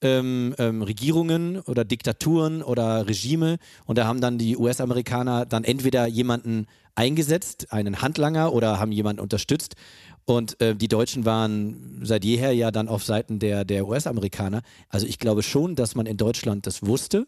ähm, 0.01 0.55
ähm, 0.57 0.81
Regierungen 0.81 1.59
oder 1.59 1.85
Diktaturen 1.85 2.63
oder 2.63 3.07
Regime 3.07 3.57
und 3.85 3.97
da 3.97 4.05
haben 4.05 4.21
dann 4.21 4.37
die 4.37 4.57
US-Amerikaner 4.57 5.45
dann 5.45 5.63
entweder 5.63 6.07
jemanden 6.07 6.65
eingesetzt, 6.95 7.71
einen 7.71 8.01
Handlanger 8.01 8.53
oder 8.53 8.79
haben 8.79 8.91
jemanden 8.91 9.21
unterstützt 9.21 9.75
und 10.25 10.59
äh, 10.61 10.75
die 10.75 10.87
Deutschen 10.87 11.25
waren 11.25 11.99
seit 12.03 12.23
jeher 12.23 12.53
ja 12.53 12.71
dann 12.71 12.87
auf 12.87 13.03
Seiten 13.03 13.39
der, 13.39 13.65
der 13.65 13.87
US-Amerikaner. 13.87 14.61
Also 14.89 15.07
ich 15.07 15.19
glaube 15.19 15.43
schon, 15.43 15.75
dass 15.75 15.95
man 15.95 16.05
in 16.05 16.17
Deutschland 16.17 16.67
das 16.67 16.85
wusste, 16.85 17.27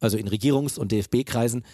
also 0.00 0.16
in 0.16 0.28
Regierungs- 0.28 0.78
und 0.78 0.92
DFB-Kreisen, 0.92 1.64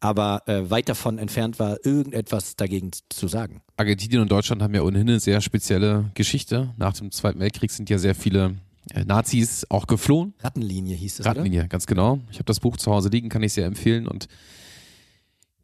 aber 0.00 0.42
äh, 0.46 0.70
weit 0.70 0.88
davon 0.88 1.18
entfernt 1.18 1.58
war, 1.58 1.84
irgendetwas 1.84 2.56
dagegen 2.56 2.90
zu 3.10 3.28
sagen. 3.28 3.60
Argentinien 3.76 4.22
und 4.22 4.30
Deutschland 4.30 4.62
haben 4.62 4.74
ja 4.74 4.82
ohnehin 4.82 5.08
eine 5.08 5.20
sehr 5.20 5.40
spezielle 5.40 6.10
Geschichte. 6.14 6.74
Nach 6.78 6.94
dem 6.94 7.10
Zweiten 7.10 7.38
Weltkrieg 7.38 7.70
sind 7.70 7.90
ja 7.90 7.98
sehr 7.98 8.14
viele 8.14 8.56
äh, 8.94 9.04
Nazis 9.04 9.66
auch 9.68 9.86
geflohen. 9.86 10.34
Rattenlinie 10.40 10.96
hieß 10.96 11.20
es. 11.20 11.26
Rattenlinie, 11.26 11.60
oder? 11.60 11.68
ganz 11.68 11.86
genau. 11.86 12.20
Ich 12.30 12.36
habe 12.36 12.44
das 12.44 12.60
Buch 12.60 12.76
zu 12.78 12.90
Hause 12.90 13.10
liegen, 13.10 13.28
kann 13.28 13.42
ich 13.42 13.52
sehr 13.52 13.66
empfehlen 13.66 14.06
und 14.06 14.26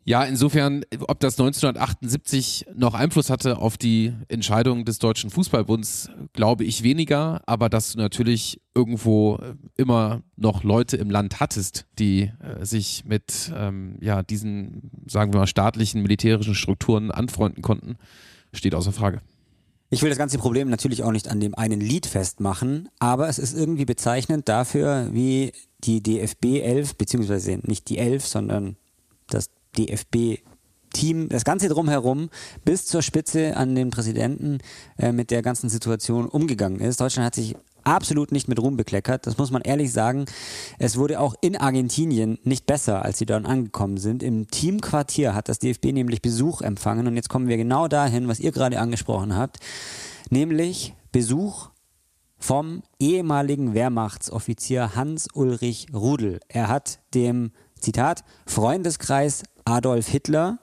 Ja, 0.09 0.22
insofern, 0.22 0.84
ob 1.09 1.18
das 1.18 1.34
1978 1.34 2.66
noch 2.76 2.94
Einfluss 2.94 3.28
hatte 3.28 3.59
auf 3.59 3.76
die 3.76 4.12
Entscheidung 4.28 4.84
des 4.84 5.00
Deutschen 5.00 5.30
Fußballbunds, 5.30 6.11
glaube 6.32 6.62
ich 6.62 6.84
weniger, 6.84 7.42
aber 7.46 7.68
dass 7.68 7.90
du 7.90 7.98
natürlich 7.98 8.61
irgendwo 8.72 9.40
immer 9.76 10.22
noch 10.36 10.62
Leute 10.62 10.96
im 10.96 11.11
Land 11.11 11.40
hattest, 11.40 11.86
die 11.98 12.30
äh, 12.40 12.64
sich 12.64 13.04
mit 13.04 13.50
ähm, 13.52 13.96
ja, 14.00 14.22
diesen, 14.22 14.92
sagen 15.09 15.32
wir 15.32 15.40
mal, 15.40 15.48
staatlichen, 15.48 16.02
militärischen 16.02 16.54
Strukturen 16.54 17.11
anfreunden 17.11 17.62
konnten, 17.62 17.96
steht 18.52 18.76
außer 18.76 18.92
Frage. 18.92 19.22
Ich 19.90 20.02
will 20.02 20.11
das 20.11 20.18
ganze 20.18 20.38
Problem 20.38 20.70
natürlich 20.70 21.02
auch 21.02 21.11
nicht 21.11 21.26
an 21.26 21.40
dem 21.40 21.57
einen 21.57 21.80
Lied 21.80 22.07
festmachen, 22.07 22.88
aber 23.00 23.28
es 23.28 23.40
ist 23.40 23.59
irgendwie 23.59 23.84
bezeichnend 23.84 24.48
dafür, 24.48 25.09
wie 25.11 25.50
die 25.78 26.00
DFB 26.00 26.62
11, 26.62 26.94
beziehungsweise 26.94 27.59
nicht 27.64 27.88
die 27.88 27.98
11, 27.98 28.24
sondern 28.24 28.76
das 29.28 29.50
DFB 29.79 30.41
Team, 30.93 31.29
das 31.29 31.45
Ganze 31.45 31.68
drumherum 31.68 32.31
bis 32.64 32.87
zur 32.87 33.03
Spitze 33.03 33.57
an 33.57 33.74
den 33.74 33.91
Präsidenten 33.91 34.59
äh, 34.99 35.12
mit 35.12 35.31
der 35.31 35.43
ganzen 35.43 35.68
Situation 35.68 36.27
umgegangen 36.27 36.81
ist. 36.81 37.01
Deutschland 37.01 37.27
hat 37.27 37.35
sich 37.35 37.55
absolut 37.85 38.33
nicht 38.33 38.49
mit 38.49 38.61
Ruhm 38.61 38.77
bekleckert, 38.77 39.27
das 39.27 39.39
muss 39.39 39.51
man 39.51 39.62
ehrlich 39.62 39.93
sagen. 39.93 40.24
Es 40.79 40.97
wurde 40.97 41.20
auch 41.20 41.35
in 41.41 41.57
Argentinien 41.57 42.39
nicht 42.45 42.66
besser, 42.66 43.05
als 43.05 43.18
sie 43.18 43.27
dort 43.27 43.47
angekommen 43.47 43.99
sind. 43.99 44.22
Im 44.22 44.49
Teamquartier 44.49 45.35
hat 45.35 45.49
das 45.49 45.59
DFB 45.59 45.93
nämlich 45.93 46.22
Besuch 46.22 46.62
empfangen 46.62 47.07
und 47.07 47.14
jetzt 47.14 47.29
kommen 47.29 47.49
wir 47.49 47.59
genau 47.59 47.89
dahin, 47.89 48.27
was 48.27 48.41
ihr 48.41 48.53
gerade 48.53 48.81
angesprochen 48.81 49.37
habt, 49.37 49.59
nämlich 50.31 50.95
Besuch 51.12 51.68
vom 52.39 52.83
ehemaligen 52.99 53.74
Wehrmachtsoffizier 53.74 54.95
Hans-Ulrich 54.95 55.89
Rudel. 55.93 56.41
Er 56.49 56.68
hat 56.68 57.01
dem 57.14 57.53
Zitat, 57.79 58.24
Freundeskreis 58.47 59.43
Adolf 59.66 60.06
Hitler, 60.06 60.58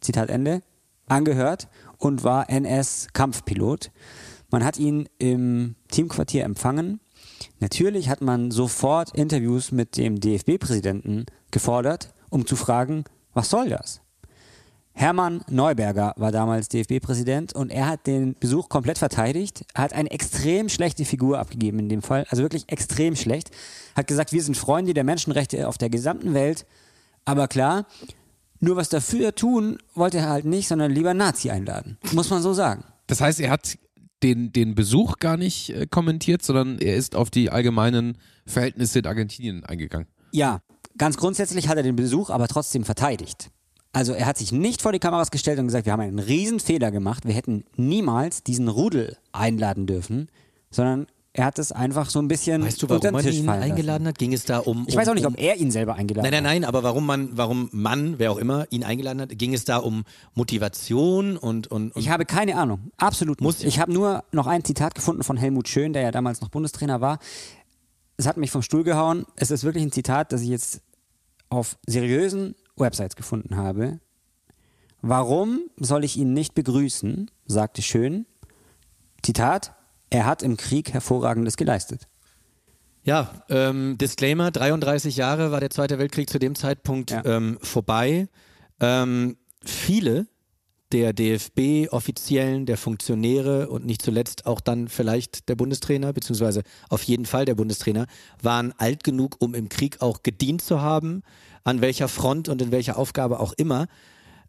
Zitat 0.00 0.28
Ende, 0.28 0.60
angehört 1.06 1.68
und 1.98 2.24
war 2.24 2.50
NS-Kampfpilot. 2.50 3.90
Man 4.50 4.62
hat 4.64 4.78
ihn 4.78 5.08
im 5.18 5.76
Teamquartier 5.88 6.44
empfangen. 6.44 7.00
Natürlich 7.58 8.10
hat 8.10 8.20
man 8.20 8.50
sofort 8.50 9.14
Interviews 9.14 9.72
mit 9.72 9.96
dem 9.96 10.20
DFB-Präsidenten 10.20 11.24
gefordert, 11.50 12.12
um 12.30 12.46
zu 12.46 12.54
fragen, 12.54 13.04
was 13.32 13.48
soll 13.48 13.70
das? 13.70 14.02
Hermann 14.92 15.42
Neuberger 15.48 16.12
war 16.16 16.30
damals 16.30 16.68
DFB-Präsident 16.68 17.54
und 17.54 17.72
er 17.72 17.88
hat 17.88 18.06
den 18.06 18.34
Besuch 18.38 18.68
komplett 18.68 18.98
verteidigt, 18.98 19.64
hat 19.74 19.92
eine 19.92 20.10
extrem 20.10 20.68
schlechte 20.68 21.04
Figur 21.04 21.38
abgegeben 21.38 21.80
in 21.80 21.88
dem 21.88 22.02
Fall, 22.02 22.26
also 22.28 22.42
wirklich 22.42 22.68
extrem 22.68 23.16
schlecht, 23.16 23.50
hat 23.96 24.06
gesagt, 24.06 24.32
wir 24.32 24.42
sind 24.42 24.56
Freunde 24.56 24.94
der 24.94 25.02
Menschenrechte 25.02 25.66
auf 25.66 25.78
der 25.78 25.90
gesamten 25.90 26.34
Welt, 26.34 26.64
aber 27.24 27.48
klar, 27.48 27.86
nur 28.60 28.76
was 28.76 28.88
dafür 28.88 29.34
tun 29.34 29.78
wollte 29.94 30.18
er 30.18 30.28
halt 30.28 30.44
nicht, 30.44 30.68
sondern 30.68 30.92
lieber 30.92 31.14
Nazi 31.14 31.50
einladen, 31.50 31.98
muss 32.12 32.30
man 32.30 32.42
so 32.42 32.52
sagen. 32.52 32.84
Das 33.06 33.20
heißt, 33.20 33.40
er 33.40 33.50
hat 33.50 33.78
den, 34.22 34.52
den 34.52 34.74
Besuch 34.74 35.18
gar 35.18 35.36
nicht 35.36 35.70
äh, 35.70 35.86
kommentiert, 35.86 36.42
sondern 36.42 36.78
er 36.78 36.96
ist 36.96 37.14
auf 37.14 37.30
die 37.30 37.50
allgemeinen 37.50 38.16
Verhältnisse 38.46 39.00
in 39.00 39.06
Argentinien 39.06 39.64
eingegangen. 39.64 40.08
Ja, 40.32 40.60
ganz 40.96 41.16
grundsätzlich 41.16 41.68
hat 41.68 41.76
er 41.76 41.82
den 41.82 41.96
Besuch 41.96 42.30
aber 42.30 42.48
trotzdem 42.48 42.84
verteidigt. 42.84 43.50
Also 43.92 44.12
er 44.12 44.26
hat 44.26 44.38
sich 44.38 44.50
nicht 44.50 44.82
vor 44.82 44.92
die 44.92 44.98
Kameras 44.98 45.30
gestellt 45.30 45.58
und 45.58 45.66
gesagt, 45.66 45.86
wir 45.86 45.92
haben 45.92 46.00
einen 46.00 46.18
riesen 46.18 46.58
Fehler 46.58 46.90
gemacht, 46.90 47.26
wir 47.26 47.34
hätten 47.34 47.64
niemals 47.76 48.42
diesen 48.42 48.68
Rudel 48.68 49.16
einladen 49.32 49.86
dürfen, 49.86 50.28
sondern 50.70 51.06
er 51.36 51.46
hat 51.46 51.58
es 51.58 51.72
einfach 51.72 52.10
so 52.10 52.20
ein 52.20 52.28
bisschen 52.28 52.62
Weißt 52.62 52.80
du, 52.80 52.88
warum 52.88 53.10
man 53.10 53.26
ihn 53.26 53.48
eingeladen 53.48 54.06
hat? 54.06 54.18
Ging 54.18 54.32
es 54.32 54.44
da 54.44 54.58
um. 54.58 54.84
Ich 54.86 54.94
weiß 54.94 55.08
auch 55.08 55.14
nicht, 55.14 55.26
um, 55.26 55.34
ob 55.34 55.40
er 55.40 55.56
ihn 55.56 55.72
selber 55.72 55.96
eingeladen 55.96 56.24
hat. 56.24 56.32
Nein, 56.32 56.44
nein, 56.44 56.60
nein, 56.60 56.64
aber 56.64 56.84
warum 56.84 57.04
man, 57.04 57.36
warum 57.36 57.68
man, 57.72 58.20
wer 58.20 58.30
auch 58.30 58.36
immer, 58.36 58.66
ihn 58.70 58.84
eingeladen 58.84 59.20
hat, 59.20 59.36
ging 59.36 59.52
es 59.52 59.64
da 59.64 59.78
um 59.78 60.04
Motivation 60.34 61.36
und. 61.36 61.66
und, 61.66 61.92
und 61.96 62.00
ich 62.00 62.08
habe 62.08 62.24
keine 62.24 62.56
Ahnung. 62.56 62.92
Absolut 62.98 63.40
muss 63.40 63.64
Ich 63.64 63.80
habe 63.80 63.92
nur 63.92 64.22
noch 64.30 64.46
ein 64.46 64.62
Zitat 64.62 64.94
gefunden 64.94 65.24
von 65.24 65.36
Helmut 65.36 65.66
Schön, 65.66 65.92
der 65.92 66.02
ja 66.02 66.12
damals 66.12 66.40
noch 66.40 66.50
Bundestrainer 66.50 67.00
war. 67.00 67.18
Es 68.16 68.28
hat 68.28 68.36
mich 68.36 68.52
vom 68.52 68.62
Stuhl 68.62 68.84
gehauen. 68.84 69.26
Es 69.34 69.50
ist 69.50 69.64
wirklich 69.64 69.82
ein 69.82 69.90
Zitat, 69.90 70.30
das 70.30 70.40
ich 70.42 70.50
jetzt 70.50 70.82
auf 71.48 71.76
seriösen 71.84 72.54
Websites 72.76 73.16
gefunden 73.16 73.56
habe. 73.56 73.98
Warum 75.02 75.62
soll 75.78 76.04
ich 76.04 76.16
ihn 76.16 76.32
nicht 76.32 76.54
begrüßen? 76.54 77.28
sagte 77.46 77.82
Schön. 77.82 78.24
Zitat, 79.22 79.74
er 80.14 80.26
hat 80.26 80.44
im 80.44 80.56
Krieg 80.56 80.92
Hervorragendes 80.92 81.56
geleistet. 81.56 82.06
Ja, 83.02 83.32
ähm, 83.50 83.98
Disclaimer, 83.98 84.52
33 84.52 85.16
Jahre 85.16 85.50
war 85.50 85.58
der 85.58 85.70
Zweite 85.70 85.98
Weltkrieg 85.98 86.30
zu 86.30 86.38
dem 86.38 86.54
Zeitpunkt 86.54 87.10
ja. 87.10 87.24
ähm, 87.24 87.58
vorbei. 87.60 88.28
Ähm, 88.78 89.36
viele 89.64 90.28
der 90.92 91.12
DFB-Offiziellen, 91.12 92.64
der 92.64 92.76
Funktionäre 92.76 93.68
und 93.68 93.84
nicht 93.84 94.02
zuletzt 94.02 94.46
auch 94.46 94.60
dann 94.60 94.86
vielleicht 94.86 95.48
der 95.48 95.56
Bundestrainer, 95.56 96.12
beziehungsweise 96.12 96.62
auf 96.88 97.02
jeden 97.02 97.26
Fall 97.26 97.44
der 97.44 97.56
Bundestrainer, 97.56 98.06
waren 98.40 98.72
alt 98.78 99.02
genug, 99.02 99.36
um 99.40 99.52
im 99.54 99.68
Krieg 99.68 100.00
auch 100.00 100.22
gedient 100.22 100.62
zu 100.62 100.80
haben, 100.80 101.22
an 101.64 101.80
welcher 101.80 102.06
Front 102.06 102.48
und 102.48 102.62
in 102.62 102.70
welcher 102.70 102.98
Aufgabe 102.98 103.40
auch 103.40 103.52
immer. 103.54 103.88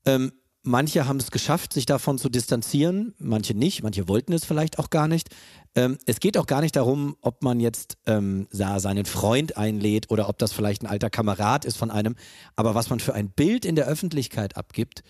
Ähm, 0.05 0.31
manche 0.65 1.07
haben 1.07 1.17
es 1.17 1.31
geschafft, 1.31 1.73
sich 1.73 1.85
davon 1.85 2.17
zu 2.17 2.29
distanzieren, 2.29 3.13
manche 3.19 3.53
nicht, 3.53 3.83
manche 3.83 4.07
wollten 4.07 4.33
es 4.33 4.45
vielleicht 4.45 4.79
auch 4.79 4.89
gar 4.89 5.07
nicht. 5.07 5.29
Ähm, 5.75 5.97
es 6.05 6.19
geht 6.19 6.37
auch 6.37 6.47
gar 6.47 6.61
nicht 6.61 6.75
darum, 6.75 7.15
ob 7.21 7.43
man 7.43 7.59
jetzt 7.59 7.97
ähm, 8.05 8.47
seinen 8.51 9.05
Freund 9.05 9.57
einlädt 9.57 10.09
oder 10.09 10.27
ob 10.29 10.37
das 10.37 10.53
vielleicht 10.53 10.83
ein 10.83 10.87
alter 10.87 11.09
Kamerad 11.09 11.65
ist 11.65 11.77
von 11.77 11.91
einem, 11.91 12.15
aber 12.55 12.75
was 12.75 12.89
man 12.89 12.99
für 12.99 13.13
ein 13.13 13.29
Bild 13.29 13.65
in 13.65 13.75
der 13.75 13.87
Öffentlichkeit 13.87 14.57
abgibt, 14.57 15.03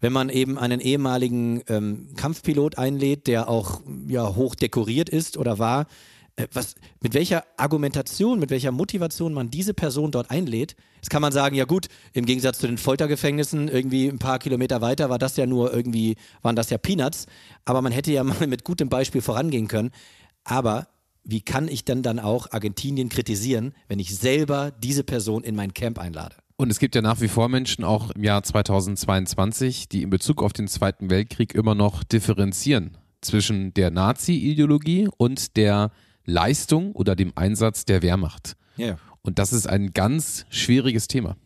wenn 0.00 0.12
man 0.12 0.28
eben 0.28 0.58
einen 0.58 0.80
ehemaligen 0.80 1.62
ähm, 1.68 2.10
Kampfpilot 2.16 2.78
einlädt, 2.78 3.26
der 3.26 3.48
auch 3.48 3.80
ja, 4.06 4.34
hoch 4.34 4.54
dekoriert 4.54 5.08
ist 5.08 5.36
oder 5.36 5.58
war, 5.58 5.86
was, 6.52 6.74
mit 7.00 7.14
welcher 7.14 7.44
Argumentation, 7.56 8.38
mit 8.38 8.50
welcher 8.50 8.72
Motivation 8.72 9.34
man 9.34 9.50
diese 9.50 9.74
Person 9.74 10.10
dort 10.10 10.30
einlädt. 10.30 10.76
Jetzt 10.96 11.10
kann 11.10 11.22
man 11.22 11.32
sagen, 11.32 11.56
ja 11.56 11.64
gut, 11.64 11.88
im 12.12 12.26
Gegensatz 12.26 12.58
zu 12.58 12.66
den 12.66 12.78
Foltergefängnissen 12.78 13.68
irgendwie 13.68 14.08
ein 14.08 14.18
paar 14.18 14.38
Kilometer 14.38 14.80
weiter 14.80 15.10
war 15.10 15.18
das 15.18 15.36
ja 15.36 15.46
nur 15.46 15.72
irgendwie, 15.72 16.16
waren 16.42 16.56
das 16.56 16.70
ja 16.70 16.78
Peanuts. 16.78 17.26
Aber 17.64 17.82
man 17.82 17.92
hätte 17.92 18.12
ja 18.12 18.24
mal 18.24 18.46
mit 18.46 18.64
gutem 18.64 18.88
Beispiel 18.88 19.20
vorangehen 19.20 19.68
können. 19.68 19.90
Aber 20.44 20.88
wie 21.24 21.40
kann 21.40 21.68
ich 21.68 21.84
denn 21.84 22.02
dann 22.02 22.18
auch 22.18 22.50
Argentinien 22.52 23.08
kritisieren, 23.08 23.74
wenn 23.88 23.98
ich 23.98 24.16
selber 24.16 24.70
diese 24.70 25.04
Person 25.04 25.44
in 25.44 25.54
mein 25.54 25.74
Camp 25.74 25.98
einlade? 25.98 26.36
Und 26.56 26.70
es 26.70 26.80
gibt 26.80 26.96
ja 26.96 27.02
nach 27.02 27.20
wie 27.20 27.28
vor 27.28 27.48
Menschen, 27.48 27.84
auch 27.84 28.10
im 28.10 28.24
Jahr 28.24 28.42
2022, 28.42 29.88
die 29.88 30.02
in 30.02 30.10
Bezug 30.10 30.42
auf 30.42 30.52
den 30.52 30.66
Zweiten 30.66 31.08
Weltkrieg 31.10 31.54
immer 31.54 31.76
noch 31.76 32.02
differenzieren 32.02 32.96
zwischen 33.20 33.74
der 33.74 33.90
Nazi-Ideologie 33.90 35.08
und 35.16 35.56
der 35.56 35.90
Leistung 36.28 36.92
oder 36.92 37.16
dem 37.16 37.32
Einsatz 37.34 37.84
der 37.84 38.02
Wehrmacht. 38.02 38.56
Ja. 38.76 38.98
Und 39.22 39.38
das 39.38 39.52
ist 39.52 39.66
ein 39.66 39.92
ganz 39.92 40.46
schwieriges 40.50 41.08
Thema. 41.08 41.36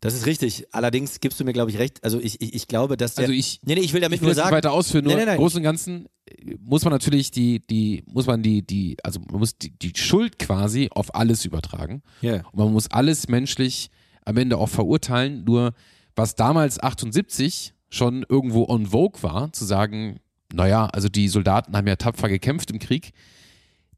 Das 0.00 0.14
ist 0.14 0.26
richtig. 0.26 0.66
Allerdings 0.72 1.20
gibst 1.20 1.38
du 1.38 1.44
mir, 1.44 1.52
glaube 1.52 1.70
ich, 1.70 1.78
recht. 1.78 2.02
Also 2.02 2.18
ich, 2.18 2.40
ich, 2.40 2.54
ich 2.54 2.66
glaube, 2.66 2.96
dass 2.96 3.14
der, 3.14 3.22
Also 3.22 3.32
ich, 3.32 3.60
nee, 3.64 3.76
nee, 3.76 3.82
ich 3.82 3.92
will 3.92 4.00
damit 4.00 4.16
ich 4.16 4.20
will 4.20 4.30
nur 4.30 4.34
sagen. 4.34 4.50
weiter 4.50 4.72
ausführen. 4.72 5.04
Nur 5.04 5.14
nee, 5.14 5.20
nee, 5.20 5.26
nee. 5.26 5.32
im 5.32 5.38
Großen 5.38 5.58
und 5.58 5.62
Ganzen 5.62 6.06
äh, 6.26 6.56
muss 6.60 6.82
man 6.84 6.92
natürlich 6.92 7.30
die, 7.30 7.64
die, 7.64 8.02
muss 8.06 8.26
man 8.26 8.42
die, 8.42 8.66
die, 8.66 8.96
also 9.04 9.20
man 9.20 9.38
muss 9.38 9.56
die, 9.56 9.70
die 9.70 9.92
Schuld 9.94 10.40
quasi 10.40 10.88
auf 10.90 11.14
alles 11.14 11.44
übertragen. 11.44 12.02
Yeah. 12.20 12.44
Und 12.50 12.56
man 12.56 12.72
muss 12.72 12.90
alles 12.90 13.28
menschlich 13.28 13.90
am 14.24 14.36
Ende 14.36 14.58
auch 14.58 14.68
verurteilen. 14.68 15.44
Nur 15.44 15.72
was 16.16 16.34
damals 16.34 16.80
78 16.80 17.72
schon 17.88 18.26
irgendwo 18.28 18.66
on 18.68 18.86
vogue 18.86 19.22
war, 19.22 19.52
zu 19.52 19.64
sagen, 19.64 20.18
naja, 20.52 20.86
also 20.86 21.08
die 21.08 21.28
Soldaten 21.28 21.76
haben 21.76 21.86
ja 21.86 21.94
tapfer 21.94 22.28
gekämpft 22.28 22.72
im 22.72 22.80
Krieg 22.80 23.12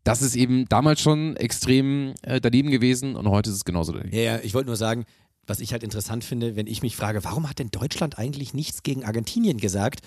das 0.05 0.23
ist 0.23 0.37
eben 0.37 0.67
damals 0.69 1.01
schon 1.01 1.35
extrem 1.37 2.15
äh, 2.23 2.41
daneben 2.41 2.71
gewesen 2.71 3.17
und 3.17 3.29
heute 3.29 3.51
ist 3.51 3.57
es 3.57 3.65
genauso 3.65 3.93
daneben. 3.93 4.15
Ja, 4.15 4.23
ja 4.23 4.41
ich 4.43 4.55
wollte 4.55 4.67
nur 4.67 4.77
sagen, 4.77 5.05
was 5.47 5.61
ich 5.61 5.73
halt 5.73 5.83
interessant 5.83 6.25
finde, 6.25 6.57
wenn 6.57 6.67
ich 6.67 6.83
mich 6.83 6.97
frage, 6.97 7.25
warum 7.25 7.49
hat 7.49 7.59
denn 7.59 7.71
Deutschland 7.71 8.19
eigentlich 8.19 8.55
nichts 8.55 8.83
gegen 8.83 9.05
Argentinien 9.05 9.59
gesagt? 9.59 10.01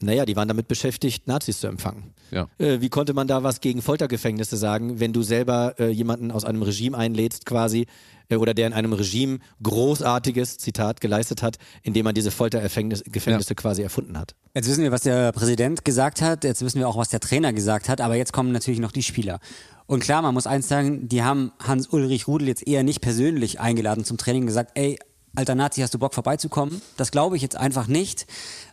Naja, 0.00 0.26
die 0.26 0.36
waren 0.36 0.48
damit 0.48 0.68
beschäftigt, 0.68 1.26
Nazis 1.28 1.60
zu 1.60 1.66
empfangen. 1.66 2.12
Ja. 2.30 2.48
Äh, 2.58 2.80
wie 2.80 2.88
konnte 2.88 3.14
man 3.14 3.28
da 3.28 3.42
was 3.42 3.60
gegen 3.60 3.80
Foltergefängnisse 3.80 4.56
sagen, 4.56 5.00
wenn 5.00 5.12
du 5.12 5.22
selber 5.22 5.74
äh, 5.78 5.88
jemanden 5.88 6.30
aus 6.30 6.44
einem 6.44 6.62
Regime 6.62 6.96
einlädst 6.98 7.46
quasi 7.46 7.86
äh, 8.28 8.36
oder 8.36 8.54
der 8.54 8.66
in 8.66 8.72
einem 8.72 8.92
Regime 8.92 9.38
großartiges, 9.62 10.58
Zitat, 10.58 11.00
geleistet 11.00 11.42
hat, 11.42 11.58
indem 11.82 12.04
man 12.04 12.14
diese 12.14 12.30
Foltergefängnisse 12.30 13.04
ja. 13.14 13.54
quasi 13.54 13.82
erfunden 13.82 14.18
hat? 14.18 14.34
Jetzt 14.54 14.68
wissen 14.68 14.82
wir, 14.82 14.92
was 14.92 15.02
der 15.02 15.32
Präsident 15.32 15.84
gesagt 15.84 16.20
hat, 16.20 16.44
jetzt 16.44 16.62
wissen 16.62 16.80
wir 16.80 16.88
auch, 16.88 16.96
was 16.96 17.08
der 17.08 17.20
Trainer 17.20 17.52
gesagt 17.52 17.88
hat, 17.88 18.00
aber 18.00 18.16
jetzt 18.16 18.32
kommen 18.32 18.52
natürlich 18.52 18.80
noch 18.80 18.92
die 18.92 19.02
Spieler. 19.02 19.38
Und 19.86 20.00
klar, 20.00 20.22
man 20.22 20.34
muss 20.34 20.46
eins 20.46 20.68
sagen, 20.68 21.08
die 21.08 21.22
haben 21.22 21.52
Hans-Ulrich 21.62 22.26
Rudel 22.26 22.48
jetzt 22.48 22.66
eher 22.66 22.82
nicht 22.82 23.00
persönlich 23.00 23.60
eingeladen 23.60 24.04
zum 24.04 24.16
Training 24.16 24.42
und 24.42 24.46
gesagt, 24.48 24.72
ey, 24.74 24.98
alter 25.36 25.54
Nazi, 25.54 25.82
hast 25.82 25.94
du 25.94 25.98
Bock 25.98 26.14
vorbeizukommen? 26.14 26.80
Das 26.96 27.10
glaube 27.10 27.36
ich 27.36 27.42
jetzt 27.42 27.56
einfach 27.56 27.86
nicht. 27.86 28.26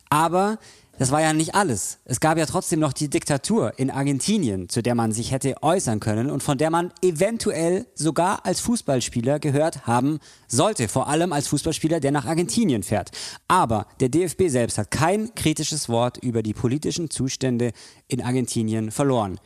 Aber 0.10 0.58
das 0.98 1.12
war 1.12 1.22
ja 1.22 1.34
nicht 1.34 1.56
alles. 1.56 2.00
Es 2.06 2.20
gab 2.20 2.38
ja 2.38 2.46
trotzdem 2.46 2.80
noch 2.80 2.94
die 2.94 3.10
Diktatur 3.10 3.74
in 3.78 3.90
Argentinien, 3.90 4.70
zu 4.70 4.84
der 4.84 4.94
man 4.94 5.12
sich 5.12 5.32
hätte 5.32 5.56
äußern 5.62 6.00
können 6.00 6.30
und 6.30 6.44
von 6.44 6.58
der 6.58 6.70
man 6.70 6.94
eventuell 7.02 7.88
sogar 7.96 8.46
als 8.46 8.60
Fußballspieler 8.60 9.40
gehört 9.40 9.88
haben 9.88 10.20
sollte. 10.48 10.88
Vor 10.88 11.08
allem 11.08 11.34
als 11.34 11.48
Fußballspieler, 11.48 12.00
der 12.00 12.12
nach 12.12 12.26
Argentinien 12.26 12.84
fährt. 12.84 13.12
Aber 13.48 13.88
der 14.00 14.10
DFB 14.10 14.44
selbst 14.48 14.78
hat 14.78 14.92
kein 14.92 15.34
kritisches 15.34 15.90
Wort 15.90 16.18
über 16.18 16.44
die 16.44 16.54
politischen 16.54 17.10
Zustände 17.10 17.72
in 18.08 18.22
Argentinien 18.22 18.92
verloren. 18.92 19.40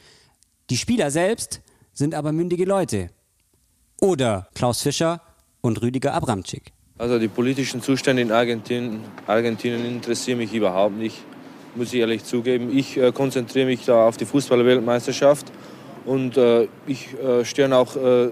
Die 0.69 0.77
Spieler 0.77 1.11
selbst 1.11 1.61
sind 1.93 2.15
aber 2.15 2.31
mündige 2.31 2.65
Leute. 2.65 3.11
Oder 4.01 4.49
Klaus 4.55 4.81
Fischer 4.81 5.21
und 5.61 5.81
Rüdiger 5.81 6.13
Abramczyk. 6.13 6.73
Also 6.97 7.19
die 7.19 7.27
politischen 7.27 7.81
Zustände 7.81 8.21
in 8.21 8.31
Argentinien, 8.31 9.01
Argentinien 9.27 9.85
interessieren 9.85 10.39
mich 10.39 10.53
überhaupt 10.53 10.97
nicht 10.97 11.23
muss 11.75 11.93
ich 11.93 11.99
ehrlich 11.99 12.23
zugeben. 12.23 12.75
Ich 12.75 12.97
äh, 12.97 13.11
konzentriere 13.11 13.65
mich 13.67 13.85
da 13.85 14.07
auf 14.07 14.17
die 14.17 14.25
Fußball-Weltmeisterschaft 14.25 15.51
und 16.05 16.37
äh, 16.37 16.67
ich 16.87 17.09
äh, 17.19 17.43
störe 17.43 17.75
auch, 17.75 17.95
äh, 17.95 18.29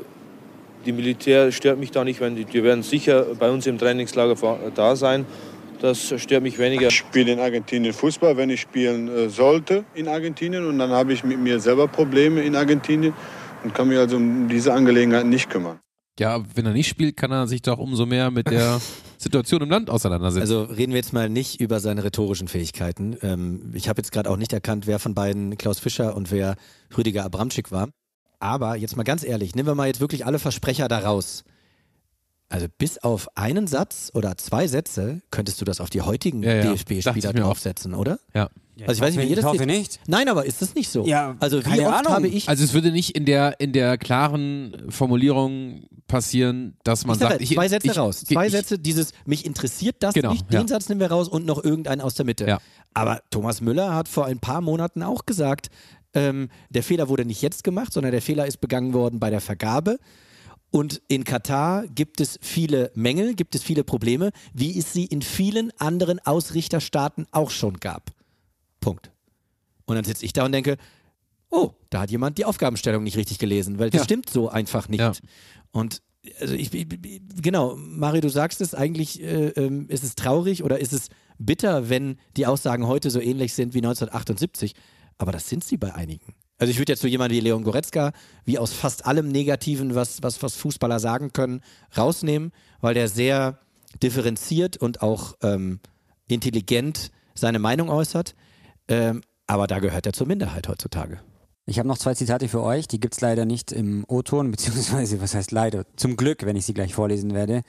die 0.86 0.92
Militär 0.92 1.52
stört 1.52 1.80
mich 1.80 1.92
da 1.92 2.04
nicht, 2.04 2.20
wenn 2.20 2.36
die, 2.36 2.46
die 2.46 2.64
werden 2.64 2.84
sicher 2.84 3.26
bei 3.40 3.50
uns 3.50 3.68
im 3.68 3.78
Trainingslager 3.78 4.36
da 4.76 4.96
sein. 4.96 5.26
Das 5.80 6.14
stört 6.18 6.44
mich 6.44 6.58
weniger. 6.60 6.88
Ich 6.88 6.96
spiele 6.96 7.34
in 7.34 7.40
Argentinien 7.40 7.94
Fußball, 7.94 8.38
wenn 8.38 8.50
ich 8.50 8.62
spielen 8.62 9.10
äh, 9.10 9.30
sollte 9.30 9.84
in 9.94 10.08
Argentinien 10.08 10.66
und 10.66 10.80
dann 10.80 10.92
habe 10.92 11.12
ich 11.12 11.24
mit 11.24 11.40
mir 11.40 11.60
selber 11.60 11.88
Probleme 11.88 12.42
in 12.42 12.56
Argentinien 12.56 13.14
und 13.64 13.74
kann 13.74 13.90
mich 13.90 13.98
also 13.98 14.16
um 14.16 14.48
diese 14.48 14.74
Angelegenheit 14.74 15.26
nicht 15.26 15.50
kümmern. 15.50 15.83
Ja, 16.20 16.44
wenn 16.56 16.66
er 16.66 16.74
nicht 16.74 16.88
spielt, 16.88 17.18
kann 17.18 17.32
er 17.32 17.48
sich 17.48 17.64
doch 17.64 17.80
umso 17.80 18.06
mehr 18.06 18.30
mit 18.30 18.50
der 18.50 18.80
Situation 19.18 19.62
im 19.62 19.70
Land 19.70 19.90
auseinandersetzen. 19.90 20.42
Also 20.42 20.64
reden 20.64 20.92
wir 20.92 21.00
jetzt 21.00 21.14
mal 21.14 21.28
nicht 21.28 21.60
über 21.60 21.80
seine 21.80 22.04
rhetorischen 22.04 22.48
Fähigkeiten. 22.48 23.18
Ähm, 23.22 23.72
ich 23.74 23.90
habe 23.90 24.00
jetzt 24.00 24.12
gerade 24.12 24.30
auch 24.30 24.38
nicht 24.38 24.54
erkannt, 24.54 24.86
wer 24.86 25.00
von 25.00 25.16
beiden 25.16 25.58
Klaus 25.58 25.80
Fischer 25.80 26.16
und 26.16 26.30
wer 26.32 26.56
Rüdiger 26.96 27.24
Abramczyk 27.24 27.72
war. 27.72 27.90
Aber 28.40 28.76
jetzt 28.76 28.96
mal 28.96 29.04
ganz 29.04 29.24
ehrlich, 29.24 29.56
nehmen 29.56 29.68
wir 29.68 29.76
mal 29.76 29.88
jetzt 29.88 30.02
wirklich 30.02 30.26
alle 30.26 30.38
Versprecher 30.38 30.88
da 30.88 31.00
raus. 31.00 31.44
Also 32.54 32.68
bis 32.78 33.00
auf 33.00 33.36
einen 33.36 33.66
Satz 33.66 34.12
oder 34.14 34.38
zwei 34.38 34.68
Sätze 34.68 35.24
könntest 35.32 35.60
du 35.60 35.66
das 35.66 35.82
auf 35.82 35.90
die 35.90 36.02
heutigen 36.02 36.44
ja, 36.44 36.54
ja. 36.58 36.74
DFB-Spieler 36.74 37.34
draufsetzen, 37.34 37.96
oder? 37.96 38.20
Ja. 38.36 38.48
Ja, 38.76 38.88
also 38.88 39.00
ich 39.00 39.08
weiß 39.08 39.16
nicht, 39.16 39.26
wie 39.26 39.30
ihr 39.30 39.36
das 39.36 39.46
ich 39.46 39.52
hoffe 39.52 39.66
nicht. 39.66 40.00
Nein, 40.08 40.30
aber 40.30 40.46
ist 40.46 40.62
das 40.62 40.76
nicht 40.76 40.90
so? 40.90 41.06
Ja, 41.06 41.36
also 41.40 41.64
wie 41.66 41.82
oft 41.82 41.96
Ahnung. 41.96 42.14
habe 42.14 42.28
ich 42.28 42.50
Also 42.50 42.64
es 42.64 42.74
würde 42.74 42.92
nicht 42.92 43.16
in 43.16 43.26
der 43.26 43.60
in 43.60 43.72
der 43.72 43.98
klaren 43.98 44.86
Formulierung 44.90 45.88
passieren, 46.08 46.76
dass 46.84 47.06
man 47.06 47.16
ich 47.16 47.22
sagt, 47.22 47.42
ich, 47.42 47.54
zwei 47.54 47.68
Sätze 47.68 47.88
ich, 47.88 47.98
raus. 47.98 48.24
Zwei 48.24 48.50
Sätze, 48.50 48.78
dieses 48.78 49.14
mich 49.26 49.46
interessiert 49.46 49.98
das 50.00 50.14
Genau, 50.14 50.32
nicht, 50.32 50.52
ja. 50.52 50.60
den 50.60 50.68
Satz 50.68 50.90
nehmen 50.90 51.02
wir 51.02 51.12
raus 51.12 51.28
und 51.28 51.46
noch 51.46 51.64
irgendeinen 51.64 52.02
aus 52.02 52.14
der 52.14 52.26
Mitte. 52.26 52.48
Ja. 52.48 52.60
Aber 52.94 53.22
Thomas 53.32 53.62
Müller 53.62 53.96
hat 53.96 54.08
vor 54.08 54.26
ein 54.26 54.40
paar 54.40 54.62
Monaten 54.62 55.02
auch 55.02 55.26
gesagt, 55.26 55.70
ähm, 56.14 56.50
der 56.70 56.84
Fehler 56.84 57.10
wurde 57.10 57.26
nicht 57.26 57.42
jetzt 57.42 57.64
gemacht, 57.64 57.94
sondern 57.94 58.12
der 58.12 58.22
Fehler 58.22 58.46
ist 58.46 58.58
begangen 58.62 58.94
worden 58.94 59.20
bei 59.20 59.32
der 59.32 59.42
Vergabe. 59.42 59.98
Und 60.74 61.04
in 61.08 61.24
Katar 61.24 61.86
gibt 61.88 62.20
es 62.20 62.40
viele 62.42 62.92
Mängel, 62.96 63.36
gibt 63.36 63.54
es 63.54 63.62
viele 63.62 63.84
Probleme, 63.84 64.32
wie 64.56 64.76
es 64.76 64.92
sie 64.92 65.06
in 65.06 65.22
vielen 65.22 65.72
anderen 65.80 66.18
Ausrichterstaaten 66.20 67.28
auch 67.32 67.52
schon 67.52 67.80
gab. 67.80 68.10
Punkt. 68.80 69.12
Und 69.86 69.96
dann 69.96 70.04
sitze 70.04 70.26
ich 70.26 70.34
da 70.34 70.46
und 70.46 70.52
denke, 70.52 70.78
oh, 71.52 71.74
da 71.92 72.02
hat 72.02 72.10
jemand 72.10 72.40
die 72.40 72.46
Aufgabenstellung 72.46 73.04
nicht 73.04 73.18
richtig 73.18 73.38
gelesen, 73.38 73.78
weil 73.78 73.92
das 73.92 74.00
Ja. 74.00 74.06
stimmt 74.06 74.32
so 74.32 74.50
einfach 74.50 74.90
nicht. 74.90 75.00
Ja. 75.02 75.12
Und 75.72 76.02
also 76.40 76.56
ich, 76.56 76.74
ich- 76.74 76.88
genau, 77.40 77.76
Mario, 77.76 78.22
du 78.22 78.30
sagst 78.30 78.60
es, 78.60 78.74
eigentlich 78.74 79.22
äh, 79.22 79.50
ähm, 79.50 79.88
ist 79.90 80.04
es 80.04 80.16
traurig 80.16 80.64
oder 80.64 80.80
ist 80.80 80.92
es 80.94 81.10
bitter, 81.38 81.88
wenn 81.90 82.18
die 82.36 82.48
Aussagen 82.48 82.88
heute 82.88 83.12
so 83.12 83.20
ähnlich 83.20 83.54
sind 83.54 83.76
wie 83.76 83.80
1978. 83.80 84.74
Aber 85.20 85.32
das 85.32 85.48
sind 85.48 85.64
sie 85.64 85.78
bei 85.78 85.94
einigen. 85.94 86.34
Also 86.58 86.72
ich 86.72 86.80
würde 86.80 86.92
jetzt 86.92 87.02
so 87.02 87.08
jemanden 87.08 87.36
wie 87.36 87.40
Leon 87.40 87.64
Goretzka, 87.64 88.14
wie 88.46 88.60
aus 88.60 88.72
fast 88.74 89.06
allem 89.06 89.28
Negativen, 89.28 89.96
was, 89.96 90.22
was, 90.24 90.42
was 90.44 90.56
Fußballer 90.56 91.00
sagen 91.00 91.34
können, 91.34 91.62
rausnehmen, 91.98 92.52
weil 92.80 92.94
der 92.94 93.08
sehr 93.10 93.60
differenziert 94.02 94.78
und 94.78 95.02
auch 95.02 95.36
ähm, 95.42 95.80
intelligent 96.28 97.12
seine 97.36 97.60
Meinung 97.60 97.90
äußert. 97.90 98.36
Ähm, 98.88 99.22
aber 99.48 99.68
da 99.68 99.80
gehört 99.80 100.06
er 100.06 100.14
zur 100.14 100.28
Minderheit 100.28 100.68
heutzutage. 100.68 101.20
Ich 101.66 101.80
habe 101.80 101.88
noch 101.88 101.98
zwei 101.98 102.14
Zitate 102.14 102.50
für 102.50 102.62
euch, 102.62 102.88
die 102.88 103.00
gibt's 103.00 103.22
leider 103.22 103.46
nicht 103.46 103.72
im 103.72 104.04
O-Ton, 104.08 104.52
beziehungsweise, 104.52 105.22
was 105.22 105.34
heißt 105.34 105.52
leider? 105.52 105.86
Zum 105.96 106.18
Glück, 106.18 106.46
wenn 106.46 106.56
ich 106.56 106.66
sie 106.66 106.74
gleich 106.74 106.94
vorlesen 106.94 107.34
werde. 107.34 107.62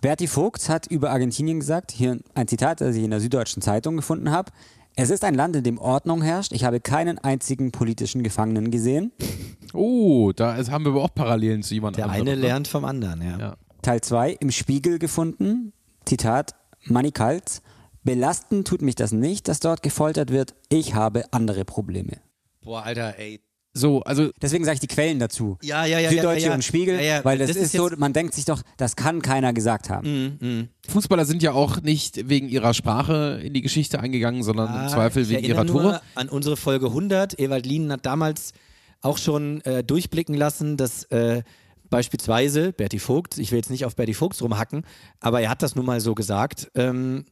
Berti 0.00 0.26
Vogts 0.26 0.68
hat 0.68 0.86
über 0.86 1.10
Argentinien 1.10 1.60
gesagt, 1.60 1.92
hier 1.92 2.18
ein 2.34 2.48
Zitat, 2.48 2.80
das 2.80 2.96
ich 2.96 3.04
in 3.04 3.10
der 3.10 3.20
Süddeutschen 3.20 3.62
Zeitung 3.62 3.96
gefunden 3.96 4.30
habe. 4.30 4.50
Es 5.02 5.08
ist 5.08 5.24
ein 5.24 5.34
Land, 5.34 5.56
in 5.56 5.64
dem 5.64 5.78
Ordnung 5.78 6.20
herrscht. 6.20 6.52
Ich 6.52 6.64
habe 6.64 6.78
keinen 6.78 7.18
einzigen 7.18 7.72
politischen 7.72 8.22
Gefangenen 8.22 8.70
gesehen. 8.70 9.12
Oh, 9.72 10.30
da 10.36 10.56
ist, 10.56 10.70
haben 10.70 10.84
wir 10.84 10.90
aber 10.90 11.02
auch 11.02 11.14
Parallelen 11.14 11.62
zu 11.62 11.72
jemand 11.72 11.96
Der 11.96 12.04
anderem. 12.04 12.28
eine 12.28 12.36
ne? 12.36 12.42
lernt 12.42 12.68
vom 12.68 12.84
anderen, 12.84 13.22
ja. 13.22 13.38
Ja. 13.38 13.56
Teil 13.80 14.02
2 14.02 14.32
im 14.40 14.50
Spiegel 14.50 14.98
gefunden. 14.98 15.72
Zitat, 16.04 16.54
Manny 16.84 17.12
Kalt. 17.12 17.62
Belasten 18.02 18.62
tut 18.64 18.82
mich 18.82 18.94
das 18.94 19.12
nicht, 19.12 19.48
dass 19.48 19.60
dort 19.60 19.82
gefoltert 19.82 20.30
wird. 20.30 20.54
Ich 20.68 20.94
habe 20.94 21.24
andere 21.32 21.64
Probleme. 21.64 22.18
Boah, 22.62 22.82
Alter, 22.82 23.18
ey. 23.18 23.40
So, 23.72 24.02
also 24.02 24.30
Deswegen 24.42 24.64
sage 24.64 24.74
ich 24.74 24.80
die 24.80 24.88
Quellen 24.88 25.20
dazu. 25.20 25.56
Ja, 25.62 25.84
ja, 25.84 26.00
ja. 26.00 26.10
Süddeutsche 26.10 26.42
ja, 26.42 26.48
ja. 26.48 26.54
und 26.54 26.64
Spiegel, 26.64 26.96
Ja, 26.96 27.02
ja. 27.02 27.24
weil 27.24 27.38
das, 27.38 27.48
Das 27.48 27.56
ist, 27.56 27.62
ist 27.66 27.72
so, 27.72 27.88
man 27.96 28.12
denkt 28.12 28.34
sich 28.34 28.44
doch, 28.44 28.62
das 28.76 28.96
kann 28.96 29.22
keiner 29.22 29.52
gesagt 29.52 29.90
haben. 29.90 30.38
Mhm, 30.40 30.68
Fußballer 30.88 31.24
sind 31.24 31.42
ja 31.42 31.52
auch 31.52 31.80
nicht 31.80 32.28
wegen 32.28 32.48
ihrer 32.48 32.74
Sprache 32.74 33.40
in 33.42 33.54
die 33.54 33.60
Geschichte 33.62 34.00
eingegangen, 34.00 34.42
sondern 34.42 34.68
Ah, 34.68 34.82
im 34.84 34.88
Zweifel 34.88 35.28
wegen 35.28 35.44
ihrer 35.44 35.64
nur 35.64 36.00
an 36.16 36.28
unsere 36.28 36.56
Folge 36.56 36.86
100. 36.86 37.38
Ewald 37.38 37.64
Lienen 37.64 37.92
hat 37.92 38.04
damals 38.06 38.52
auch 39.02 39.18
schon 39.18 39.60
äh, 39.62 39.84
durchblicken 39.84 40.34
lassen, 40.34 40.76
dass 40.76 41.04
äh, 41.04 41.42
beispielsweise 41.90 42.72
Berti 42.72 42.98
Vogt, 42.98 43.38
ich 43.38 43.50
will 43.52 43.58
jetzt 43.58 43.70
nicht 43.70 43.84
auf 43.84 43.94
Berti 43.96 44.14
Vogt 44.14 44.40
rumhacken, 44.42 44.84
aber 45.20 45.40
er 45.40 45.50
hat 45.50 45.62
das 45.62 45.76
nun 45.76 45.86
mal 45.86 46.00
so 46.00 46.14
gesagt, 46.14 46.70
ähm, 46.74 47.24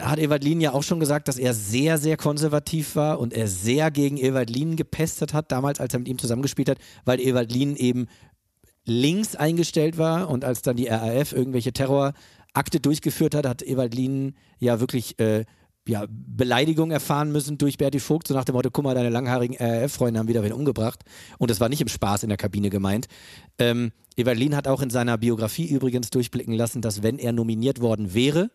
hat 0.00 0.18
Ewald 0.18 0.42
Lien 0.42 0.60
ja 0.60 0.72
auch 0.72 0.82
schon 0.82 1.00
gesagt, 1.00 1.28
dass 1.28 1.38
er 1.38 1.54
sehr, 1.54 1.98
sehr 1.98 2.16
konservativ 2.16 2.96
war 2.96 3.20
und 3.20 3.32
er 3.32 3.46
sehr 3.46 3.90
gegen 3.90 4.16
Ewald 4.16 4.50
Lien 4.50 4.76
gepestet 4.76 5.34
hat, 5.34 5.52
damals, 5.52 5.80
als 5.80 5.92
er 5.92 6.00
mit 6.00 6.08
ihm 6.08 6.18
zusammengespielt 6.18 6.68
hat, 6.68 6.78
weil 7.04 7.20
Ewald 7.20 7.52
Lien 7.52 7.76
eben 7.76 8.08
links 8.84 9.36
eingestellt 9.36 9.98
war 9.98 10.28
und 10.28 10.44
als 10.44 10.62
dann 10.62 10.76
die 10.76 10.88
RAF 10.88 11.32
irgendwelche 11.32 11.72
Terrorakte 11.72 12.80
durchgeführt 12.80 13.34
hat, 13.34 13.46
hat 13.46 13.62
Ewald 13.62 13.94
Lien 13.94 14.34
ja 14.58 14.80
wirklich 14.80 15.18
äh, 15.20 15.44
ja, 15.86 16.06
Beleidigung 16.08 16.90
erfahren 16.90 17.32
müssen 17.32 17.58
durch 17.58 17.78
Berti 17.78 18.00
Vogt, 18.00 18.28
so 18.28 18.34
nach 18.34 18.44
dem 18.44 18.54
Motto, 18.54 18.70
guck 18.70 18.84
mal, 18.84 18.94
deine 18.94 19.10
langhaarigen 19.10 19.56
RAF-Freunde 19.56 20.18
haben 20.18 20.28
wieder 20.28 20.42
wen 20.42 20.52
umgebracht. 20.52 21.04
Und 21.38 21.50
das 21.50 21.60
war 21.60 21.68
nicht 21.68 21.80
im 21.80 21.88
Spaß 21.88 22.22
in 22.24 22.28
der 22.28 22.38
Kabine 22.38 22.70
gemeint. 22.70 23.06
Ähm, 23.58 23.92
Ewald 24.16 24.38
Lien 24.38 24.56
hat 24.56 24.68
auch 24.68 24.82
in 24.82 24.90
seiner 24.90 25.18
Biografie 25.18 25.66
übrigens 25.66 26.10
durchblicken 26.10 26.54
lassen, 26.54 26.82
dass 26.82 27.02
wenn 27.02 27.18
er 27.18 27.32
nominiert 27.32 27.80
worden 27.80 28.14
wäre, 28.14 28.50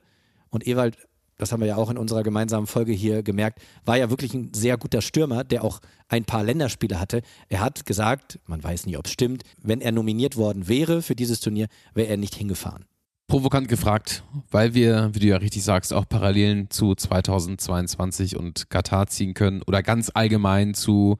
und 0.49 0.67
Ewald, 0.67 0.97
das 1.37 1.51
haben 1.51 1.59
wir 1.59 1.67
ja 1.67 1.75
auch 1.77 1.89
in 1.89 1.97
unserer 1.97 2.23
gemeinsamen 2.23 2.67
Folge 2.67 2.93
hier 2.93 3.23
gemerkt, 3.23 3.61
war 3.85 3.97
ja 3.97 4.09
wirklich 4.09 4.33
ein 4.33 4.53
sehr 4.53 4.77
guter 4.77 5.01
Stürmer, 5.01 5.43
der 5.43 5.63
auch 5.63 5.79
ein 6.09 6.25
paar 6.25 6.43
Länderspiele 6.43 6.99
hatte. 6.99 7.21
Er 7.49 7.61
hat 7.61 7.85
gesagt, 7.85 8.39
man 8.45 8.63
weiß 8.63 8.85
nicht, 8.85 8.97
ob 8.97 9.05
es 9.05 9.11
stimmt, 9.11 9.43
wenn 9.61 9.81
er 9.81 9.91
nominiert 9.91 10.35
worden 10.35 10.67
wäre 10.67 11.01
für 11.01 11.15
dieses 11.15 11.39
Turnier, 11.39 11.67
wäre 11.93 12.07
er 12.07 12.17
nicht 12.17 12.35
hingefahren. 12.35 12.85
Provokant 13.27 13.67
gefragt, 13.67 14.23
weil 14.51 14.73
wir, 14.73 15.09
wie 15.13 15.19
du 15.19 15.27
ja 15.27 15.37
richtig 15.37 15.61
sagst, 15.61 15.91
auch 15.91 16.07
Parallelen 16.07 16.69
zu 16.69 16.95
2022 16.95 18.37
und 18.37 18.69
Katar 18.69 19.07
ziehen 19.07 19.33
können 19.33 19.61
oder 19.63 19.83
ganz 19.83 20.09
allgemein 20.13 20.73
zu 20.73 21.17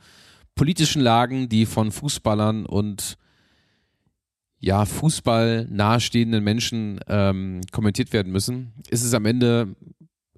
politischen 0.56 1.02
Lagen, 1.02 1.50
die 1.50 1.66
von 1.66 1.92
Fußballern 1.92 2.66
und 2.66 3.18
ja, 4.60 4.86
Fußball 4.86 5.68
nahestehenden 5.70 6.44
Menschen 6.44 7.00
ähm, 7.08 7.62
kommentiert 7.72 8.14
werden 8.14 8.32
müssen, 8.32 8.74
ist 8.90 9.04
es 9.04 9.14
am 9.14 9.26
Ende 9.26 9.76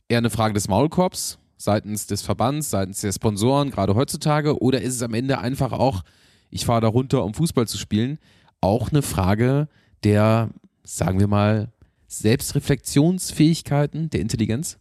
eher 0.08 0.18
eine 0.18 0.30
Frage 0.30 0.54
des 0.54 0.68
Maulkorbs 0.68 1.40
seitens 1.58 2.08
des 2.08 2.22
Verbands, 2.22 2.70
seitens 2.70 3.02
der 3.02 3.12
Sponsoren, 3.12 3.70
gerade 3.70 3.96
heutzutage, 3.96 4.62
oder 4.62 4.82
ist 4.82 4.96
es 4.96 5.04
am 5.04 5.14
Ende 5.14 5.40
einfach 5.40 5.72
auch, 5.72 6.04
ich 6.50 6.66
fahre 6.66 6.82
da 6.82 6.88
runter, 6.88 7.24
um 7.24 7.34
Fußball 7.34 7.68
zu 7.68 7.78
spielen, 7.78 8.18
auch 8.62 8.90
eine 8.90 9.02
Frage 9.02 9.68
der, 10.04 10.50
sagen 10.84 11.20
wir 11.20 11.28
mal, 11.28 11.72
Selbstreflexionsfähigkeiten, 12.08 14.10
der 14.10 14.22
Intelligenz? 14.22 14.80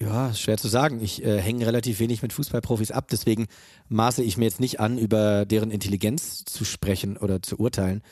Ja, 0.00 0.32
schwer 0.32 0.56
zu 0.56 0.68
sagen. 0.68 1.00
Ich 1.02 1.24
äh, 1.24 1.40
hänge 1.40 1.66
relativ 1.66 1.98
wenig 1.98 2.22
mit 2.22 2.32
Fußballprofis 2.32 2.92
ab, 2.92 3.08
deswegen 3.10 3.46
maße 3.88 4.22
ich 4.22 4.36
mir 4.36 4.44
jetzt 4.44 4.60
nicht 4.60 4.80
an, 4.80 4.96
über 4.96 5.44
deren 5.44 5.70
Intelligenz 5.70 6.44
zu 6.44 6.64
sprechen 6.64 7.16
oder 7.16 7.42
zu 7.42 7.58
urteilen. 7.58 8.02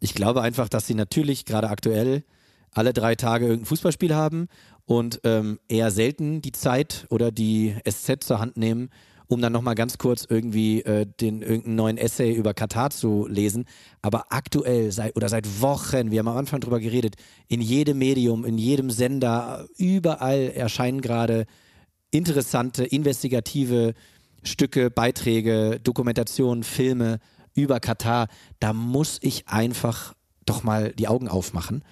Ich 0.00 0.14
glaube 0.14 0.42
einfach, 0.42 0.68
dass 0.68 0.86
sie 0.86 0.94
natürlich 0.94 1.44
gerade 1.44 1.70
aktuell 1.70 2.24
alle 2.72 2.92
drei 2.92 3.14
Tage 3.14 3.46
irgendein 3.46 3.66
Fußballspiel 3.66 4.14
haben 4.14 4.48
und 4.84 5.20
ähm, 5.24 5.58
eher 5.68 5.90
selten 5.90 6.42
die 6.42 6.52
Zeit 6.52 7.06
oder 7.10 7.30
die 7.30 7.74
SZ 7.88 8.22
zur 8.22 8.38
Hand 8.38 8.56
nehmen, 8.56 8.90
um 9.28 9.40
dann 9.40 9.52
nochmal 9.52 9.74
ganz 9.74 9.98
kurz 9.98 10.26
irgendwie 10.28 10.82
äh, 10.82 11.06
den 11.20 11.42
irgendeinen 11.42 11.74
neuen 11.74 11.98
Essay 11.98 12.32
über 12.32 12.54
Katar 12.54 12.90
zu 12.90 13.26
lesen. 13.26 13.64
Aber 14.02 14.26
aktuell 14.30 14.92
seit 14.92 15.16
oder 15.16 15.28
seit 15.28 15.60
Wochen, 15.60 16.10
wir 16.10 16.20
haben 16.20 16.28
am 16.28 16.36
Anfang 16.36 16.60
drüber 16.60 16.78
geredet, 16.78 17.16
in 17.48 17.60
jedem 17.60 17.98
Medium, 17.98 18.44
in 18.44 18.58
jedem 18.58 18.90
Sender, 18.90 19.66
überall 19.78 20.52
erscheinen 20.54 21.00
gerade 21.00 21.46
interessante, 22.10 22.84
investigative 22.84 23.94
Stücke, 24.44 24.90
Beiträge, 24.90 25.80
Dokumentationen, 25.82 26.62
Filme 26.62 27.18
über 27.56 27.80
Katar. 27.80 28.28
Da 28.60 28.72
muss 28.72 29.18
ich 29.22 29.48
einfach 29.48 30.14
doch 30.44 30.62
mal 30.62 30.92
die 30.92 31.08
Augen 31.08 31.26
aufmachen. 31.28 31.82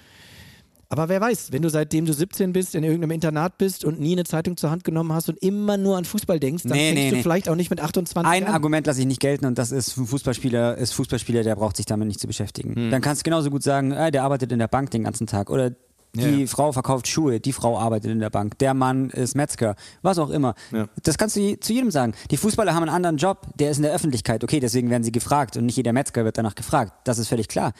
Aber 0.90 1.08
wer 1.08 1.20
weiß, 1.20 1.50
wenn 1.50 1.62
du 1.62 1.70
seitdem 1.70 2.06
du 2.06 2.12
17 2.12 2.52
bist 2.52 2.76
in 2.76 2.84
irgendeinem 2.84 3.10
Internat 3.12 3.58
bist 3.58 3.84
und 3.84 3.98
nie 3.98 4.12
eine 4.12 4.22
Zeitung 4.24 4.56
zur 4.56 4.70
Hand 4.70 4.84
genommen 4.84 5.12
hast 5.12 5.28
und 5.28 5.38
immer 5.42 5.76
nur 5.76 5.96
an 5.96 6.04
Fußball 6.04 6.38
denkst, 6.38 6.62
dann 6.64 6.72
Nee, 6.72 6.88
fängst 6.90 7.02
nee, 7.02 7.10
du 7.10 7.16
nee. 7.16 7.22
vielleicht 7.22 7.48
auch 7.48 7.56
nicht 7.56 7.70
mit 7.70 7.80
28 7.80 8.30
Ein 8.30 8.44
an. 8.46 8.52
Argument 8.52 8.86
lasse 8.86 9.00
ich 9.00 9.06
nicht 9.06 9.20
gelten 9.20 9.46
und 9.46 9.58
das 9.58 9.72
ist 9.72 9.96
ein 9.96 10.06
Fußballspieler, 10.06 10.76
ist 10.76 10.92
Fußballspieler, 10.92 11.42
der 11.42 11.56
braucht 11.56 11.78
sich 11.78 11.86
damit 11.86 12.06
nicht 12.06 12.20
zu 12.20 12.28
beschäftigen. 12.28 12.76
Hm. 12.76 12.90
Dann 12.92 13.02
kannst 13.02 13.22
du 13.22 13.24
genauso 13.24 13.50
gut 13.50 13.64
sagen, 13.64 13.90
äh, 13.90 14.12
der 14.12 14.22
arbeitet 14.22 14.52
in 14.52 14.60
der 14.60 14.68
Bank 14.68 14.90
den 14.92 15.02
ganzen 15.02 15.26
Tag 15.26 15.50
oder 15.50 15.72
die 16.14 16.40
Ja. 16.42 16.46
Frau 16.46 16.72
verkauft 16.72 17.08
Schuhe, 17.08 17.40
die 17.40 17.52
Frau 17.52 17.78
arbeitet 17.78 18.10
in 18.10 18.20
der 18.20 18.30
Bank, 18.30 18.58
der 18.58 18.74
Mann 18.74 19.10
ist 19.10 19.34
Metzger, 19.34 19.74
was 20.02 20.18
auch 20.18 20.30
immer. 20.30 20.54
Ja. 20.72 20.88
Das 21.02 21.18
kannst 21.18 21.36
du 21.36 21.58
zu 21.58 21.72
jedem 21.72 21.90
sagen. 21.90 22.14
Die 22.30 22.36
Fußballer 22.36 22.74
haben 22.74 22.82
einen 22.82 22.94
anderen 22.94 23.16
Job, 23.16 23.46
der 23.58 23.70
ist 23.70 23.78
in 23.78 23.82
der 23.82 23.92
Öffentlichkeit. 23.92 24.44
Okay, 24.44 24.60
deswegen 24.60 24.90
werden 24.90 25.02
sie 25.02 25.12
gefragt 25.12 25.56
und 25.56 25.66
nicht 25.66 25.76
jeder 25.76 25.92
Metzger 25.92 26.24
wird 26.24 26.38
danach 26.38 26.54
gefragt. 26.54 26.92
Das 27.04 27.18
ist 27.18 27.28
völlig 27.28 27.48
klar. 27.48 27.72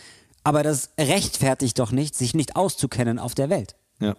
Aber 0.43 0.62
das 0.62 0.91
rechtfertigt 0.99 1.78
doch 1.78 1.91
nicht, 1.93 2.14
sich 2.14 2.35
nicht 2.35 2.57
auszukennen 2.57 3.18
auf 3.18 3.35
der 3.35 3.49
Welt. 3.51 3.76
Ja. 4.01 4.14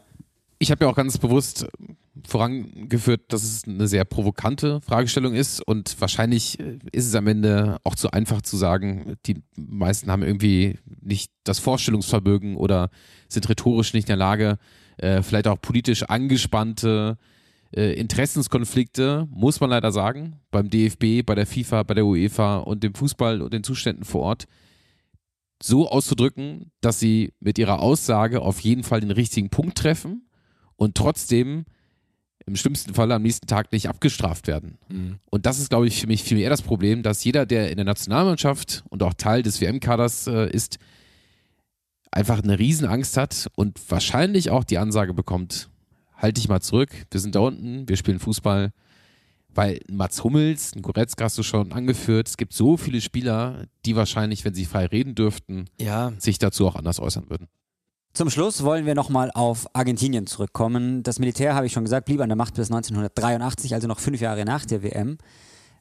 Ich 0.57 0.71
habe 0.71 0.85
ja 0.85 0.91
auch 0.91 0.95
ganz 0.95 1.17
bewusst 1.17 1.67
vorangeführt, 2.27 3.21
dass 3.33 3.43
es 3.43 3.63
eine 3.65 3.87
sehr 3.87 4.05
provokante 4.05 4.81
Fragestellung 4.81 5.33
ist. 5.33 5.61
Und 5.61 5.99
wahrscheinlich 5.99 6.59
äh, 6.59 6.79
ist 6.91 7.07
es 7.07 7.15
am 7.15 7.27
Ende 7.27 7.77
auch 7.83 7.95
zu 7.95 8.11
einfach 8.11 8.41
zu 8.41 8.57
sagen, 8.57 9.15
die 9.25 9.43
meisten 9.55 10.11
haben 10.11 10.23
irgendwie 10.23 10.79
nicht 11.01 11.31
das 11.43 11.59
Vorstellungsvermögen 11.59 12.55
oder 12.55 12.89
sind 13.27 13.47
rhetorisch 13.49 13.93
nicht 13.93 14.05
in 14.05 14.13
der 14.13 14.17
Lage, 14.17 14.57
äh, 14.97 15.21
vielleicht 15.21 15.47
auch 15.47 15.61
politisch 15.61 16.03
angespannte 16.03 17.17
äh, 17.75 17.93
Interessenskonflikte, 17.93 19.27
muss 19.29 19.59
man 19.59 19.69
leider 19.69 19.91
sagen, 19.91 20.39
beim 20.51 20.69
DFB, 20.69 21.25
bei 21.25 21.35
der 21.35 21.45
FIFA, 21.45 21.83
bei 21.83 21.93
der 21.93 22.05
UEFA 22.05 22.57
und 22.57 22.83
dem 22.83 22.93
Fußball 22.93 23.41
und 23.41 23.53
den 23.53 23.63
Zuständen 23.63 24.05
vor 24.05 24.21
Ort 24.21 24.45
so 25.61 25.89
auszudrücken, 25.89 26.71
dass 26.81 26.99
sie 26.99 27.33
mit 27.39 27.57
ihrer 27.57 27.79
Aussage 27.79 28.41
auf 28.41 28.59
jeden 28.59 28.83
Fall 28.83 28.99
den 28.99 29.11
richtigen 29.11 29.49
Punkt 29.49 29.77
treffen 29.77 30.29
und 30.75 30.95
trotzdem 30.95 31.65
im 32.47 32.55
schlimmsten 32.55 32.93
Fall 32.93 33.11
am 33.11 33.23
nächsten 33.23 33.47
Tag 33.47 33.71
nicht 33.71 33.89
abgestraft 33.89 34.45
werden. 34.47 34.77
Und 35.31 35.45
das 35.47 35.59
ist, 35.59 35.69
glaube 35.69 35.87
ich, 35.87 35.99
für 36.01 36.07
mich 36.07 36.23
viel 36.23 36.37
eher 36.37 36.49
das 36.51 36.61
Problem, 36.61 37.01
dass 37.01 37.23
jeder, 37.23 37.45
der 37.45 37.69
in 37.71 37.77
der 37.77 37.85
Nationalmannschaft 37.85 38.83
und 38.89 39.01
auch 39.01 39.13
Teil 39.15 39.41
des 39.41 39.61
WM-Kaders 39.61 40.27
äh, 40.27 40.49
ist, 40.51 40.77
einfach 42.11 42.43
eine 42.43 42.57
Riesenangst 42.59 43.17
hat 43.17 43.47
und 43.55 43.79
wahrscheinlich 43.89 44.49
auch 44.51 44.63
die 44.63 44.77
Ansage 44.77 45.13
bekommt, 45.13 45.69
halt 46.15 46.37
dich 46.37 46.47
mal 46.47 46.61
zurück, 46.61 46.89
wir 47.11 47.19
sind 47.19 47.35
da 47.35 47.39
unten, 47.39 47.89
wir 47.89 47.97
spielen 47.97 48.19
Fußball. 48.19 48.71
Weil 49.57 49.79
Mats 49.89 50.21
Hummels, 50.23 50.75
ein 50.75 50.81
Goretzka 50.81 51.23
hast 51.25 51.37
du 51.37 51.43
schon 51.43 51.71
angeführt, 51.71 52.27
es 52.27 52.35
gibt 52.35 52.51
so 52.51 52.75
viele 52.75 52.99
Spieler, 52.99 53.67
die 53.85 53.95
wahrscheinlich, 53.95 54.43
wenn 54.43 54.53
sie 54.53 54.65
frei 54.65 54.85
reden 54.85 55.15
dürften, 55.15 55.65
Ja. 55.79 56.11
sich 56.19 56.39
dazu 56.39 56.67
auch 56.67 56.75
anders 56.75 56.99
äußern 56.99 57.29
würden. 57.29 57.47
Zum 58.15 58.29
Schluss 58.29 58.63
wollen 58.63 58.85
wir 58.85 58.95
nochmal 58.95 59.29
auf 59.33 59.67
Argentinien 59.73 60.25
zurückkommen. 60.25 61.03
Das 61.03 61.19
Militär, 61.19 61.53
habe 61.53 61.65
ich 61.65 61.73
schon 61.73 61.83
gesagt, 61.83 62.05
blieb 62.05 62.21
an 62.21 62.29
der 62.29 62.37
Macht 62.37 62.53
bis 62.53 62.71
1983, 62.71 63.73
also 63.73 63.89
noch 63.89 63.99
fünf 63.99 64.21
Jahre 64.21 64.45
nach 64.45 64.63
der 64.63 64.83
WM. 64.83 65.17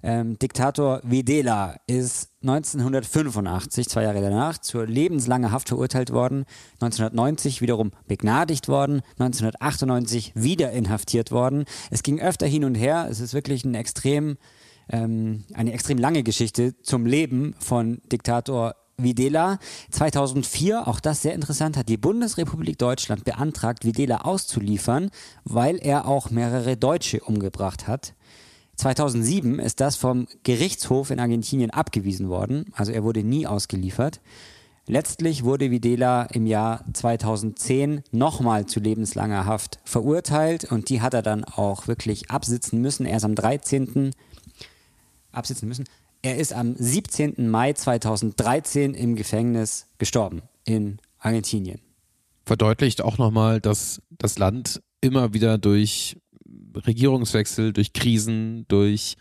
Ähm, 0.02 0.36
Diktator 0.40 1.00
Videla 1.04 1.76
ist 1.86 2.30
1985, 2.42 3.88
zwei 3.88 4.02
Jahre 4.02 4.20
danach, 4.20 4.58
zur 4.58 4.84
lebenslangen 4.84 5.52
Haft 5.52 5.68
verurteilt 5.68 6.12
worden. 6.12 6.44
1990 6.80 7.60
wiederum 7.60 7.92
begnadigt 8.08 8.66
worden. 8.66 9.02
1998 9.20 10.32
wieder 10.34 10.72
inhaftiert 10.72 11.30
worden. 11.30 11.66
Es 11.92 12.02
ging 12.02 12.20
öfter 12.20 12.48
hin 12.48 12.64
und 12.64 12.74
her. 12.74 13.06
Es 13.08 13.20
ist 13.20 13.34
wirklich 13.34 13.64
ein 13.64 13.76
extrem, 13.76 14.38
ähm, 14.90 15.44
eine 15.54 15.72
extrem 15.72 15.98
lange 15.98 16.24
Geschichte 16.24 16.74
zum 16.82 17.06
Leben 17.06 17.54
von 17.60 18.02
Diktator 18.10 18.74
Videla 18.96 19.58
2004, 19.90 20.86
auch 20.86 21.00
das 21.00 21.22
sehr 21.22 21.34
interessant, 21.34 21.76
hat 21.76 21.88
die 21.88 21.96
Bundesrepublik 21.96 22.78
Deutschland 22.78 23.24
beantragt, 23.24 23.84
Videla 23.84 24.22
auszuliefern, 24.22 25.10
weil 25.44 25.78
er 25.78 26.06
auch 26.06 26.30
mehrere 26.30 26.76
Deutsche 26.76 27.20
umgebracht 27.20 27.88
hat. 27.88 28.14
2007 28.76 29.58
ist 29.58 29.80
das 29.80 29.96
vom 29.96 30.26
Gerichtshof 30.42 31.10
in 31.10 31.20
Argentinien 31.20 31.70
abgewiesen 31.70 32.28
worden, 32.28 32.66
also 32.72 32.92
er 32.92 33.04
wurde 33.04 33.22
nie 33.22 33.46
ausgeliefert. 33.46 34.20
Letztlich 34.86 35.44
wurde 35.44 35.70
Videla 35.70 36.24
im 36.24 36.46
Jahr 36.46 36.84
2010 36.92 38.02
nochmal 38.10 38.66
zu 38.66 38.80
lebenslanger 38.80 39.46
Haft 39.46 39.78
verurteilt 39.84 40.70
und 40.70 40.90
die 40.90 41.00
hat 41.00 41.14
er 41.14 41.22
dann 41.22 41.44
auch 41.44 41.88
wirklich 41.88 42.30
absitzen 42.30 42.82
müssen. 42.82 43.06
Er 43.06 43.16
ist 43.16 43.24
am 43.24 43.34
13. 43.34 44.10
absitzen 45.32 45.68
müssen. 45.68 45.84
Er 46.24 46.38
ist 46.38 46.54
am 46.54 46.74
17. 46.74 47.50
Mai 47.50 47.74
2013 47.74 48.94
im 48.94 49.14
Gefängnis 49.14 49.88
gestorben 49.98 50.40
in 50.64 50.96
Argentinien. 51.18 51.82
verdeutlicht 52.46 53.02
auch 53.02 53.18
nochmal, 53.18 53.60
dass 53.60 54.00
das 54.08 54.38
Land 54.38 54.80
immer 55.02 55.34
wieder 55.34 55.58
durch 55.58 56.16
Regierungswechsel, 56.74 57.74
durch 57.74 57.92
Krisen, 57.92 58.64
durch 58.68 59.16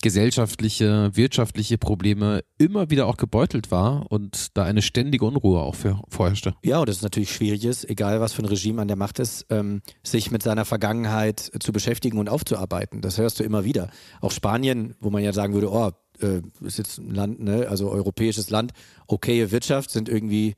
gesellschaftliche, 0.00 1.10
wirtschaftliche 1.16 1.76
Probleme 1.76 2.44
immer 2.56 2.88
wieder 2.88 3.08
auch 3.08 3.16
gebeutelt 3.16 3.72
war 3.72 4.06
und 4.12 4.56
da 4.56 4.62
eine 4.62 4.80
ständige 4.82 5.24
Unruhe 5.24 5.60
auch 5.60 5.74
für, 5.74 6.00
vorherrschte. 6.08 6.54
Ja, 6.62 6.78
und 6.78 6.88
das 6.88 6.98
ist 6.98 7.02
natürlich 7.02 7.32
schwierig 7.32 7.64
ist, 7.64 7.88
egal 7.90 8.20
was 8.20 8.32
für 8.32 8.42
ein 8.42 8.48
Regime 8.48 8.80
an 8.80 8.86
der 8.86 8.96
Macht 8.96 9.18
ist, 9.18 9.46
ähm, 9.50 9.82
sich 10.04 10.30
mit 10.30 10.44
seiner 10.44 10.64
Vergangenheit 10.64 11.50
zu 11.58 11.72
beschäftigen 11.72 12.18
und 12.18 12.28
aufzuarbeiten. 12.28 13.00
Das 13.00 13.18
hörst 13.18 13.40
du 13.40 13.42
immer 13.42 13.64
wieder. 13.64 13.90
Auch 14.20 14.30
Spanien, 14.30 14.94
wo 15.00 15.10
man 15.10 15.24
ja 15.24 15.32
sagen 15.32 15.52
würde, 15.52 15.72
oh, 15.72 15.90
äh, 16.20 16.42
ist 16.64 16.78
jetzt 16.78 16.98
ein 16.98 17.14
Land, 17.14 17.40
ne, 17.40 17.66
also 17.68 17.90
europäisches 17.90 18.50
Land, 18.50 18.72
okaye 19.06 19.50
Wirtschaft, 19.50 19.90
sind 19.90 20.08
irgendwie 20.08 20.56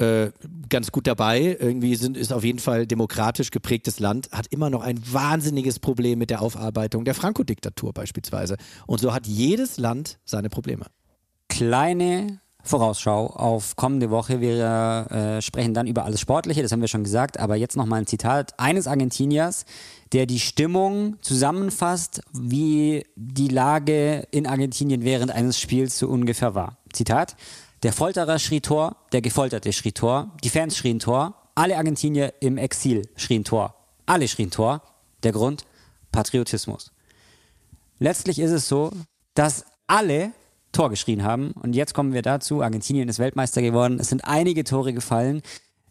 äh, 0.00 0.30
ganz 0.68 0.92
gut 0.92 1.06
dabei. 1.06 1.58
Irgendwie 1.60 1.94
sind, 1.94 2.16
ist 2.16 2.32
auf 2.32 2.42
jeden 2.42 2.58
Fall 2.58 2.86
demokratisch 2.86 3.50
geprägtes 3.50 4.00
Land, 4.00 4.30
hat 4.32 4.46
immer 4.46 4.70
noch 4.70 4.82
ein 4.82 5.00
wahnsinniges 5.12 5.78
Problem 5.78 6.18
mit 6.18 6.30
der 6.30 6.40
Aufarbeitung 6.42 7.04
der 7.04 7.14
Franco-Diktatur 7.14 7.92
beispielsweise. 7.92 8.56
Und 8.86 9.00
so 9.00 9.12
hat 9.12 9.26
jedes 9.26 9.76
Land 9.76 10.18
seine 10.24 10.48
Probleme. 10.48 10.86
Kleine 11.48 12.40
Vorausschau 12.62 13.26
auf 13.26 13.76
kommende 13.76 14.10
Woche. 14.10 14.40
Wir 14.40 15.06
äh, 15.10 15.42
sprechen 15.42 15.74
dann 15.74 15.86
über 15.86 16.04
alles 16.04 16.20
Sportliche, 16.20 16.62
das 16.62 16.72
haben 16.72 16.80
wir 16.80 16.88
schon 16.88 17.04
gesagt, 17.04 17.38
aber 17.38 17.56
jetzt 17.56 17.76
nochmal 17.76 18.00
ein 18.00 18.06
Zitat 18.06 18.58
eines 18.58 18.86
Argentiniers, 18.86 19.64
der 20.12 20.26
die 20.26 20.40
Stimmung 20.40 21.16
zusammenfasst, 21.22 22.22
wie 22.32 23.06
die 23.16 23.48
Lage 23.48 24.26
in 24.30 24.46
Argentinien 24.46 25.04
während 25.04 25.30
eines 25.30 25.58
Spiels 25.58 25.98
so 25.98 26.08
ungefähr 26.08 26.54
war. 26.54 26.78
Zitat. 26.92 27.36
Der 27.82 27.92
Folterer 27.94 28.38
schrie 28.38 28.60
Tor, 28.60 28.96
der 29.12 29.22
Gefolterte 29.22 29.72
schrie 29.72 29.92
Tor, 29.92 30.32
die 30.44 30.50
Fans 30.50 30.76
schrien 30.76 30.98
Tor, 30.98 31.34
alle 31.54 31.76
Argentinier 31.76 32.34
im 32.40 32.58
Exil 32.58 33.08
schrien 33.16 33.44
Tor. 33.44 33.74
Alle 34.06 34.28
schrien 34.28 34.50
Tor. 34.50 34.82
Der 35.22 35.32
Grund? 35.32 35.64
Patriotismus. 36.12 36.90
Letztlich 37.98 38.38
ist 38.38 38.50
es 38.50 38.68
so, 38.68 38.90
dass 39.34 39.64
alle 39.86 40.32
Tor 40.72 40.90
geschrien 40.90 41.22
haben. 41.24 41.52
Und 41.52 41.74
jetzt 41.74 41.94
kommen 41.94 42.12
wir 42.12 42.22
dazu. 42.22 42.62
Argentinien 42.62 43.08
ist 43.08 43.18
Weltmeister 43.18 43.62
geworden. 43.62 43.98
Es 44.00 44.08
sind 44.08 44.24
einige 44.24 44.64
Tore 44.64 44.92
gefallen. 44.92 45.42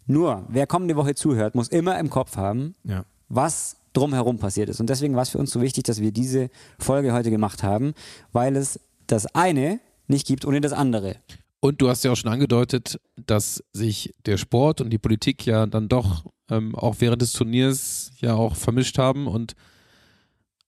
Nur, 0.07 0.45
wer 0.49 0.65
kommende 0.67 0.95
Woche 0.95 1.15
zuhört, 1.15 1.53
muss 1.55 1.67
immer 1.67 1.99
im 1.99 2.09
Kopf 2.09 2.37
haben, 2.37 2.75
Ja. 2.83 3.05
was 3.27 3.77
drumherum 3.93 4.37
passiert 4.39 4.69
ist. 4.69 4.79
Und 4.79 4.89
deswegen 4.89 5.15
war 5.15 5.23
es 5.23 5.29
für 5.29 5.37
uns 5.37 5.51
so 5.51 5.61
wichtig, 5.61 5.83
dass 5.83 5.99
wir 5.99 6.11
diese 6.11 6.49
Folge 6.79 7.13
heute 7.13 7.29
gemacht 7.31 7.63
haben, 7.63 7.93
weil 8.31 8.55
es 8.55 8.79
das 9.07 9.25
eine 9.35 9.79
nicht 10.07 10.25
gibt 10.27 10.45
ohne 10.45 10.61
das 10.61 10.73
andere. 10.73 11.15
Und 11.59 11.81
du 11.81 11.89
hast 11.89 12.03
ja 12.03 12.11
auch 12.11 12.15
schon 12.15 12.31
angedeutet, 12.31 12.99
dass 13.25 13.63
sich 13.73 14.13
der 14.25 14.37
Sport 14.37 14.79
und 14.81 14.91
die 14.91 14.97
Politik 14.97 15.45
ja 15.45 15.65
dann 15.65 15.89
doch 15.89 16.23
ähm, 16.49 16.73
auch 16.75 16.95
während 16.99 17.21
des 17.21 17.33
Turniers 17.33 18.11
ja 18.19 18.33
auch 18.33 18.55
vermischt 18.55 18.97
haben 18.97 19.27
und 19.27 19.55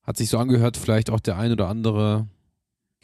hat 0.04 0.18
sich 0.18 0.30
so 0.30 0.38
angehört, 0.38 0.78
vielleicht 0.78 1.10
auch 1.10 1.20
der 1.20 1.38
ein 1.38 1.52
oder 1.52 1.70
andere 1.70 2.28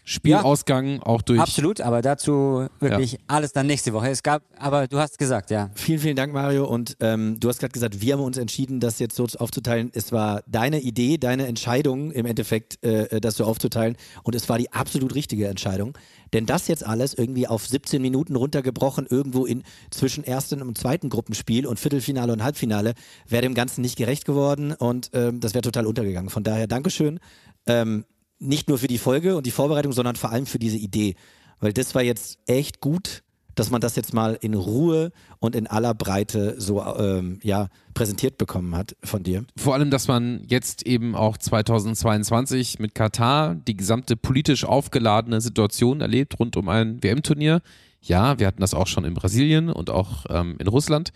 Spielausgang 0.09 1.01
auch 1.01 1.21
durch. 1.21 1.41
Absolut, 1.41 1.81
aber 1.81 2.01
dazu 2.01 2.67
wirklich 2.79 3.17
alles 3.27 3.51
dann 3.51 3.67
nächste 3.67 3.91
Woche. 3.91 4.07
Es 4.09 4.23
gab, 4.23 4.41
aber 4.57 4.87
du 4.87 4.99
hast 4.99 5.19
gesagt, 5.19 5.51
ja. 5.51 5.69
Vielen, 5.75 5.99
vielen 5.99 6.15
Dank, 6.15 6.31
Mario. 6.31 6.65
Und 6.65 6.95
ähm, 7.01 7.37
du 7.41 7.49
hast 7.49 7.59
gerade 7.59 7.73
gesagt, 7.73 7.99
wir 7.99 8.13
haben 8.13 8.23
uns 8.23 8.37
entschieden, 8.37 8.79
das 8.79 8.99
jetzt 8.99 9.17
so 9.17 9.27
aufzuteilen. 9.37 9.91
Es 9.93 10.13
war 10.13 10.43
deine 10.47 10.79
Idee, 10.79 11.17
deine 11.17 11.45
Entscheidung 11.45 12.11
im 12.11 12.25
Endeffekt, 12.25 12.81
äh, 12.85 13.19
das 13.19 13.35
so 13.35 13.43
aufzuteilen. 13.43 13.97
Und 14.23 14.33
es 14.33 14.47
war 14.47 14.57
die 14.57 14.71
absolut 14.71 15.13
richtige 15.13 15.49
Entscheidung. 15.49 15.97
Denn 16.31 16.45
das 16.45 16.69
jetzt 16.69 16.85
alles 16.85 17.13
irgendwie 17.13 17.45
auf 17.45 17.67
17 17.67 18.01
Minuten 18.01 18.37
runtergebrochen, 18.37 19.07
irgendwo 19.09 19.45
in 19.45 19.63
zwischen 19.91 20.23
ersten 20.23 20.61
und 20.61 20.77
zweiten 20.77 21.09
Gruppenspiel 21.09 21.67
und 21.67 21.81
Viertelfinale 21.81 22.31
und 22.31 22.43
Halbfinale, 22.43 22.93
wäre 23.27 23.41
dem 23.41 23.55
Ganzen 23.55 23.81
nicht 23.81 23.97
gerecht 23.97 24.23
geworden 24.23 24.71
und 24.71 25.09
ähm, 25.11 25.41
das 25.41 25.53
wäre 25.53 25.63
total 25.63 25.85
untergegangen. 25.85 26.29
Von 26.29 26.43
daher 26.43 26.67
Dankeschön. 26.67 27.19
Ähm, 27.65 28.05
nicht 28.39 28.69
nur 28.69 28.77
für 28.77 28.87
die 28.87 28.97
Folge 28.97 29.35
und 29.35 29.45
die 29.45 29.51
Vorbereitung, 29.51 29.93
sondern 29.93 30.15
vor 30.15 30.31
allem 30.31 30.45
für 30.45 30.59
diese 30.59 30.77
Idee. 30.77 31.15
Weil 31.59 31.73
das 31.73 31.95
war 31.95 32.03
jetzt 32.03 32.39
echt 32.45 32.81
gut, 32.81 33.23
dass 33.57 33.71
man 33.71 33.81
das 33.81 33.95
jetzt 33.95 34.13
mal 34.13 34.37
in 34.39 34.53
Ruhe 34.53 35.11
und 35.39 35.55
in 35.55 35.65
aller 35.67 35.93
Breite 35.95 36.55
so 36.59 36.83
ähm, 36.83 37.39
ja, 37.41 37.69
präsentiert 37.93 38.37
bekommen 38.37 38.75
hat 38.75 38.95
von 39.03 39.23
dir. 39.23 39.45
Vor 39.57 39.73
allem, 39.73 39.89
dass 39.89 40.07
man 40.07 40.43
jetzt 40.47 40.85
eben 40.85 41.15
auch 41.15 41.37
2022 41.37 42.79
mit 42.79 42.93
Katar 42.93 43.55
die 43.55 43.75
gesamte 43.75 44.15
politisch 44.15 44.63
aufgeladene 44.63 45.41
Situation 45.41 46.01
erlebt 46.01 46.39
rund 46.39 46.55
um 46.55 46.69
ein 46.69 47.01
WM-Turnier. 47.01 47.61
Ja, 48.01 48.37
wir 48.39 48.45
hatten 48.45 48.61
das 48.61 48.75
auch 48.75 48.87
schon 48.87 49.05
in 49.05 49.15
Brasilien 49.15 49.69
und 49.69 49.89
auch 49.89 50.25
ähm, 50.29 50.55
in 50.59 50.67
Russland. 50.67 51.11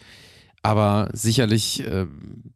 Aber 0.63 1.09
sicherlich, 1.13 1.85
äh, 1.85 2.05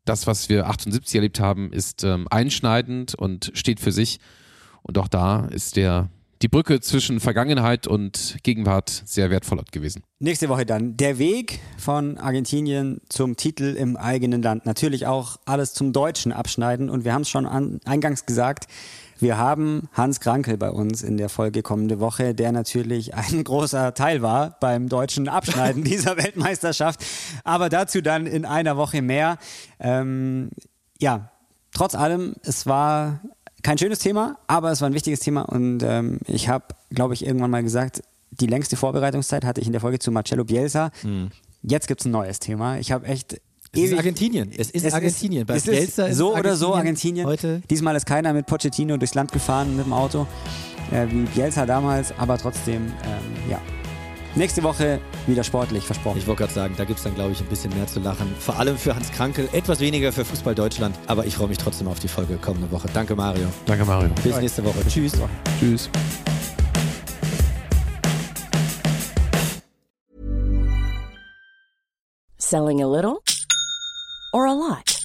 das, 0.04 0.28
was 0.28 0.50
wir 0.50 0.68
78 0.68 1.16
erlebt 1.16 1.40
haben, 1.40 1.72
ist 1.72 2.04
ähm, 2.04 2.28
einschneidend 2.30 3.16
und 3.16 3.52
steht 3.54 3.80
für 3.80 3.92
sich. 3.92 4.20
Und 4.86 4.98
auch 4.98 5.08
da 5.08 5.48
ist 5.48 5.76
der 5.76 6.10
die 6.42 6.50
Brücke 6.50 6.80
zwischen 6.82 7.20
Vergangenheit 7.20 7.88
und 7.88 8.38
Gegenwart 8.44 9.04
sehr 9.06 9.32
wertvoll 9.32 9.64
gewesen. 9.72 10.04
Nächste 10.20 10.48
Woche 10.48 10.66
dann 10.66 10.96
der 10.96 11.18
Weg 11.18 11.60
von 11.78 12.18
Argentinien 12.20 13.02
zum 13.10 13.36
Titel 13.36 13.76
im 13.76 13.98
eigenen 13.98 14.44
Land. 14.44 14.66
Natürlich 14.66 15.08
auch 15.08 15.38
alles 15.46 15.74
zum 15.74 15.94
Deutschen 15.94 16.32
abschneiden. 16.32 16.90
Und 16.90 17.04
wir 17.04 17.14
haben 17.14 17.22
es 17.22 17.30
schon 17.30 17.48
an, 17.48 17.80
eingangs 17.86 18.26
gesagt, 18.26 18.68
wir 19.18 19.38
haben 19.38 19.88
Hans 19.94 20.20
Krankel 20.20 20.58
bei 20.58 20.70
uns 20.70 21.02
in 21.02 21.16
der 21.18 21.30
Folge 21.30 21.64
kommende 21.64 22.00
Woche, 22.00 22.36
der 22.36 22.52
natürlich 22.52 23.16
ein 23.16 23.44
großer 23.44 23.94
Teil 23.94 24.22
war 24.22 24.58
beim 24.60 24.90
deutschen 24.90 25.30
Abschneiden 25.30 25.84
dieser 25.86 26.18
Weltmeisterschaft. 26.18 27.04
Aber 27.44 27.70
dazu 27.70 28.02
dann 28.02 28.28
in 28.28 28.46
einer 28.46 28.78
Woche 28.78 29.02
mehr. 29.02 29.38
Ähm, 29.80 30.50
ja, 31.00 31.32
trotz 31.72 31.96
allem, 31.96 32.36
es 32.44 32.68
war 32.68 33.22
kein 33.64 33.78
schönes 33.78 34.00
Thema, 34.00 34.38
aber 34.48 34.72
es 34.72 34.82
war 34.82 34.90
ein 34.90 34.94
wichtiges 34.94 35.20
Thema 35.20 35.44
und 35.44 35.82
ähm, 35.84 36.20
ich 36.28 36.50
habe, 36.50 36.66
glaube 36.92 37.14
ich, 37.14 37.26
irgendwann 37.26 37.52
mal 37.52 37.64
gesagt, 37.64 38.02
die 38.32 38.48
längste 38.48 38.76
Vorbereitungszeit 38.76 39.46
hatte 39.46 39.62
ich 39.62 39.68
in 39.68 39.74
der 39.74 39.82
Folge 39.82 40.00
zu 40.00 40.12
Marcello 40.12 40.44
Bielsa. 40.44 40.92
Mhm. 41.04 41.30
Jetzt 41.64 41.88
gibt 41.88 42.02
es 42.02 42.06
ein 42.06 42.12
neues 42.12 42.40
Thema. 42.40 42.78
Ich 42.78 42.92
habe 42.92 43.08
echt 43.08 43.40
es 43.74 43.92
ist 43.92 43.98
Argentinien. 43.98 44.52
Es 44.58 44.70
ist 44.70 44.86
es 44.86 44.94
Argentinien. 44.94 45.48
Ist, 45.48 45.68
es 45.68 45.98
ist 45.98 46.18
so 46.18 46.32
oder 46.32 46.38
Argentinien 46.38 46.58
so 46.58 46.76
Argentinien. 46.76 47.28
Heute. 47.28 47.62
Diesmal 47.70 47.96
ist 47.96 48.06
keiner 48.06 48.34
mit 48.34 48.46
Pochettino 48.46 48.98
durchs 48.98 49.16
Land 49.16 49.32
gefahren 49.32 49.76
mit 49.76 49.86
dem 49.86 49.94
Auto, 49.94 50.28
äh, 50.92 51.08
wie 51.10 51.24
Bielsa 51.24 51.66
damals, 51.66 52.14
aber 52.18 52.38
trotzdem, 52.38 52.86
ähm, 52.86 53.50
ja, 53.50 53.60
Nächste 54.38 54.64
Woche 54.64 55.00
wieder 55.28 55.46
sportlich, 55.46 55.86
versprochen. 55.86 56.18
Ich 56.18 56.28
wollte 56.28 56.40
gerade 56.44 56.54
sagen, 56.54 56.76
da 56.78 56.84
gibt 56.84 56.98
es 56.98 57.06
dann, 57.06 57.16
glaube 57.16 57.32
ich, 57.32 57.40
ein 57.40 57.48
bisschen 57.48 57.74
mehr 57.74 57.88
zu 57.88 58.02
lachen. 58.02 58.36
Vor 58.38 58.60
allem 58.60 58.78
für 58.78 58.94
Hans 58.94 59.10
Krankel, 59.14 59.48
etwas 59.54 59.80
weniger 59.80 60.12
für 60.12 60.26
Fußball 60.26 60.54
Deutschland. 60.54 61.00
Aber 61.08 61.26
ich 61.26 61.38
freue 61.38 61.48
mich 61.48 61.58
trotzdem 61.58 61.88
auf 61.88 62.00
die 62.00 62.10
Folge 62.10 62.36
kommende 62.36 62.70
Woche. 62.70 62.90
Danke, 62.94 63.16
Mario. 63.16 63.48
Danke, 63.66 63.86
Mario. 63.86 64.10
Bis 64.24 64.36
nächste 64.38 64.66
Woche. 64.66 64.86
Tschüss. 64.90 65.14
Tschüss. 65.60 65.90
Selling 72.38 72.84
a 72.84 72.88
little 72.88 73.22
or 74.34 74.48
a 74.48 74.54
lot? 74.54 75.05